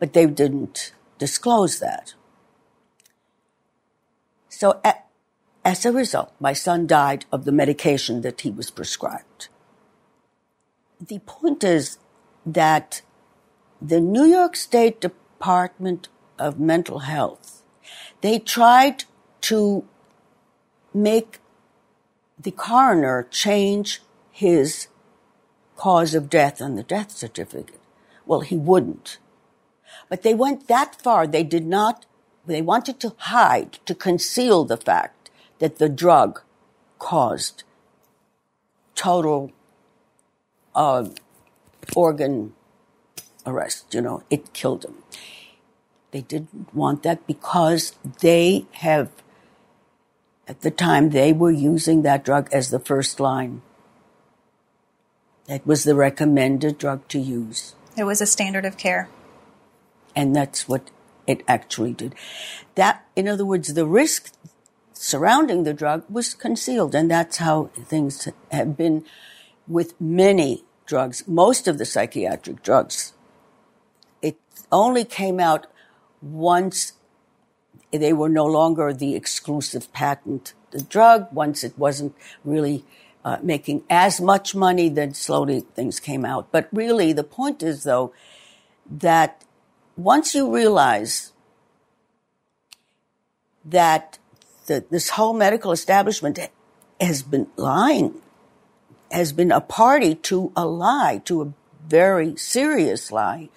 but 0.00 0.14
they 0.14 0.26
didn't 0.26 0.92
disclose 1.22 1.78
that. 1.78 2.14
So, 4.48 4.80
as 5.64 5.86
a 5.86 5.92
result, 5.92 6.32
my 6.40 6.52
son 6.52 6.88
died 6.88 7.26
of 7.30 7.44
the 7.44 7.52
medication 7.52 8.22
that 8.22 8.40
he 8.40 8.50
was 8.50 8.72
prescribed. 8.72 9.46
The 11.00 11.20
point 11.20 11.62
is 11.62 11.98
that 12.44 13.02
the 13.80 14.00
New 14.00 14.24
York 14.24 14.56
State 14.56 15.00
Department 15.00 16.08
of 16.40 16.58
Mental 16.58 17.00
Health, 17.14 17.62
they 18.20 18.40
tried 18.40 19.04
to 19.42 19.84
make 20.92 21.38
the 22.36 22.50
coroner 22.50 23.28
change 23.30 24.02
his 24.32 24.88
cause 25.76 26.16
of 26.16 26.28
death 26.28 26.60
on 26.60 26.74
the 26.74 26.82
death 26.82 27.12
certificate. 27.12 27.80
Well, 28.26 28.40
he 28.40 28.56
wouldn't. 28.56 29.18
But 30.12 30.24
they 30.24 30.34
went 30.34 30.68
that 30.68 31.00
far. 31.00 31.26
They 31.26 31.42
did 31.42 31.64
not, 31.64 32.04
they 32.46 32.60
wanted 32.60 33.00
to 33.00 33.14
hide, 33.16 33.78
to 33.86 33.94
conceal 33.94 34.62
the 34.62 34.76
fact 34.76 35.30
that 35.58 35.78
the 35.78 35.88
drug 35.88 36.42
caused 36.98 37.62
total 38.94 39.52
uh, 40.74 41.08
organ 41.96 42.52
arrest. 43.46 43.94
You 43.94 44.02
know, 44.02 44.22
it 44.28 44.52
killed 44.52 44.84
him. 44.84 45.02
They 46.10 46.20
didn't 46.20 46.74
want 46.74 47.04
that 47.04 47.26
because 47.26 47.94
they 48.20 48.66
have, 48.72 49.08
at 50.46 50.60
the 50.60 50.70
time, 50.70 51.08
they 51.08 51.32
were 51.32 51.50
using 51.50 52.02
that 52.02 52.22
drug 52.22 52.50
as 52.52 52.68
the 52.68 52.78
first 52.78 53.18
line. 53.18 53.62
That 55.46 55.66
was 55.66 55.84
the 55.84 55.94
recommended 55.94 56.76
drug 56.76 57.08
to 57.08 57.18
use. 57.18 57.74
It 57.96 58.04
was 58.04 58.20
a 58.20 58.26
standard 58.26 58.66
of 58.66 58.76
care. 58.76 59.08
And 60.14 60.34
that's 60.34 60.68
what 60.68 60.90
it 61.26 61.42
actually 61.48 61.92
did. 61.92 62.14
That, 62.74 63.06
in 63.16 63.28
other 63.28 63.44
words, 63.44 63.74
the 63.74 63.86
risk 63.86 64.32
surrounding 64.92 65.64
the 65.64 65.74
drug 65.74 66.04
was 66.08 66.34
concealed. 66.34 66.94
And 66.94 67.10
that's 67.10 67.38
how 67.38 67.70
things 67.76 68.28
have 68.50 68.76
been 68.76 69.04
with 69.66 69.98
many 70.00 70.64
drugs, 70.86 71.26
most 71.26 71.68
of 71.68 71.78
the 71.78 71.84
psychiatric 71.84 72.62
drugs. 72.62 73.12
It 74.20 74.38
only 74.70 75.04
came 75.04 75.40
out 75.40 75.66
once 76.20 76.92
they 77.90 78.12
were 78.12 78.28
no 78.28 78.46
longer 78.46 78.92
the 78.92 79.14
exclusive 79.14 79.92
patent 79.92 80.54
the 80.72 80.82
drug, 80.82 81.28
once 81.32 81.62
it 81.62 81.78
wasn't 81.78 82.14
really 82.44 82.84
uh, 83.24 83.38
making 83.42 83.84
as 83.88 84.20
much 84.20 84.54
money, 84.54 84.88
then 84.88 85.14
slowly 85.14 85.60
things 85.60 86.00
came 86.00 86.24
out. 86.24 86.50
But 86.50 86.68
really, 86.72 87.12
the 87.12 87.24
point 87.24 87.62
is, 87.62 87.84
though, 87.84 88.12
that 88.90 89.44
once 89.96 90.34
you 90.34 90.54
realize 90.54 91.32
that 93.64 94.18
the, 94.66 94.84
this 94.90 95.10
whole 95.10 95.34
medical 95.34 95.72
establishment 95.72 96.38
has 97.00 97.22
been 97.22 97.46
lying, 97.56 98.14
has 99.10 99.32
been 99.32 99.52
a 99.52 99.60
party 99.60 100.14
to 100.14 100.52
a 100.56 100.66
lie, 100.66 101.20
to 101.24 101.42
a 101.42 101.52
very 101.86 102.36
serious 102.36 103.12
lie, 103.12 103.48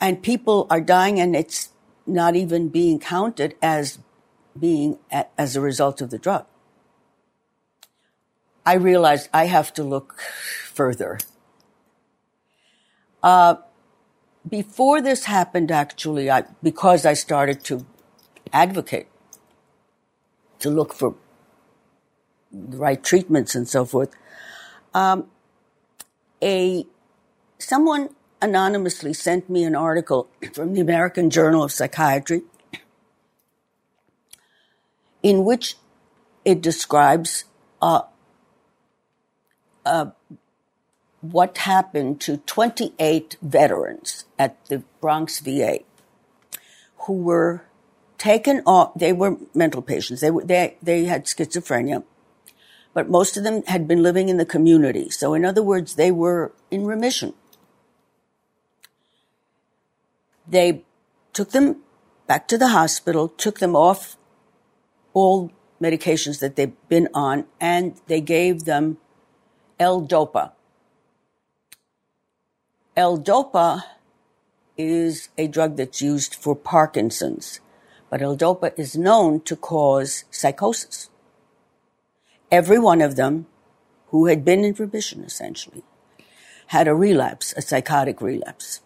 and 0.00 0.22
people 0.22 0.66
are 0.70 0.80
dying 0.80 1.20
and 1.20 1.34
it's 1.34 1.70
not 2.06 2.36
even 2.36 2.68
being 2.68 2.98
counted 2.98 3.54
as 3.60 3.98
being 4.58 4.98
as 5.36 5.56
a 5.56 5.60
result 5.60 6.00
of 6.00 6.10
the 6.10 6.18
drug. 6.18 6.46
I 8.64 8.74
realized 8.74 9.28
I 9.32 9.46
have 9.46 9.72
to 9.74 9.82
look 9.82 10.20
further. 10.72 11.18
Uh, 13.22 13.56
before 14.46 15.00
this 15.00 15.24
happened, 15.24 15.70
actually, 15.70 16.30
I, 16.30 16.44
because 16.62 17.06
I 17.06 17.14
started 17.14 17.64
to 17.64 17.86
advocate, 18.52 19.08
to 20.60 20.70
look 20.70 20.92
for 20.92 21.14
the 22.52 22.76
right 22.76 23.02
treatments 23.02 23.54
and 23.54 23.68
so 23.68 23.84
forth, 23.84 24.10
um, 24.94 25.28
a 26.42 26.86
someone 27.58 28.10
anonymously 28.40 29.12
sent 29.12 29.50
me 29.50 29.64
an 29.64 29.74
article 29.74 30.28
from 30.54 30.74
the 30.74 30.80
American 30.80 31.30
Journal 31.30 31.64
of 31.64 31.72
Psychiatry 31.72 32.42
in 35.22 35.44
which 35.44 35.76
it 36.44 36.62
describes 36.62 37.44
uh, 37.82 38.02
uh, 39.84 40.06
what 41.20 41.58
happened 41.58 42.20
to 42.22 42.38
28 42.38 43.36
veterans 43.42 44.24
at 44.38 44.64
the 44.66 44.82
Bronx 45.00 45.40
VA 45.40 45.80
who 47.06 47.14
were 47.14 47.64
taken 48.18 48.62
off. 48.66 48.94
They 48.94 49.12
were 49.12 49.36
mental 49.54 49.82
patients. 49.82 50.20
They 50.20 50.30
were, 50.30 50.44
they, 50.44 50.76
they 50.82 51.04
had 51.04 51.24
schizophrenia, 51.24 52.04
but 52.94 53.08
most 53.08 53.36
of 53.36 53.44
them 53.44 53.62
had 53.66 53.88
been 53.88 54.02
living 54.02 54.28
in 54.28 54.36
the 54.36 54.46
community. 54.46 55.10
So 55.10 55.34
in 55.34 55.44
other 55.44 55.62
words, 55.62 55.94
they 55.94 56.12
were 56.12 56.52
in 56.70 56.84
remission. 56.84 57.34
They 60.46 60.84
took 61.32 61.50
them 61.50 61.82
back 62.26 62.48
to 62.48 62.58
the 62.58 62.68
hospital, 62.68 63.28
took 63.28 63.58
them 63.58 63.74
off 63.74 64.16
all 65.14 65.50
medications 65.80 66.40
that 66.40 66.56
they've 66.56 66.88
been 66.88 67.08
on, 67.14 67.46
and 67.60 68.00
they 68.06 68.20
gave 68.20 68.64
them 68.64 68.98
L-Dopa. 69.78 70.52
L-Dopa 72.98 73.84
is 74.76 75.28
a 75.38 75.46
drug 75.46 75.76
that's 75.76 76.02
used 76.02 76.34
for 76.34 76.56
Parkinson's, 76.56 77.60
but 78.10 78.20
L-Dopa 78.20 78.76
is 78.76 78.96
known 78.96 79.40
to 79.42 79.54
cause 79.54 80.24
psychosis. 80.32 81.08
Every 82.50 82.76
one 82.76 83.00
of 83.00 83.14
them 83.14 83.46
who 84.08 84.26
had 84.26 84.44
been 84.44 84.64
in 84.64 84.74
remission 84.74 85.22
essentially 85.22 85.84
had 86.74 86.88
a 86.88 86.94
relapse, 86.94 87.54
a 87.56 87.62
psychotic 87.62 88.20
relapse. 88.20 88.80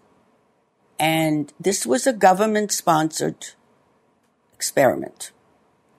And 0.99 1.51
this 1.59 1.87
was 1.87 2.07
a 2.07 2.13
government 2.13 2.71
sponsored 2.71 3.47
experiment. 4.53 5.31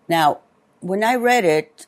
Now, 0.08 0.42
when 0.82 1.04
I 1.04 1.16
read 1.16 1.46
it, 1.46 1.88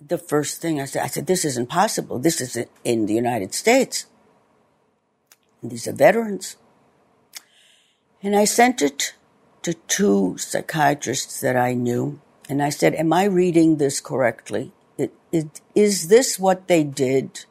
the 0.00 0.16
first 0.16 0.62
thing 0.62 0.80
I 0.80 0.86
said, 0.86 1.02
I 1.02 1.08
said, 1.08 1.26
this 1.26 1.44
isn't 1.44 1.68
possible. 1.68 2.18
This 2.18 2.40
isn't 2.40 2.70
in 2.82 3.04
the 3.04 3.14
United 3.14 3.52
States. 3.52 4.06
And 5.64 5.72
these 5.72 5.88
are 5.88 5.92
veterans. 5.92 6.56
And 8.22 8.36
I 8.36 8.44
sent 8.44 8.82
it 8.82 9.14
to 9.62 9.72
two 9.72 10.36
psychiatrists 10.36 11.40
that 11.40 11.56
I 11.56 11.72
knew. 11.72 12.20
And 12.50 12.62
I 12.62 12.68
said, 12.68 12.94
am 12.94 13.14
I 13.14 13.24
reading 13.24 13.78
this 13.78 13.98
correctly? 13.98 14.72
It, 14.98 15.14
it, 15.32 15.62
is 15.74 16.08
this 16.08 16.38
what 16.38 16.68
they 16.68 16.84
did? 16.84 17.46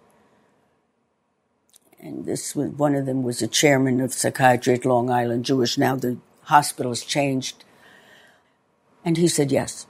And 2.00 2.26
this 2.26 2.56
was, 2.56 2.70
one 2.70 2.94
of 2.94 3.08
them 3.08 3.24
was 3.24 3.42
a 3.42 3.48
chairman 3.48 4.00
of 4.00 4.14
psychiatry 4.14 4.76
at 4.76 4.86
Long 4.86 5.10
Island 5.10 5.46
Jewish. 5.46 5.80
Now 5.80 5.96
the 5.96 6.18
hospital 6.44 6.92
has 6.92 7.02
changed. 7.02 7.64
And 9.04 9.18
he 9.18 9.28
said 9.28 9.52
yes. 9.52 9.88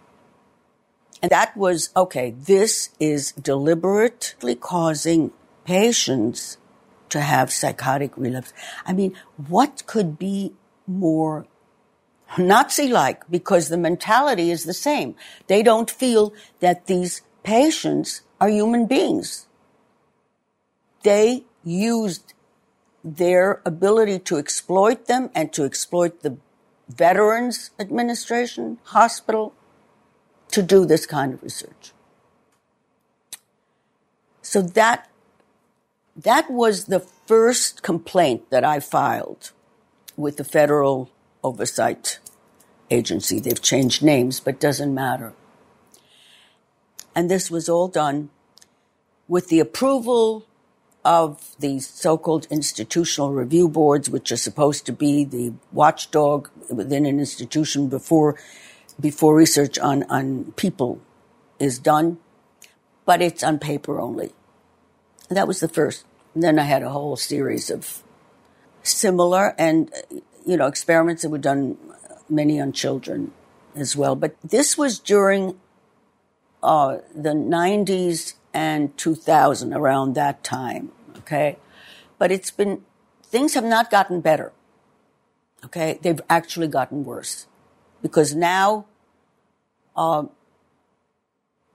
And 1.22 1.30
that 1.30 1.58
was, 1.58 1.90
okay, 1.94 2.32
this 2.32 2.92
is 3.02 3.34
deliberately 3.34 4.56
causing 4.56 5.34
patients 5.66 6.58
to 7.14 7.22
have 7.22 7.52
psychotic 7.52 8.18
relapse. 8.18 8.52
I 8.88 8.94
mean, 8.94 9.14
what 9.48 9.84
could 9.86 10.18
be 10.18 10.54
more 10.88 11.46
Nazi-like? 12.40 13.30
Because 13.30 13.70
the 13.70 13.78
mentality 13.78 14.50
is 14.50 14.64
the 14.64 14.74
same. 14.74 15.16
They 15.46 15.62
don't 15.62 15.92
feel 15.92 16.34
that 16.60 16.88
these 16.88 17.22
patients 17.44 18.24
are 18.42 18.50
human 18.50 18.88
beings. 18.88 19.48
They 21.04 21.46
used 21.64 22.34
their 23.04 23.62
ability 23.64 24.18
to 24.20 24.38
exploit 24.38 25.06
them 25.06 25.30
and 25.36 25.54
to 25.54 25.66
exploit 25.66 26.22
the 26.22 26.38
Veterans 26.90 27.70
Administration, 27.80 28.80
hospital, 28.86 29.54
to 30.50 30.64
do 30.64 30.84
this 30.86 31.06
kind 31.06 31.36
of 31.36 31.44
research. 31.44 31.94
So 34.42 34.64
that 34.64 35.10
that 36.16 36.50
was 36.50 36.86
the 36.86 37.00
first 37.00 37.82
complaint 37.82 38.50
that 38.50 38.64
I 38.64 38.80
filed 38.80 39.52
with 40.16 40.38
the 40.38 40.44
Federal 40.44 41.10
Oversight 41.44 42.20
Agency. 42.92 43.40
They've 43.40 43.62
changed 43.62 44.04
names, 44.04 44.40
but 44.40 44.60
doesn't 44.60 44.94
matter. 44.94 45.34
And 47.16 47.30
this 47.30 47.50
was 47.50 47.70
all 47.70 47.88
done 47.88 48.30
with 49.28 49.48
the 49.50 49.60
approval 49.60 50.46
of 51.06 51.56
the 51.60 51.80
so-called 51.80 52.48
institutional 52.50 53.34
review 53.34 53.68
boards, 53.68 54.10
which 54.10 54.32
are 54.32 54.38
supposed 54.38 54.86
to 54.86 54.94
be 54.94 55.24
the 55.24 55.54
watchdog 55.72 56.50
within 56.70 57.06
an 57.06 57.20
institution 57.20 57.88
before 57.88 58.38
before 59.00 59.36
research 59.36 59.80
on, 59.80 60.04
on 60.04 60.54
people 60.56 61.02
is 61.60 61.80
done, 61.80 62.20
but 63.06 63.22
it's 63.22 63.44
on 63.44 63.58
paper 63.58 64.00
only. 64.00 64.32
That 65.34 65.48
was 65.48 65.60
the 65.60 65.68
first. 65.68 66.06
And 66.34 66.44
then 66.44 66.60
I 66.60 66.64
had 66.64 66.84
a 66.84 66.90
whole 66.90 67.16
series 67.16 67.70
of 67.70 68.04
similar 68.82 69.56
and, 69.58 69.92
you 70.46 70.58
know, 70.58 70.68
experiments 70.68 71.22
that 71.22 71.30
were 71.30 71.38
done 71.38 71.78
many 72.30 72.60
on 72.60 72.72
children 72.72 73.32
as 73.76 73.96
well. 73.96 74.16
But 74.16 74.36
this 74.44 74.78
was 74.78 75.00
during 75.00 75.60
uh, 76.62 76.98
the 77.16 77.32
90s 77.32 78.34
and 78.54 78.96
2000, 78.98 79.74
around 79.74 80.16
that 80.16 80.44
time. 80.44 80.92
Okay. 81.20 81.58
But 82.18 82.32
it's 82.32 82.52
been, 82.52 82.84
things 83.24 83.54
have 83.54 83.64
not 83.64 83.90
gotten 83.90 84.22
better. 84.22 84.52
Okay. 85.66 86.00
They've 86.02 86.22
actually 86.30 86.68
gotten 86.68 87.04
worse 87.04 87.48
because 88.02 88.36
now, 88.36 88.86
uh, 89.96 90.26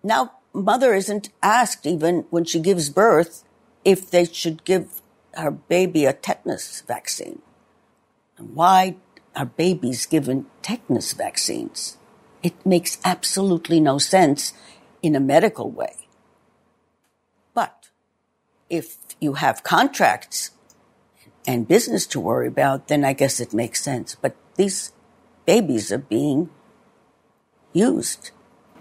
now 0.03 0.33
mother 0.53 0.95
isn't 0.95 1.31
asked 1.43 1.87
even 1.87 2.27
when 2.31 2.45
she 2.45 2.61
gives 2.61 2.91
birth 2.91 3.45
if 3.89 4.11
they 4.11 4.27
should 4.27 4.65
give 4.65 5.01
her 5.33 5.51
baby 5.51 6.05
a 6.05 6.13
tetanus 6.13 6.83
vaccine. 6.87 7.41
And 8.37 8.55
why 8.55 8.97
are 9.35 9.47
babies 9.47 10.05
given 10.05 10.45
tetanus 10.61 11.15
vaccines? 11.15 11.97
It 12.43 12.67
makes 12.67 12.99
absolutely 13.03 13.81
no 13.81 13.97
sense 13.97 14.53
in 15.03 15.17
a 15.17 15.21
medical 15.21 15.71
way. 15.71 15.97
But 17.55 17.89
if 18.69 18.99
you 19.21 19.35
have 19.35 19.63
contracts 19.63 20.51
and 21.47 21.67
business 21.67 22.07
to 22.09 22.21
worry 22.21 22.49
about, 22.49 22.89
then 22.89 23.07
I 23.07 23.15
guess 23.15 23.41
it 23.41 23.55
makes 23.55 23.83
sense. 23.83 24.15
But 24.15 24.37
these 24.57 24.93
babies 25.47 25.91
are 25.91 25.97
being 25.97 26.51
used. 27.73 28.33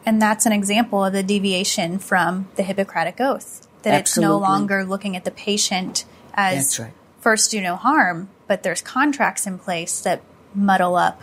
And 0.05 0.22
that's 0.22 0.45
an 0.45 0.51
example 0.51 1.05
of 1.05 1.14
the 1.14 1.24
deviation 1.24 1.97
from 1.97 2.49
the 2.58 2.64
Hippocratic 2.64 3.22
Oath. 3.22 3.66
That 3.88 3.93
Absolutely. 3.93 4.35
it's 4.35 4.41
no 4.41 4.49
longer 4.49 4.83
looking 4.83 5.15
at 5.15 5.23
the 5.23 5.31
patient 5.31 6.03
as 6.33 6.77
right. 6.77 6.91
first 7.21 7.51
do 7.51 7.61
no 7.61 7.77
harm, 7.77 8.29
but 8.45 8.61
there's 8.61 8.81
contracts 8.81 9.47
in 9.47 9.57
place 9.57 10.01
that 10.01 10.21
muddle 10.53 10.97
up. 10.97 11.21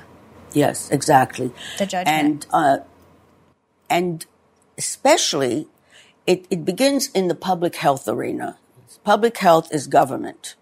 Yes, 0.55 0.91
exactly. 0.91 1.53
The 1.77 1.85
judgment. 1.85 2.09
And, 2.09 2.47
uh, 2.51 2.79
and 3.91 4.25
especially, 4.79 5.69
it, 6.27 6.47
it 6.49 6.65
begins 6.65 7.09
in 7.09 7.29
the 7.29 7.35
public 7.35 7.77
health 7.77 8.09
arena. 8.09 8.57
Public 9.05 9.37
health 9.37 9.69
is 9.71 9.87
government. 9.87 10.55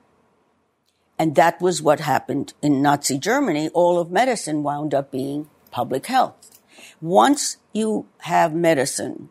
And 1.21 1.37
that 1.37 1.61
was 1.61 1.81
what 1.81 2.01
happened 2.01 2.53
in 2.61 2.83
Nazi 2.83 3.17
Germany. 3.17 3.69
All 3.69 4.01
of 4.01 4.11
medicine 4.11 4.65
wound 4.65 4.93
up 4.93 5.13
being 5.13 5.49
public 5.71 6.07
health. 6.07 6.61
Once 7.01 7.59
you 7.73 8.09
have 8.23 8.53
medicine 8.53 9.29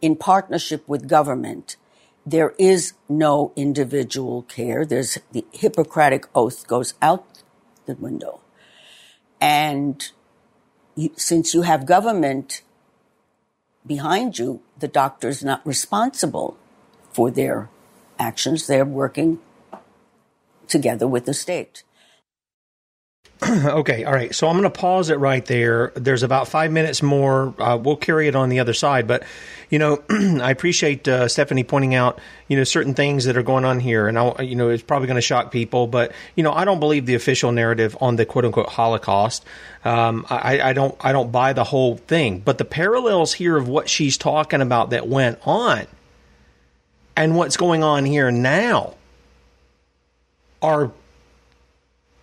in 0.00 0.16
partnership 0.16 0.88
with 0.88 1.06
government, 1.08 1.76
there 2.26 2.54
is 2.58 2.94
no 3.08 3.52
individual 3.54 4.42
care. 4.42 4.84
There's 4.84 5.18
the 5.30 5.46
Hippocratic 5.52 6.26
oath 6.34 6.66
goes 6.66 6.94
out 7.00 7.24
the 7.86 7.94
window. 7.94 8.40
And 9.40 10.10
you, 10.96 11.12
since 11.16 11.54
you 11.54 11.62
have 11.62 11.86
government 11.86 12.62
behind 13.86 14.38
you, 14.38 14.60
the 14.76 14.88
doctor's 14.88 15.44
not 15.44 15.64
responsible 15.64 16.58
for 17.12 17.30
their 17.30 17.70
actions. 18.18 18.66
They're 18.66 18.84
working 18.84 19.38
together 20.66 21.06
with 21.06 21.26
the 21.26 21.34
state. 21.34 21.84
okay, 23.66 24.04
all 24.04 24.12
right. 24.12 24.34
So 24.34 24.48
I'm 24.48 24.54
going 24.54 24.64
to 24.64 24.70
pause 24.70 25.10
it 25.10 25.18
right 25.18 25.44
there. 25.44 25.92
There's 25.94 26.22
about 26.22 26.48
five 26.48 26.72
minutes 26.72 27.02
more. 27.02 27.54
Uh, 27.58 27.76
we'll 27.76 27.96
carry 27.96 28.28
it 28.28 28.34
on 28.34 28.48
the 28.48 28.60
other 28.60 28.74
side. 28.74 29.06
But, 29.06 29.24
you 29.70 29.78
know, 29.78 30.02
I 30.10 30.50
appreciate 30.50 31.06
uh, 31.06 31.28
Stephanie 31.28 31.62
pointing 31.62 31.94
out, 31.94 32.18
you 32.48 32.56
know, 32.56 32.64
certain 32.64 32.94
things 32.94 33.24
that 33.26 33.36
are 33.36 33.42
going 33.42 33.64
on 33.64 33.78
here. 33.78 34.08
And, 34.08 34.18
I, 34.18 34.42
you 34.42 34.56
know, 34.56 34.70
it's 34.70 34.82
probably 34.82 35.06
going 35.06 35.16
to 35.16 35.22
shock 35.22 35.52
people. 35.52 35.86
But, 35.86 36.12
you 36.34 36.42
know, 36.42 36.52
I 36.52 36.64
don't 36.64 36.80
believe 36.80 37.06
the 37.06 37.14
official 37.14 37.52
narrative 37.52 37.96
on 38.00 38.16
the 38.16 38.26
quote 38.26 38.44
unquote 38.44 38.68
Holocaust. 38.68 39.44
Um, 39.84 40.26
I, 40.28 40.60
I 40.60 40.72
don't 40.72 40.96
I 41.00 41.12
don't 41.12 41.30
buy 41.30 41.52
the 41.52 41.64
whole 41.64 41.96
thing. 41.96 42.40
But 42.40 42.58
the 42.58 42.64
parallels 42.64 43.32
here 43.32 43.56
of 43.56 43.68
what 43.68 43.88
she's 43.88 44.18
talking 44.18 44.60
about 44.60 44.90
that 44.90 45.06
went 45.06 45.38
on 45.46 45.86
and 47.16 47.36
what's 47.36 47.56
going 47.56 47.82
on 47.82 48.04
here 48.04 48.30
now 48.30 48.94
are 50.60 50.90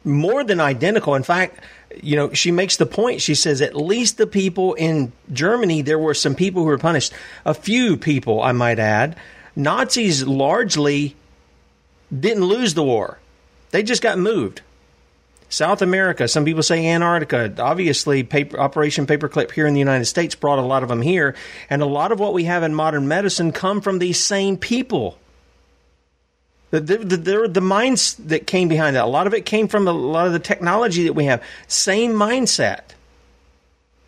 more 0.04 0.44
than 0.44 0.60
identical. 0.60 1.16
In 1.16 1.24
fact, 1.24 1.60
you 2.02 2.16
know, 2.16 2.34
she 2.34 2.52
makes 2.52 2.78
the 2.78 2.86
point. 2.86 3.22
She 3.22 3.36
says 3.36 3.62
at 3.62 3.76
least 3.76 4.18
the 4.18 4.28
people 4.28 4.74
in 4.74 5.12
Germany, 5.32 5.82
there 5.82 6.00
were 6.00 6.14
some 6.14 6.36
people 6.36 6.64
who 6.64 6.68
were 6.68 6.78
punished. 6.78 7.14
A 7.46 7.54
few 7.54 7.98
people, 7.98 8.42
I 8.42 8.52
might 8.52 8.80
add. 8.80 9.16
Nazis 9.56 10.26
largely 10.26 11.16
didn't 12.18 12.46
lose 12.46 12.74
the 12.74 12.84
war, 12.84 13.20
they 13.72 13.84
just 13.84 14.02
got 14.02 14.18
moved. 14.18 14.62
South 15.50 15.84
America, 15.84 16.28
some 16.28 16.46
people 16.46 16.64
say 16.64 16.88
Antarctica. 16.88 17.54
Obviously, 17.60 18.24
paper, 18.24 18.60
Operation 18.60 19.06
Paperclip 19.06 19.52
here 19.52 19.68
in 19.68 19.76
the 19.76 19.80
United 19.80 20.06
States 20.06 20.34
brought 20.34 20.58
a 20.58 20.64
lot 20.64 20.82
of 20.82 20.90
them 20.90 21.04
here. 21.04 21.36
And 21.70 21.84
a 21.84 21.86
lot 21.86 22.12
of 22.12 22.20
what 22.20 22.34
we 22.34 22.46
have 22.46 22.64
in 22.64 22.74
modern 22.74 23.08
medicine 23.08 23.52
come 23.52 23.80
from 23.80 24.00
these 24.00 24.20
same 24.20 24.58
people. 24.58 25.20
The, 26.74 26.80
the, 26.82 26.98
the, 27.18 27.48
the, 27.48 27.62
minds 27.62 28.16
that 28.16 28.48
came 28.48 28.68
behind 28.68 28.96
that, 28.96 29.04
a 29.04 29.08
lot 29.08 29.28
of 29.28 29.36
it 29.36 29.46
came 29.46 29.68
from 29.68 29.88
a 29.88 29.92
lot 29.92 30.26
of 30.26 30.34
the 30.34 30.40
technology 30.40 31.04
that 31.04 31.14
we 31.14 31.26
have. 31.26 31.44
Same 31.68 32.14
mindset 32.14 32.80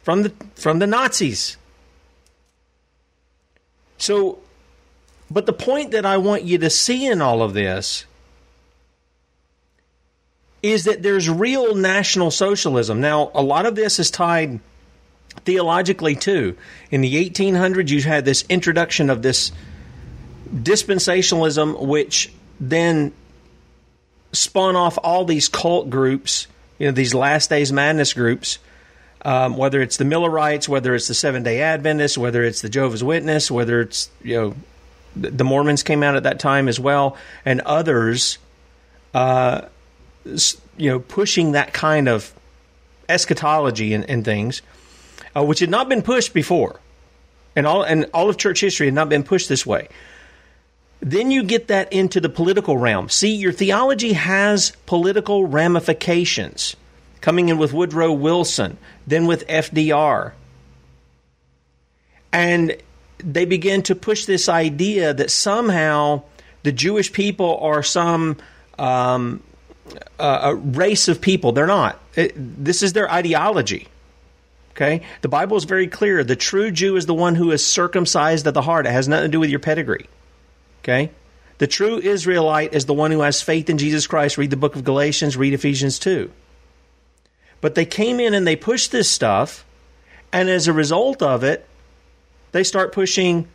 from 0.02 0.24
the, 0.24 0.34
from 0.56 0.80
the 0.80 0.88
Nazis. 0.88 1.58
So, 4.00 4.40
but 5.30 5.46
the 5.46 5.54
point 5.54 5.92
that 5.92 6.08
I 6.08 6.18
want 6.18 6.42
you 6.42 6.58
to 6.58 6.72
see 6.72 7.06
in 7.06 7.22
all 7.22 7.44
of 7.44 7.54
this 7.54 8.06
is 10.64 10.86
that 10.86 11.04
there's 11.04 11.30
real 11.30 11.76
national 11.76 12.32
socialism. 12.32 13.00
Now, 13.00 13.30
a 13.36 13.44
lot 13.44 13.68
of 13.68 13.76
this 13.76 14.00
is 14.00 14.10
tied 14.10 14.60
theologically 15.44 16.16
too. 16.16 16.58
In 16.90 17.02
the 17.02 17.30
1800s, 17.30 17.90
you 17.90 18.02
had 18.02 18.26
this 18.26 18.44
introduction 18.50 19.12
of 19.12 19.22
this 19.22 19.52
dispensationalism, 20.52 21.80
which 21.86 22.32
then 22.60 23.14
spun 24.32 24.76
off 24.76 24.98
all 25.04 25.26
these 25.26 25.48
cult 25.48 25.90
groups, 25.90 26.48
you 26.78 26.88
know, 26.88 26.92
these 26.92 27.14
last 27.14 27.50
days 27.50 27.72
madness 27.72 28.14
groups, 28.14 28.60
um, 29.24 29.58
whether 29.58 29.82
it's 29.82 29.98
the 29.98 30.06
Millerites, 30.06 30.70
whether 30.70 30.94
it's 30.94 31.08
the 31.08 31.14
Seven 31.14 31.44
Day 31.44 31.62
Adventists, 31.62 32.18
whether 32.18 32.44
it's 32.44 32.62
the 32.62 32.70
Jehovah's 32.70 33.04
Witness, 33.04 33.50
whether 33.50 33.82
it's 33.82 34.10
you 34.22 34.36
know 34.36 34.56
the 35.16 35.44
Mormons 35.44 35.82
came 35.82 36.04
out 36.04 36.16
at 36.16 36.24
that 36.24 36.40
time 36.40 36.68
as 36.68 36.80
well, 36.80 37.18
and 37.46 37.62
others, 37.62 38.38
uh, 39.14 39.62
you 40.78 40.90
know, 40.90 41.00
pushing 41.00 41.54
that 41.54 41.74
kind 41.74 42.08
of 42.08 42.34
eschatology 43.08 43.94
and, 43.94 44.08
and 44.10 44.26
things, 44.26 44.62
uh, 45.36 45.44
which 45.44 45.60
had 45.60 45.70
not 45.70 45.88
been 45.90 46.02
pushed 46.02 46.34
before, 46.34 46.80
and 47.56 47.66
all 47.66 47.84
and 47.84 48.10
all 48.14 48.30
of 48.30 48.38
church 48.38 48.62
history 48.62 48.88
had 48.88 48.94
not 48.94 49.10
been 49.10 49.24
pushed 49.24 49.50
this 49.50 49.66
way. 49.66 49.88
Then 51.00 51.32
you 51.32 51.44
get 51.44 51.68
that 51.68 51.92
into 51.94 52.20
the 52.20 52.30
political 52.30 52.78
realm. 52.78 53.10
See, 53.10 53.36
your 53.36 53.52
theology 53.52 54.14
has 54.14 54.72
political 54.86 55.46
ramifications. 55.46 56.76
Coming 57.22 57.50
in 57.50 57.58
with 57.58 57.74
Woodrow 57.74 58.12
Wilson, 58.12 58.78
then 59.08 59.26
with 59.26 59.48
FDR. 59.48 60.34
And 62.32 62.76
they 63.18 63.46
begin 63.46 63.82
to 63.84 63.96
push 63.96 64.26
this 64.26 64.48
idea 64.48 65.14
that 65.14 65.32
somehow 65.32 66.24
the 66.64 66.72
Jewish 66.72 67.12
people 67.12 67.58
are 67.58 67.82
some 67.82 68.38
um, 68.78 69.42
uh, 70.20 70.40
a 70.44 70.56
race 70.56 71.08
of 71.08 71.22
people. 71.22 71.52
They're 71.52 71.68
not. 71.68 72.00
It, 72.16 72.34
this 72.36 72.84
is 72.84 72.94
their 72.94 73.12
ideology. 73.12 73.88
Okay? 74.72 75.02
The 75.22 75.30
Bible 75.30 75.58
is 75.58 75.64
very 75.64 75.88
clear. 75.88 76.24
The 76.24 76.36
true 76.36 76.72
Jew 76.72 76.96
is 76.96 77.06
the 77.06 77.14
one 77.14 77.36
who 77.36 77.52
is 77.52 77.66
circumcised 77.66 78.48
at 78.48 78.54
the 78.54 78.62
heart. 78.62 78.86
It 78.86 78.92
has 78.92 79.08
nothing 79.08 79.26
to 79.26 79.32
do 79.32 79.40
with 79.40 79.50
your 79.50 79.60
pedigree. 79.60 80.08
Okay? 80.86 81.10
The 81.58 81.66
true 81.66 81.98
Israelite 81.98 82.76
is 82.76 82.86
the 82.86 82.94
one 82.94 83.10
who 83.10 83.22
has 83.22 83.42
faith 83.42 83.72
in 83.72 83.80
Jesus 83.80 84.06
Christ. 84.06 84.38
Read 84.38 84.52
the 84.52 84.58
book 84.58 84.76
of 84.76 84.84
Galatians, 84.84 85.36
read 85.36 85.54
Ephesians 85.54 85.98
2. 85.98 86.30
But 87.60 87.74
they 87.74 87.86
came 87.86 88.20
in 88.20 88.36
and 88.36 88.46
they 88.46 88.56
pushed 88.56 88.92
this 88.92 89.10
stuff, 89.10 89.66
and 90.32 90.48
as 90.48 90.68
a 90.68 90.74
result 90.74 91.24
of 91.24 91.44
it, 91.44 91.66
they 92.52 92.64
start 92.64 92.92
pushing 92.92 93.48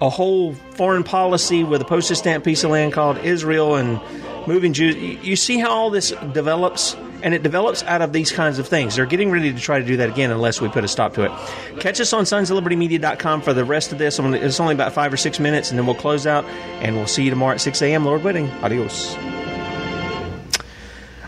a 0.00 0.08
whole 0.08 0.54
foreign 0.54 1.02
policy 1.02 1.64
with 1.64 1.80
a 1.80 1.84
postage 1.84 2.18
stamp 2.18 2.44
piece 2.44 2.62
of 2.62 2.70
land 2.70 2.92
called 2.92 3.18
Israel 3.18 3.74
and 3.74 4.00
moving 4.46 4.72
Jews. 4.72 4.96
You 4.96 5.36
see 5.36 5.58
how 5.58 5.70
all 5.70 5.90
this 5.90 6.10
develops? 6.32 6.94
And 7.22 7.34
it 7.34 7.42
develops 7.42 7.82
out 7.84 8.02
of 8.02 8.12
these 8.12 8.30
kinds 8.30 8.58
of 8.58 8.68
things. 8.68 8.96
They're 8.96 9.06
getting 9.06 9.30
ready 9.30 9.52
to 9.52 9.58
try 9.58 9.78
to 9.78 9.84
do 9.84 9.96
that 9.96 10.10
again 10.10 10.30
unless 10.30 10.60
we 10.60 10.68
put 10.68 10.84
a 10.84 10.88
stop 10.88 11.14
to 11.14 11.22
it. 11.22 11.80
Catch 11.80 12.00
us 12.00 12.12
on 12.12 12.24
sonsoflibertymedia.com 12.24 13.40
for 13.40 13.52
the 13.52 13.64
rest 13.64 13.90
of 13.90 13.98
this. 13.98 14.18
It's 14.18 14.60
only 14.60 14.74
about 14.74 14.92
five 14.92 15.12
or 15.12 15.16
six 15.16 15.40
minutes, 15.40 15.70
and 15.70 15.78
then 15.78 15.86
we'll 15.86 15.94
close 15.94 16.26
out, 16.26 16.44
and 16.44 16.94
we'll 16.94 17.06
see 17.06 17.24
you 17.24 17.30
tomorrow 17.30 17.54
at 17.54 17.60
6 17.60 17.82
a.m., 17.82 18.04
Lord 18.04 18.22
willing. 18.22 18.50
Adios. 18.62 19.16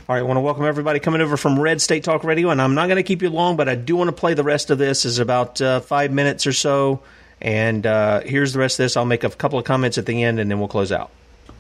All 0.09 0.15
right, 0.15 0.21
I 0.21 0.23
want 0.23 0.39
to 0.39 0.43
welcome 0.43 0.65
everybody 0.65 1.01
coming 1.01 1.21
over 1.21 1.37
from 1.37 1.59
Red 1.59 1.83
State 1.83 2.05
Talk 2.05 2.25
Radio, 2.25 2.49
and 2.49 2.63
I'm 2.63 2.75
not 2.75 2.87
going 2.87 2.97
to 2.97 3.03
keep 3.03 3.21
you 3.21 3.29
long, 3.29 3.57
but 3.57 3.69
I 3.69 3.75
do 3.75 3.95
want 3.95 4.09
to 4.09 4.13
play 4.13 4.33
the 4.33 4.43
rest 4.45 4.71
of 4.71 4.79
this. 4.79 5.05
is 5.05 5.19
about 5.19 5.61
uh, 5.61 5.81
five 5.81 6.13
minutes 6.13 6.47
or 6.47 6.53
so, 6.55 7.01
and 7.43 7.87
uh, 7.87 8.21
here's 8.21 8.55
the 8.55 8.59
rest 8.59 8.79
of 8.79 8.85
this. 8.85 8.97
I'll 8.97 9.05
make 9.05 9.25
a 9.25 9.29
couple 9.29 9.59
of 9.59 9.65
comments 9.67 9.99
at 9.99 10.07
the 10.07 10.23
end, 10.23 10.39
and 10.39 10.51
then 10.51 10.61
we'll 10.61 10.69
close 10.69 10.93
out. 10.93 11.11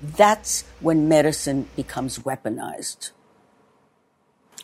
That's 0.03 0.65
when 0.81 1.09
medicine 1.09 1.69
becomes 1.75 2.21
weaponized. 2.21 3.11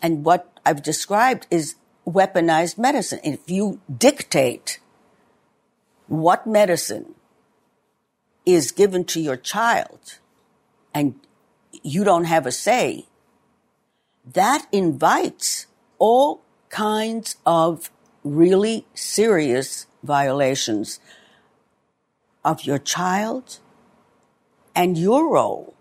And 0.01 0.25
what 0.25 0.53
I've 0.65 0.83
described 0.83 1.47
is 1.51 1.77
weaponized 2.07 2.79
medicine. 2.79 3.21
If 3.25 3.51
you 3.51 3.81
dictate 3.97 4.79
what 6.07 6.47
medicine 6.47 7.15
is 8.47 8.73
given 8.73 9.05
to 9.07 9.21
your 9.21 9.37
child 9.37 10.19
and 10.93 11.15
you 11.83 12.05
don't 12.05 12.25
have 12.25 12.47
a 12.47 12.53
say, 12.53 13.07
that 14.33 14.67
invites 14.71 15.67
all 15.99 16.43
kinds 16.69 17.37
of 17.45 17.91
really 18.23 18.87
serious 18.95 19.87
violations 20.03 21.01
of 22.45 22.65
your 22.65 22.79
child 22.79 23.59
and 24.75 24.99
your 24.99 25.33
role 25.33 25.75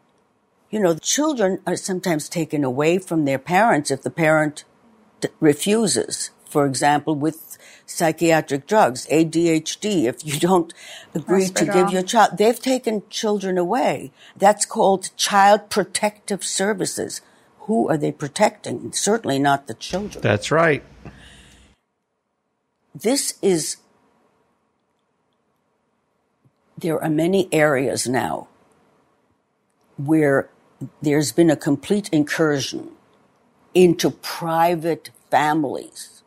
you 0.74 0.80
know, 0.80 0.96
children 0.96 1.60
are 1.68 1.76
sometimes 1.76 2.28
taken 2.28 2.64
away 2.64 2.98
from 2.98 3.26
their 3.26 3.38
parents 3.38 3.92
if 3.92 4.02
the 4.02 4.10
parent 4.10 4.64
d- 5.22 5.30
refuses. 5.40 6.32
For 6.50 6.66
example, 6.66 7.14
with 7.14 7.60
psychiatric 7.86 8.66
drugs, 8.66 9.06
ADHD, 9.12 10.06
if 10.06 10.26
you 10.26 10.40
don't 10.40 10.74
agree 11.14 11.48
to 11.48 11.66
give 11.66 11.92
your 11.92 12.02
child, 12.02 12.40
they've 12.40 12.60
taken 12.60 13.04
children 13.12 13.60
away. 13.60 14.12
That's 14.36 14.66
called 14.66 15.16
child 15.16 15.70
protective 15.70 16.44
services. 16.44 17.22
Who 17.68 17.88
are 17.88 17.98
they 17.98 18.12
protecting? 18.12 18.92
Certainly 18.94 19.38
not 19.38 19.68
the 19.68 19.76
children. 19.76 20.24
That's 20.24 20.50
right. 20.50 20.84
This 22.96 23.38
is, 23.44 23.78
there 26.80 27.00
are 27.00 27.12
many 27.12 27.48
areas 27.52 28.08
now 28.08 28.48
where 29.98 30.50
there's 31.02 31.32
been 31.32 31.50
a 31.50 31.56
complete 31.56 32.10
incursion 32.10 32.92
into 33.74 34.12
private 34.12 35.12
families. 35.32 36.24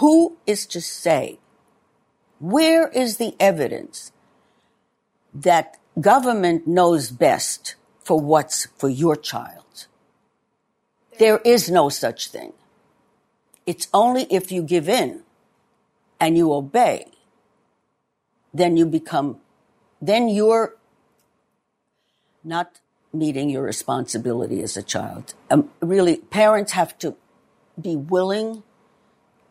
Who 0.00 0.36
is 0.46 0.66
to 0.66 0.80
say, 0.80 1.38
where 2.38 2.88
is 2.88 3.16
the 3.16 3.34
evidence 3.40 4.12
that 5.34 5.78
government 6.00 6.66
knows 6.66 7.10
best 7.10 7.76
for 8.00 8.20
what's 8.20 8.66
for 8.76 8.88
your 8.88 9.16
child? 9.16 9.86
There 11.18 11.38
is 11.44 11.70
no 11.70 11.88
such 11.88 12.28
thing. 12.28 12.52
It's 13.66 13.88
only 13.92 14.24
if 14.30 14.52
you 14.52 14.62
give 14.62 14.88
in 14.88 15.22
and 16.20 16.36
you 16.36 16.52
obey, 16.52 17.06
then 18.52 18.76
you 18.76 18.86
become, 18.86 19.40
then 20.00 20.28
you're 20.28 20.76
not 22.46 22.80
meeting 23.12 23.50
your 23.50 23.62
responsibility 23.62 24.62
as 24.62 24.76
a 24.76 24.82
child. 24.82 25.34
Um, 25.50 25.70
really, 25.80 26.18
parents 26.18 26.72
have 26.72 26.96
to 26.98 27.16
be 27.80 27.96
willing 27.96 28.62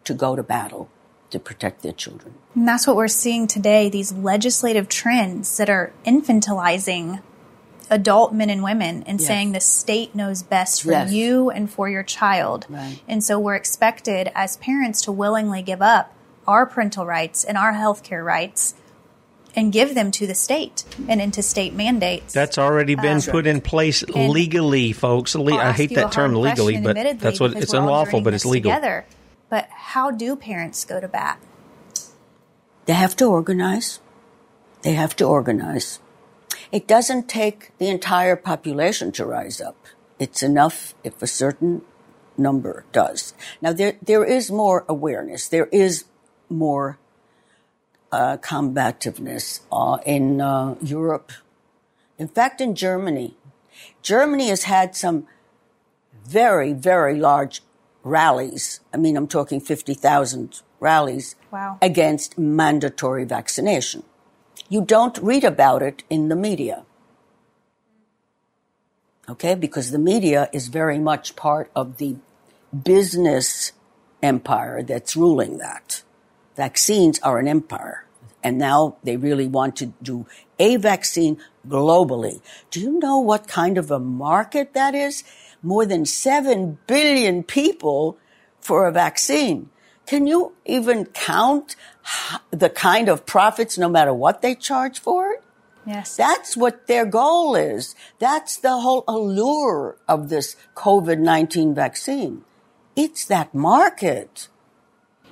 to 0.04 0.14
go 0.14 0.36
to 0.36 0.44
battle 0.44 0.90
to 1.32 1.40
protect 1.40 1.82
their 1.82 1.92
children. 1.92 2.34
And 2.54 2.68
that's 2.68 2.88
what 2.88 2.96
we're 2.96 3.08
seeing 3.08 3.48
today 3.48 3.90
these 3.90 4.14
legislative 4.14 4.88
trends 4.88 5.58
that 5.58 5.70
are 5.70 5.92
infantilizing 6.06 7.22
adult 7.90 8.34
men 8.34 8.50
and 8.50 8.64
women 8.64 9.04
and 9.04 9.20
yes. 9.20 9.28
saying 9.28 9.52
the 9.52 9.60
state 9.60 10.16
knows 10.16 10.42
best 10.42 10.84
for 10.84 10.92
yes. 10.92 11.12
you 11.12 11.50
and 11.50 11.70
for 11.70 11.90
your 11.90 12.04
child. 12.04 12.66
Right. 12.70 13.00
And 13.08 13.24
so 13.24 13.40
we're 13.40 13.56
expected 13.56 14.32
as 14.34 14.58
parents 14.58 15.02
to 15.02 15.12
willingly 15.12 15.62
give 15.62 15.82
up 15.82 16.14
our 16.48 16.66
parental 16.66 17.06
rights 17.06 17.44
and 17.44 17.58
our 17.58 17.74
health 17.74 18.04
care 18.04 18.24
rights 18.24 18.76
and 19.56 19.72
give 19.72 19.96
them 19.96 20.12
to 20.12 20.28
the 20.28 20.36
state 20.36 20.84
and 21.08 21.22
into 21.22 21.42
state 21.42 21.74
mandates. 21.74 22.34
That's 22.34 22.58
already 22.58 22.96
been 22.96 23.18
uh, 23.18 23.32
put 23.32 23.48
in 23.48 23.62
place 23.62 24.04
legally, 24.10 24.92
folks. 24.92 25.36
Le- 25.36 25.58
I 25.58 25.72
hate 25.72 25.96
that 25.96 26.12
term 26.12 26.36
legally, 26.36 26.80
but 26.82 27.20
that's 27.20 27.40
what 27.40 27.56
it's 27.56 27.74
unlawful, 27.74 28.22
but 28.22 28.34
it's 28.34 28.46
legal. 28.46 28.72
Together. 28.72 29.06
But 29.50 29.70
how 29.70 30.12
do 30.12 30.36
parents 30.36 30.84
go 30.86 31.00
to 31.00 31.08
bat? 31.08 31.40
They 32.86 32.94
have 32.94 33.16
to 33.18 33.26
organize. 33.26 34.00
They 34.82 34.94
have 34.94 35.16
to 35.18 35.26
organize. 35.26 36.00
It 36.72 36.88
doesn't 36.88 37.28
take 37.28 37.72
the 37.78 37.90
entire 37.90 38.36
population 38.36 39.12
to 39.14 39.26
rise 39.26 39.62
up. 39.62 39.78
It's 40.20 40.44
enough 40.44 40.94
if 41.04 41.22
a 41.22 41.28
certain 41.28 41.82
number 42.38 42.86
does. 42.92 43.34
Now 43.62 43.74
there 43.74 43.98
there 44.02 44.24
is 44.24 44.52
more 44.52 44.86
awareness. 44.88 45.48
There 45.48 45.68
is 45.72 46.06
more 46.50 47.00
uh, 48.16 48.38
combativeness 48.38 49.60
uh, 49.72 49.98
in 50.06 50.40
uh, 50.40 50.76
Europe. 50.82 51.34
In 52.18 52.30
fact, 52.30 52.62
in 52.62 52.74
Germany, 52.74 53.36
Germany 54.02 54.48
has 54.48 54.64
had 54.64 54.96
some 54.96 55.28
very, 56.26 56.72
very 56.72 57.16
large 57.20 57.62
rallies. 58.04 58.80
I 58.94 58.98
mean, 58.98 59.18
I'm 59.18 59.28
talking 59.28 59.60
50,000 59.60 60.62
rallies 60.80 61.36
wow. 61.52 61.78
against 61.82 62.38
mandatory 62.38 63.26
vaccination. 63.26 64.04
You 64.70 64.86
don't 64.86 65.18
read 65.18 65.44
about 65.44 65.82
it 65.82 66.04
in 66.10 66.30
the 66.30 66.38
media. 66.38 66.86
Okay, 69.28 69.56
because 69.56 69.92
the 69.92 70.00
media 70.00 70.50
is 70.54 70.68
very 70.68 71.00
much 71.00 71.36
part 71.36 71.70
of 71.76 71.98
the 71.98 72.16
business 72.84 73.74
empire 74.24 74.82
that's 74.84 75.18
ruling 75.18 75.58
that. 75.58 76.04
Vaccines 76.56 77.20
are 77.20 77.40
an 77.40 77.48
empire. 77.48 78.05
And 78.46 78.60
now 78.60 78.98
they 79.04 79.18
really 79.18 79.48
want 79.48 79.76
to 79.78 79.88
do 80.04 80.28
a 80.60 80.76
vaccine 80.76 81.42
globally. 81.68 82.42
Do 82.70 82.80
you 82.80 83.00
know 83.00 83.18
what 83.18 83.48
kind 83.48 83.76
of 83.80 83.90
a 83.90 83.98
market 83.98 84.76
that 84.76 84.94
is? 84.94 85.24
More 85.64 85.84
than 85.84 86.06
7 86.06 86.78
billion 86.86 87.42
people 87.42 88.20
for 88.62 88.86
a 88.86 88.92
vaccine. 88.92 89.72
Can 90.06 90.28
you 90.28 90.54
even 90.64 91.06
count 91.06 91.76
the 92.52 92.70
kind 92.70 93.10
of 93.10 93.26
profits 93.26 93.80
no 93.80 93.90
matter 93.90 94.14
what 94.14 94.44
they 94.44 94.54
charge 94.54 95.00
for 95.00 95.32
it? 95.32 95.42
Yes. 95.88 96.16
That's 96.16 96.56
what 96.56 96.86
their 96.86 97.08
goal 97.08 97.56
is. 97.56 97.96
That's 98.20 98.58
the 98.58 98.78
whole 98.78 99.04
allure 99.08 99.98
of 100.08 100.30
this 100.30 100.56
COVID-19 100.76 101.74
vaccine. 101.74 102.44
It's 102.96 103.26
that 103.26 103.56
market. 103.56 104.50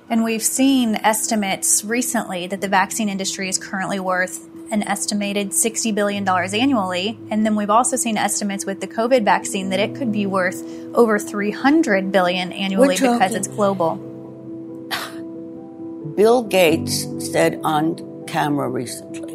And 0.08 0.22
we've 0.22 0.42
seen 0.42 0.96
estimates 0.96 1.84
recently 1.84 2.46
that 2.46 2.60
the 2.60 2.68
vaccine 2.68 3.08
industry 3.08 3.48
is 3.48 3.58
currently 3.58 3.98
worth 3.98 4.46
an 4.70 4.82
estimated 4.82 5.50
$60 5.50 5.94
billion 5.94 6.28
annually. 6.28 7.18
And 7.30 7.46
then 7.46 7.56
we've 7.56 7.70
also 7.70 7.96
seen 7.96 8.18
estimates 8.18 8.66
with 8.66 8.80
the 8.80 8.86
COVID 8.86 9.24
vaccine 9.24 9.70
that 9.70 9.80
it 9.80 9.94
could 9.94 10.12
be 10.12 10.26
worth 10.26 10.62
over 10.94 11.18
300 11.18 12.12
billion 12.12 12.52
annually 12.52 12.96
because 12.96 13.34
it's 13.34 13.48
global. 13.48 13.96
Bill 16.16 16.44
Gates 16.44 17.06
said 17.32 17.60
on 17.64 18.26
camera 18.26 18.68
recently, 18.68 19.32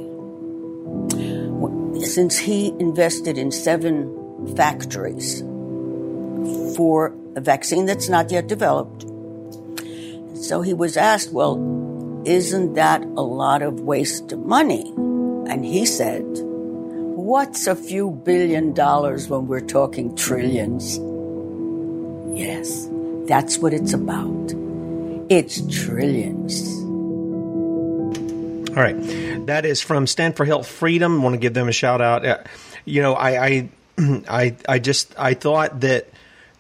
since 2.06 2.38
he 2.38 2.70
invested 2.80 3.38
in 3.38 3.52
seven 3.52 4.56
factories 4.56 5.42
for 6.76 7.14
a 7.36 7.42
vaccine 7.42 7.86
that's 7.86 8.08
not 8.08 8.32
yet 8.32 8.48
developed, 8.48 9.09
so 10.40 10.62
he 10.62 10.74
was 10.74 10.96
asked, 10.98 11.32
well, 11.32 11.58
isn't 12.26 12.74
that 12.74 13.04
a 13.04 13.22
lot 13.22 13.62
of 13.62 13.82
waste 13.82 14.32
of 14.32 14.40
money? 14.46 14.92
And 15.50 15.66
he 15.66 15.86
said, 15.86 16.24
what's 16.24 17.68
a 17.68 17.76
few 17.76 18.12
billion 18.12 18.74
dollars 18.74 19.28
when 19.28 19.48
we're 19.48 19.60
talking 19.60 20.16
trillions? 20.16 20.98
Yes, 22.38 22.88
that's 23.28 23.58
what 23.58 23.74
it's 23.74 23.94
about. 23.94 24.54
It's 25.30 25.62
trillions. 25.70 26.80
All 28.70 28.84
right. 28.84 28.96
That 29.48 29.66
is 29.66 29.82
from 29.82 30.08
Stand 30.08 30.38
for 30.38 30.46
Health 30.46 30.68
Freedom. 30.68 31.20
I 31.20 31.24
want 31.24 31.34
to 31.34 31.40
give 31.40 31.54
them 31.54 31.68
a 31.68 31.74
shout 31.74 32.02
out. 32.02 32.26
Uh, 32.26 32.38
you 32.86 33.02
know, 33.02 33.14
I, 33.14 33.46
I, 33.46 33.70
I, 34.30 34.56
I 34.68 34.80
just, 34.80 35.14
I 35.20 35.34
thought 35.34 35.82
that 35.82 36.08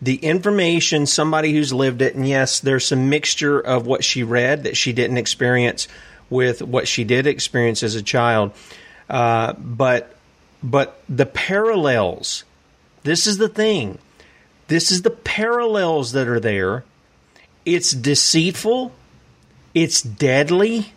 the 0.01 0.15
information, 0.15 1.05
somebody 1.05 1.51
who's 1.51 1.73
lived 1.73 2.01
it, 2.01 2.15
and 2.15 2.27
yes, 2.27 2.59
there's 2.59 2.85
some 2.85 3.09
mixture 3.09 3.59
of 3.59 3.85
what 3.85 4.03
she 4.03 4.23
read 4.23 4.63
that 4.63 4.77
she 4.77 4.93
didn't 4.93 5.17
experience 5.17 5.87
with 6.29 6.61
what 6.61 6.87
she 6.87 7.03
did 7.03 7.27
experience 7.27 7.83
as 7.83 7.95
a 7.95 8.03
child. 8.03 8.51
Uh, 9.09 9.53
but 9.53 10.15
but 10.61 11.01
the 11.09 11.25
parallels. 11.25 12.43
This 13.03 13.27
is 13.27 13.37
the 13.37 13.49
thing. 13.49 13.97
This 14.67 14.91
is 14.91 15.01
the 15.01 15.09
parallels 15.09 16.11
that 16.11 16.27
are 16.27 16.39
there. 16.39 16.83
It's 17.65 17.91
deceitful. 17.91 18.91
It's 19.73 20.01
deadly. 20.01 20.93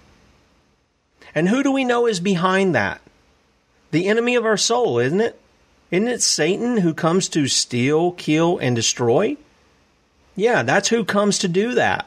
And 1.35 1.49
who 1.49 1.63
do 1.63 1.73
we 1.73 1.85
know 1.85 2.07
is 2.07 2.21
behind 2.21 2.75
that? 2.75 3.01
The 3.93 4.07
enemy 4.07 4.35
of 4.35 4.45
our 4.45 4.57
soul, 4.57 4.99
isn't 4.99 5.21
it? 5.21 5.41
Isn't 5.93 6.09
it 6.09 6.23
Satan 6.23 6.79
who 6.79 6.95
comes 6.95 7.29
to 7.29 7.47
steal, 7.47 8.13
kill, 8.13 8.59
and 8.59 8.75
destroy? 8.75 9.37
Yeah, 10.35 10.63
that's 10.63 10.89
who 10.89 11.05
comes 11.05 11.39
to 11.41 11.49
do 11.49 11.75
that. 11.75 12.07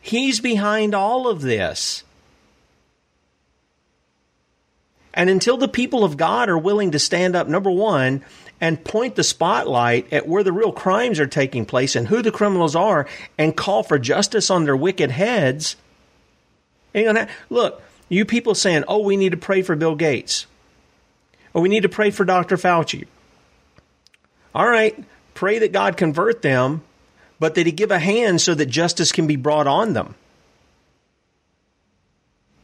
He's 0.00 0.40
behind 0.40 0.94
all 0.94 1.28
of 1.28 1.42
this. 1.42 2.04
And 5.12 5.28
until 5.28 5.58
the 5.58 5.68
people 5.68 6.04
of 6.04 6.16
God 6.16 6.48
are 6.48 6.56
willing 6.56 6.92
to 6.92 6.98
stand 6.98 7.36
up, 7.36 7.46
number 7.46 7.70
one, 7.70 8.24
and 8.62 8.82
point 8.82 9.14
the 9.14 9.24
spotlight 9.24 10.10
at 10.10 10.26
where 10.26 10.42
the 10.42 10.52
real 10.52 10.72
crimes 10.72 11.20
are 11.20 11.26
taking 11.26 11.66
place 11.66 11.94
and 11.94 12.08
who 12.08 12.22
the 12.22 12.30
criminals 12.30 12.74
are 12.74 13.06
and 13.36 13.56
call 13.56 13.82
for 13.82 13.98
justice 13.98 14.50
on 14.50 14.64
their 14.64 14.76
wicked 14.76 15.10
heads. 15.10 15.76
Look, 16.94 17.82
you 18.08 18.24
people 18.24 18.54
saying, 18.54 18.84
oh, 18.88 19.00
we 19.00 19.18
need 19.18 19.32
to 19.32 19.36
pray 19.36 19.60
for 19.60 19.76
Bill 19.76 19.96
Gates. 19.96 20.46
Oh, 21.54 21.60
we 21.60 21.68
need 21.68 21.82
to 21.82 21.88
pray 21.88 22.10
for 22.10 22.24
Dr. 22.24 22.56
Fauci. 22.56 23.06
All 24.54 24.68
right, 24.68 24.96
pray 25.34 25.58
that 25.60 25.72
God 25.72 25.96
convert 25.96 26.42
them, 26.42 26.82
but 27.38 27.54
that 27.54 27.66
He 27.66 27.72
give 27.72 27.90
a 27.90 27.98
hand 27.98 28.40
so 28.40 28.54
that 28.54 28.66
justice 28.66 29.12
can 29.12 29.26
be 29.26 29.36
brought 29.36 29.66
on 29.66 29.92
them. 29.92 30.14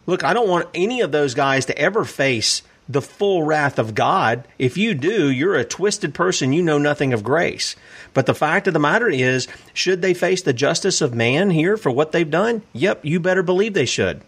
Look, 0.07 0.23
I 0.23 0.35
don't 0.35 0.49
want 0.49 0.69
any 0.75 1.01
of 1.01 1.11
those 1.11 1.35
guys 1.35 1.67
to 1.67 1.77
ever 1.77 2.05
face 2.05 2.63
the 2.89 3.03
full 3.03 3.43
wrath 3.43 3.79
of 3.79 3.95
God. 3.95 4.47
If 4.59 4.77
you 4.77 4.95
do, 4.95 5.29
you're 5.31 5.57
a 5.57 5.65
twisted 5.65 6.15
person. 6.15 6.53
You 6.53 6.63
know 6.63 6.79
nothing 6.79 7.13
of 7.13 7.25
grace. 7.25 7.75
But 8.15 8.27
the 8.27 8.35
fact 8.35 8.69
of 8.69 8.73
the 8.73 8.79
matter 8.79 9.09
is, 9.09 9.49
should 9.75 10.03
they 10.03 10.15
face 10.15 10.43
the 10.43 10.53
justice 10.53 11.01
of 11.01 11.15
man 11.15 11.51
here 11.51 11.77
for 11.77 11.91
what 11.91 12.13
they've 12.13 12.31
done? 12.31 12.63
Yep, 12.73 13.05
you 13.05 13.19
better 13.19 13.43
believe 13.43 13.75
they 13.75 13.87
should. 13.87 14.21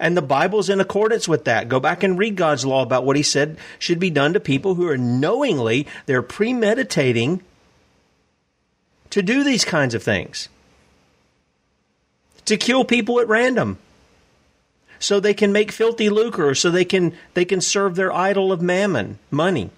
And 0.00 0.16
the 0.16 0.22
Bible's 0.22 0.70
in 0.70 0.80
accordance 0.80 1.28
with 1.28 1.44
that. 1.44 1.68
Go 1.68 1.78
back 1.78 2.02
and 2.02 2.18
read 2.18 2.34
God's 2.34 2.64
law 2.64 2.82
about 2.82 3.04
what 3.04 3.16
he 3.16 3.22
said 3.22 3.58
should 3.78 4.00
be 4.00 4.08
done 4.08 4.32
to 4.32 4.40
people 4.40 4.74
who 4.74 4.88
are 4.88 4.96
knowingly, 4.96 5.86
they're 6.06 6.22
premeditating 6.22 7.42
to 9.10 9.20
do 9.20 9.44
these 9.44 9.64
kinds 9.64 9.94
of 9.94 10.02
things. 10.02 10.48
To 12.46 12.56
kill 12.56 12.82
people 12.84 13.20
at 13.20 13.28
random 13.28 13.76
so 14.98 15.20
they 15.20 15.34
can 15.34 15.52
make 15.52 15.70
filthy 15.70 16.08
lucre 16.08 16.48
or 16.48 16.54
so 16.54 16.70
they 16.70 16.84
can 16.86 17.12
they 17.34 17.44
can 17.44 17.60
serve 17.60 17.94
their 17.94 18.12
idol 18.12 18.52
of 18.52 18.62
mammon, 18.62 19.18
money. 19.30 19.70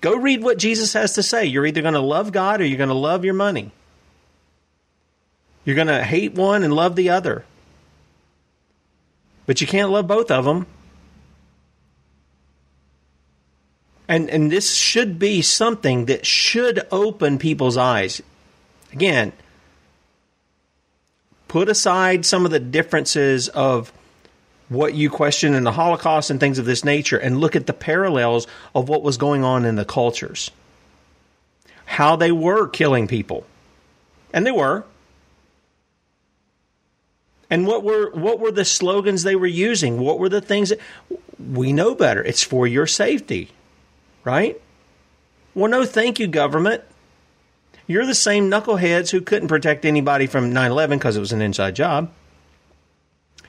Go 0.00 0.16
read 0.16 0.42
what 0.42 0.58
Jesus 0.58 0.94
has 0.94 1.12
to 1.14 1.22
say. 1.22 1.44
You're 1.44 1.66
either 1.66 1.82
going 1.82 1.92
to 1.92 2.00
love 2.00 2.32
God 2.32 2.62
or 2.62 2.64
you're 2.64 2.78
going 2.78 2.88
to 2.88 2.94
love 2.94 3.22
your 3.22 3.34
money. 3.34 3.70
You're 5.66 5.76
going 5.76 5.88
to 5.88 6.02
hate 6.02 6.32
one 6.34 6.64
and 6.64 6.72
love 6.72 6.96
the 6.96 7.10
other. 7.10 7.44
But 9.50 9.60
you 9.60 9.66
can't 9.66 9.90
love 9.90 10.06
both 10.06 10.30
of 10.30 10.44
them. 10.44 10.64
And 14.06 14.30
and 14.30 14.48
this 14.48 14.72
should 14.72 15.18
be 15.18 15.42
something 15.42 16.04
that 16.04 16.24
should 16.24 16.86
open 16.92 17.36
people's 17.36 17.76
eyes. 17.76 18.22
Again, 18.92 19.32
put 21.48 21.68
aside 21.68 22.24
some 22.24 22.44
of 22.44 22.52
the 22.52 22.60
differences 22.60 23.48
of 23.48 23.92
what 24.68 24.94
you 24.94 25.10
question 25.10 25.54
in 25.54 25.64
the 25.64 25.72
Holocaust 25.72 26.30
and 26.30 26.38
things 26.38 26.60
of 26.60 26.64
this 26.64 26.84
nature 26.84 27.18
and 27.18 27.40
look 27.40 27.56
at 27.56 27.66
the 27.66 27.72
parallels 27.72 28.46
of 28.72 28.88
what 28.88 29.02
was 29.02 29.16
going 29.16 29.42
on 29.42 29.64
in 29.64 29.74
the 29.74 29.84
cultures. 29.84 30.52
How 31.86 32.14
they 32.14 32.30
were 32.30 32.68
killing 32.68 33.08
people. 33.08 33.44
And 34.32 34.46
they 34.46 34.52
were. 34.52 34.84
And 37.50 37.66
what 37.66 37.82
were 37.82 38.10
what 38.10 38.38
were 38.38 38.52
the 38.52 38.64
slogans 38.64 39.24
they 39.24 39.36
were 39.36 39.46
using? 39.46 40.00
What 40.00 40.18
were 40.18 40.28
the 40.28 40.40
things 40.40 40.68
that 40.68 40.80
we 41.38 41.72
know 41.72 41.94
better? 41.94 42.22
It's 42.22 42.44
for 42.44 42.66
your 42.66 42.86
safety. 42.86 43.50
Right? 44.24 44.60
Well, 45.54 45.70
no, 45.70 45.84
thank 45.84 46.20
you, 46.20 46.28
government. 46.28 46.84
You're 47.86 48.06
the 48.06 48.14
same 48.14 48.48
knuckleheads 48.48 49.10
who 49.10 49.20
couldn't 49.20 49.48
protect 49.48 49.84
anybody 49.84 50.28
from 50.28 50.52
9 50.52 50.70
11 50.70 50.98
because 50.98 51.16
it 51.16 51.20
was 51.20 51.32
an 51.32 51.42
inside 51.42 51.74
job. 51.74 52.12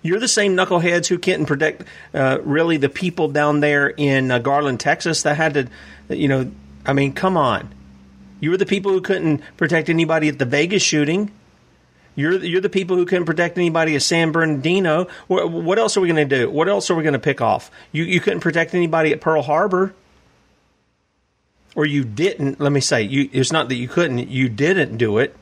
You're 0.02 0.20
the 0.20 0.28
same 0.28 0.56
knuckleheads 0.56 1.08
who 1.08 1.20
couldn't 1.20 1.46
protect 1.46 1.84
uh, 2.14 2.40
really 2.44 2.78
the 2.78 2.90
people 2.90 3.28
down 3.28 3.60
there 3.60 3.88
in 3.88 4.32
uh, 4.32 4.40
Garland, 4.40 4.80
Texas 4.80 5.22
that 5.24 5.38
had 5.38 5.54
to, 5.54 6.18
you 6.18 6.28
know, 6.28 6.52
I 6.88 6.94
mean, 6.94 7.14
come 7.14 7.38
on. 7.38 7.72
You 8.40 8.50
were 8.50 8.58
the 8.58 8.66
people 8.66 8.92
who 8.92 9.02
couldn't 9.02 9.44
protect 9.58 9.90
anybody 9.90 10.28
at 10.28 10.40
the 10.40 10.46
Vegas 10.46 10.82
shooting. 10.82 11.32
You're 12.16 12.44
you're 12.44 12.62
the 12.62 12.70
people 12.70 12.98
who 12.98 13.06
couldn't 13.06 13.26
protect 13.26 13.58
anybody 13.58 13.96
at 13.96 14.02
San 14.02 14.32
Bernardino. 14.32 15.08
What, 15.28 15.50
what 15.50 15.80
else 15.80 15.96
are 15.96 16.02
we 16.02 16.08
going 16.08 16.28
to 16.28 16.38
do? 16.38 16.50
What 16.50 16.68
else 16.68 16.90
are 16.90 16.96
we 16.96 17.04
going 17.04 17.14
to 17.14 17.20
pick 17.20 17.42
off? 17.42 17.72
You 17.92 18.04
you 18.04 18.20
couldn't 18.20 18.42
protect 18.42 18.74
anybody 18.74 19.12
at 19.12 19.22
Pearl 19.22 19.42
Harbor 19.42 19.94
or 21.76 21.86
you 21.86 22.04
didn't, 22.04 22.60
let 22.60 22.72
me 22.72 22.82
say, 22.82 23.02
you, 23.04 23.30
it's 23.32 23.52
not 23.52 23.70
that 23.70 23.76
you 23.76 23.88
couldn't, 23.88 24.30
you 24.30 24.50
didn't 24.50 24.98
do 24.98 25.18
it. 25.18 25.36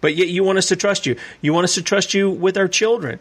But 0.00 0.14
yet 0.14 0.28
you 0.28 0.44
want 0.44 0.58
us 0.58 0.66
to 0.68 0.76
trust 0.76 1.06
you. 1.06 1.16
You 1.40 1.52
want 1.52 1.64
us 1.64 1.74
to 1.74 1.82
trust 1.82 2.14
you 2.14 2.30
with 2.30 2.56
our 2.56 2.68
children. 2.68 3.20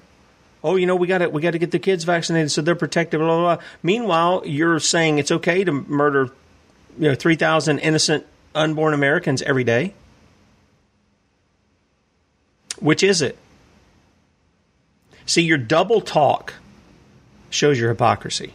Oh, 0.64 0.76
you 0.76 0.86
know, 0.86 0.96
we 0.96 1.08
got 1.08 1.20
to 1.20 1.30
we 1.30 1.42
got 1.42 1.52
to 1.52 1.60
get 1.60 1.72
the 1.72 1.80
kids 1.80 2.04
vaccinated 2.04 2.52
so 2.52 2.62
they're 2.62 2.76
protected. 2.76 3.20
Blah, 3.20 3.28
blah, 3.28 3.56
blah. 3.56 3.66
Meanwhile, 3.84 4.44
you're 4.46 4.80
saying 4.80 5.20
it's 5.20 5.32
okay 5.32 5.64
to 5.64 5.72
murder, 5.72 6.32
you 6.98 7.10
know, 7.10 7.16
three 7.16 7.36
thousand 7.36 7.80
innocent 7.80 8.26
unborn 8.56 8.96
Americans 8.96 9.44
every 9.44 9.64
day. 9.64 9.94
Which 12.82 13.04
is 13.04 13.22
it? 13.22 13.38
See, 15.26 15.44
your 15.44 15.58
double 15.58 16.02
talk 16.02 16.56
shows 17.50 17.80
your 17.80 17.90
hypocrisy. 17.90 18.54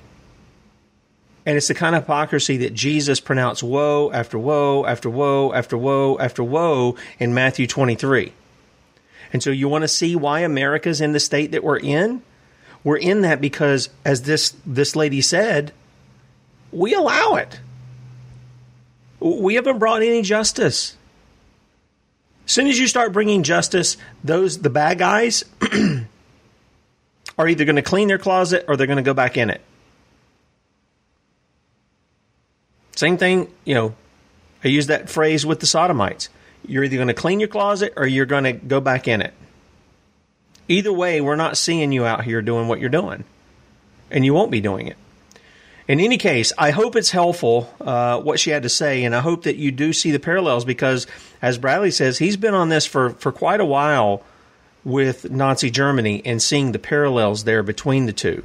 And 1.47 1.57
it's 1.57 1.69
the 1.69 1.75
kind 1.75 1.95
of 1.95 2.03
hypocrisy 2.03 2.57
that 2.59 2.75
Jesus 2.75 3.21
pronounced 3.21 3.63
woe 3.63 4.11
after 4.13 4.37
woe 4.37 4.85
after 4.85 5.09
woe 5.09 5.53
after 5.55 5.79
woe 5.79 6.19
after 6.19 6.43
woe 6.43 6.97
in 7.21 7.33
Matthew 7.35 7.69
23. 7.69 8.33
And 9.33 9.43
so 9.43 9.51
you 9.51 9.69
want 9.69 9.83
to 9.83 9.89
see 9.89 10.17
why 10.17 10.41
America's 10.41 11.01
in 11.01 11.13
the 11.13 11.21
state 11.21 11.53
that 11.53 11.63
we're 11.63 11.79
in? 11.79 12.23
We're 12.83 12.97
in 12.97 13.23
that 13.23 13.41
because, 13.41 13.91
as 14.05 14.23
this, 14.23 14.55
this 14.67 14.97
lady 14.97 15.21
said, 15.21 15.73
we 16.73 16.95
allow 16.95 17.37
it. 17.37 17.61
We 19.21 19.55
haven't 19.55 19.79
brought 19.79 20.03
any 20.03 20.23
justice. 20.23 20.96
As 22.47 22.53
soon 22.53 22.69
as 22.69 22.79
you 22.79 22.87
start 22.87 23.13
bringing 23.13 23.43
justice, 23.43 23.97
those 24.23 24.59
the 24.59 24.71
bad 24.71 24.99
guys 24.99 25.45
are 27.39 27.49
either 27.49 27.65
going 27.65 27.77
to 27.77 27.83
clean 27.83 28.09
their 28.09 28.19
closet 28.19 28.65
or 28.69 28.77
they're 28.77 28.87
going 28.87 28.99
to 28.99 29.03
go 29.03 29.15
back 29.15 29.37
in 29.37 29.51
it. 29.51 29.61
Same 32.95 33.19
thing, 33.19 33.53
you 33.65 33.75
know, 33.75 33.95
I 34.65 34.69
use 34.69 34.87
that 34.87 35.11
phrase 35.11 35.45
with 35.45 35.61
the 35.61 35.67
sodomites. 35.67 36.29
You're 36.67 36.85
either 36.85 36.97
going 36.97 37.09
to 37.09 37.15
clean 37.15 37.41
your 37.41 37.49
closet 37.49 37.93
or 37.97 38.07
you're 38.07 38.27
going 38.27 38.45
to 38.45 38.53
go 38.53 38.81
back 38.81 39.07
in 39.07 39.21
it. 39.21 39.35
Either 40.69 40.93
way, 40.93 41.21
we're 41.21 41.37
not 41.37 41.57
seeing 41.57 41.93
you 41.93 42.05
out 42.05 42.25
here 42.25 42.43
doing 42.43 42.69
what 42.69 42.81
you're 42.81 42.89
doing, 42.89 43.25
and 44.11 44.25
you 44.25 44.35
won't 44.35 44.51
be 44.51 44.61
doing 44.61 44.89
it. 44.89 44.97
In 45.89 46.01
any 46.01 46.19
case, 46.19 46.53
I 46.59 46.71
hope 46.73 46.97
it's 46.97 47.11
helpful 47.11 47.73
uh, 47.81 48.21
what 48.21 48.41
she 48.41 48.51
had 48.51 48.65
to 48.65 48.69
say, 48.69 49.05
and 49.05 49.15
I 49.15 49.21
hope 49.21 49.45
that 49.45 49.57
you 49.57 49.71
do 49.71 49.93
see 49.93 50.11
the 50.11 50.19
parallels 50.19 50.65
because, 50.65 51.07
as 51.41 51.59
Bradley 51.59 51.93
says, 51.93 52.19
he's 52.19 52.37
been 52.37 52.55
on 52.55 52.71
this 52.71 52.87
for, 52.87 53.11
for 53.11 53.31
quite 53.31 53.61
a 53.61 53.65
while 53.65 54.23
with 54.85 55.31
Nazi 55.31 55.71
Germany 55.71 56.23
and 56.25 56.43
seeing 56.43 56.73
the 56.73 56.79
parallels 56.81 57.45
there 57.45 57.63
between 57.63 58.07
the 58.07 58.13
two. 58.13 58.45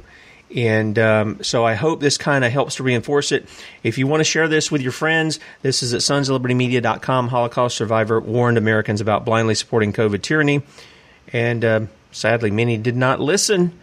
And 0.54 0.98
um, 0.98 1.42
so 1.42 1.64
I 1.64 1.74
hope 1.74 2.00
this 2.00 2.18
kind 2.18 2.44
of 2.44 2.52
helps 2.52 2.76
to 2.76 2.82
reinforce 2.82 3.32
it. 3.32 3.48
If 3.82 3.96
you 3.98 4.06
want 4.06 4.20
to 4.20 4.24
share 4.24 4.48
this 4.48 4.70
with 4.70 4.82
your 4.82 4.92
friends, 4.92 5.40
this 5.62 5.82
is 5.82 5.94
at 5.94 6.00
sonsoflibertymedia.com. 6.02 7.28
Holocaust 7.28 7.76
survivor 7.76 8.20
warned 8.20 8.58
Americans 8.58 9.00
about 9.00 9.24
blindly 9.24 9.54
supporting 9.54 9.92
COVID 9.92 10.22
tyranny. 10.22 10.62
And 11.32 11.64
uh, 11.64 11.80
sadly, 12.10 12.50
many 12.50 12.76
did 12.76 12.96
not 12.96 13.18
listen. 13.18 13.78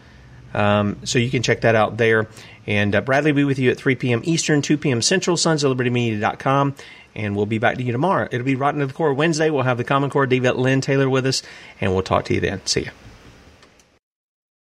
Um, 0.53 0.97
so 1.05 1.19
you 1.19 1.29
can 1.29 1.43
check 1.43 1.61
that 1.61 1.75
out 1.75 1.97
there. 1.97 2.27
And 2.69 2.93
uh, 2.93 3.01
Bradley 3.01 3.31
will 3.31 3.37
be 3.37 3.43
with 3.45 3.57
you 3.57 3.71
at 3.71 3.77
3 3.77 3.95
p.m. 3.95 4.21
Eastern, 4.23 4.61
2 4.61 4.77
p.m. 4.77 5.01
Central, 5.01 5.35
sonsoflibertymedia.com. 5.35 6.75
And 7.15 7.35
we'll 7.35 7.47
be 7.47 7.57
back 7.57 7.77
to 7.77 7.83
you 7.83 7.91
tomorrow. 7.91 8.29
It'll 8.31 8.45
be 8.45 8.55
Rotten 8.55 8.79
to 8.79 8.85
the 8.85 8.93
Core 8.93 9.13
Wednesday. 9.13 9.49
We'll 9.49 9.63
have 9.63 9.79
the 9.79 9.83
Common 9.83 10.11
Core 10.11 10.27
Diva 10.27 10.53
Lynn 10.53 10.79
Taylor 10.79 11.09
with 11.09 11.25
us, 11.25 11.41
and 11.81 11.91
we'll 11.91 12.03
talk 12.03 12.25
to 12.25 12.35
you 12.35 12.39
then. 12.39 12.63
See 12.65 12.81
you. 12.81 12.91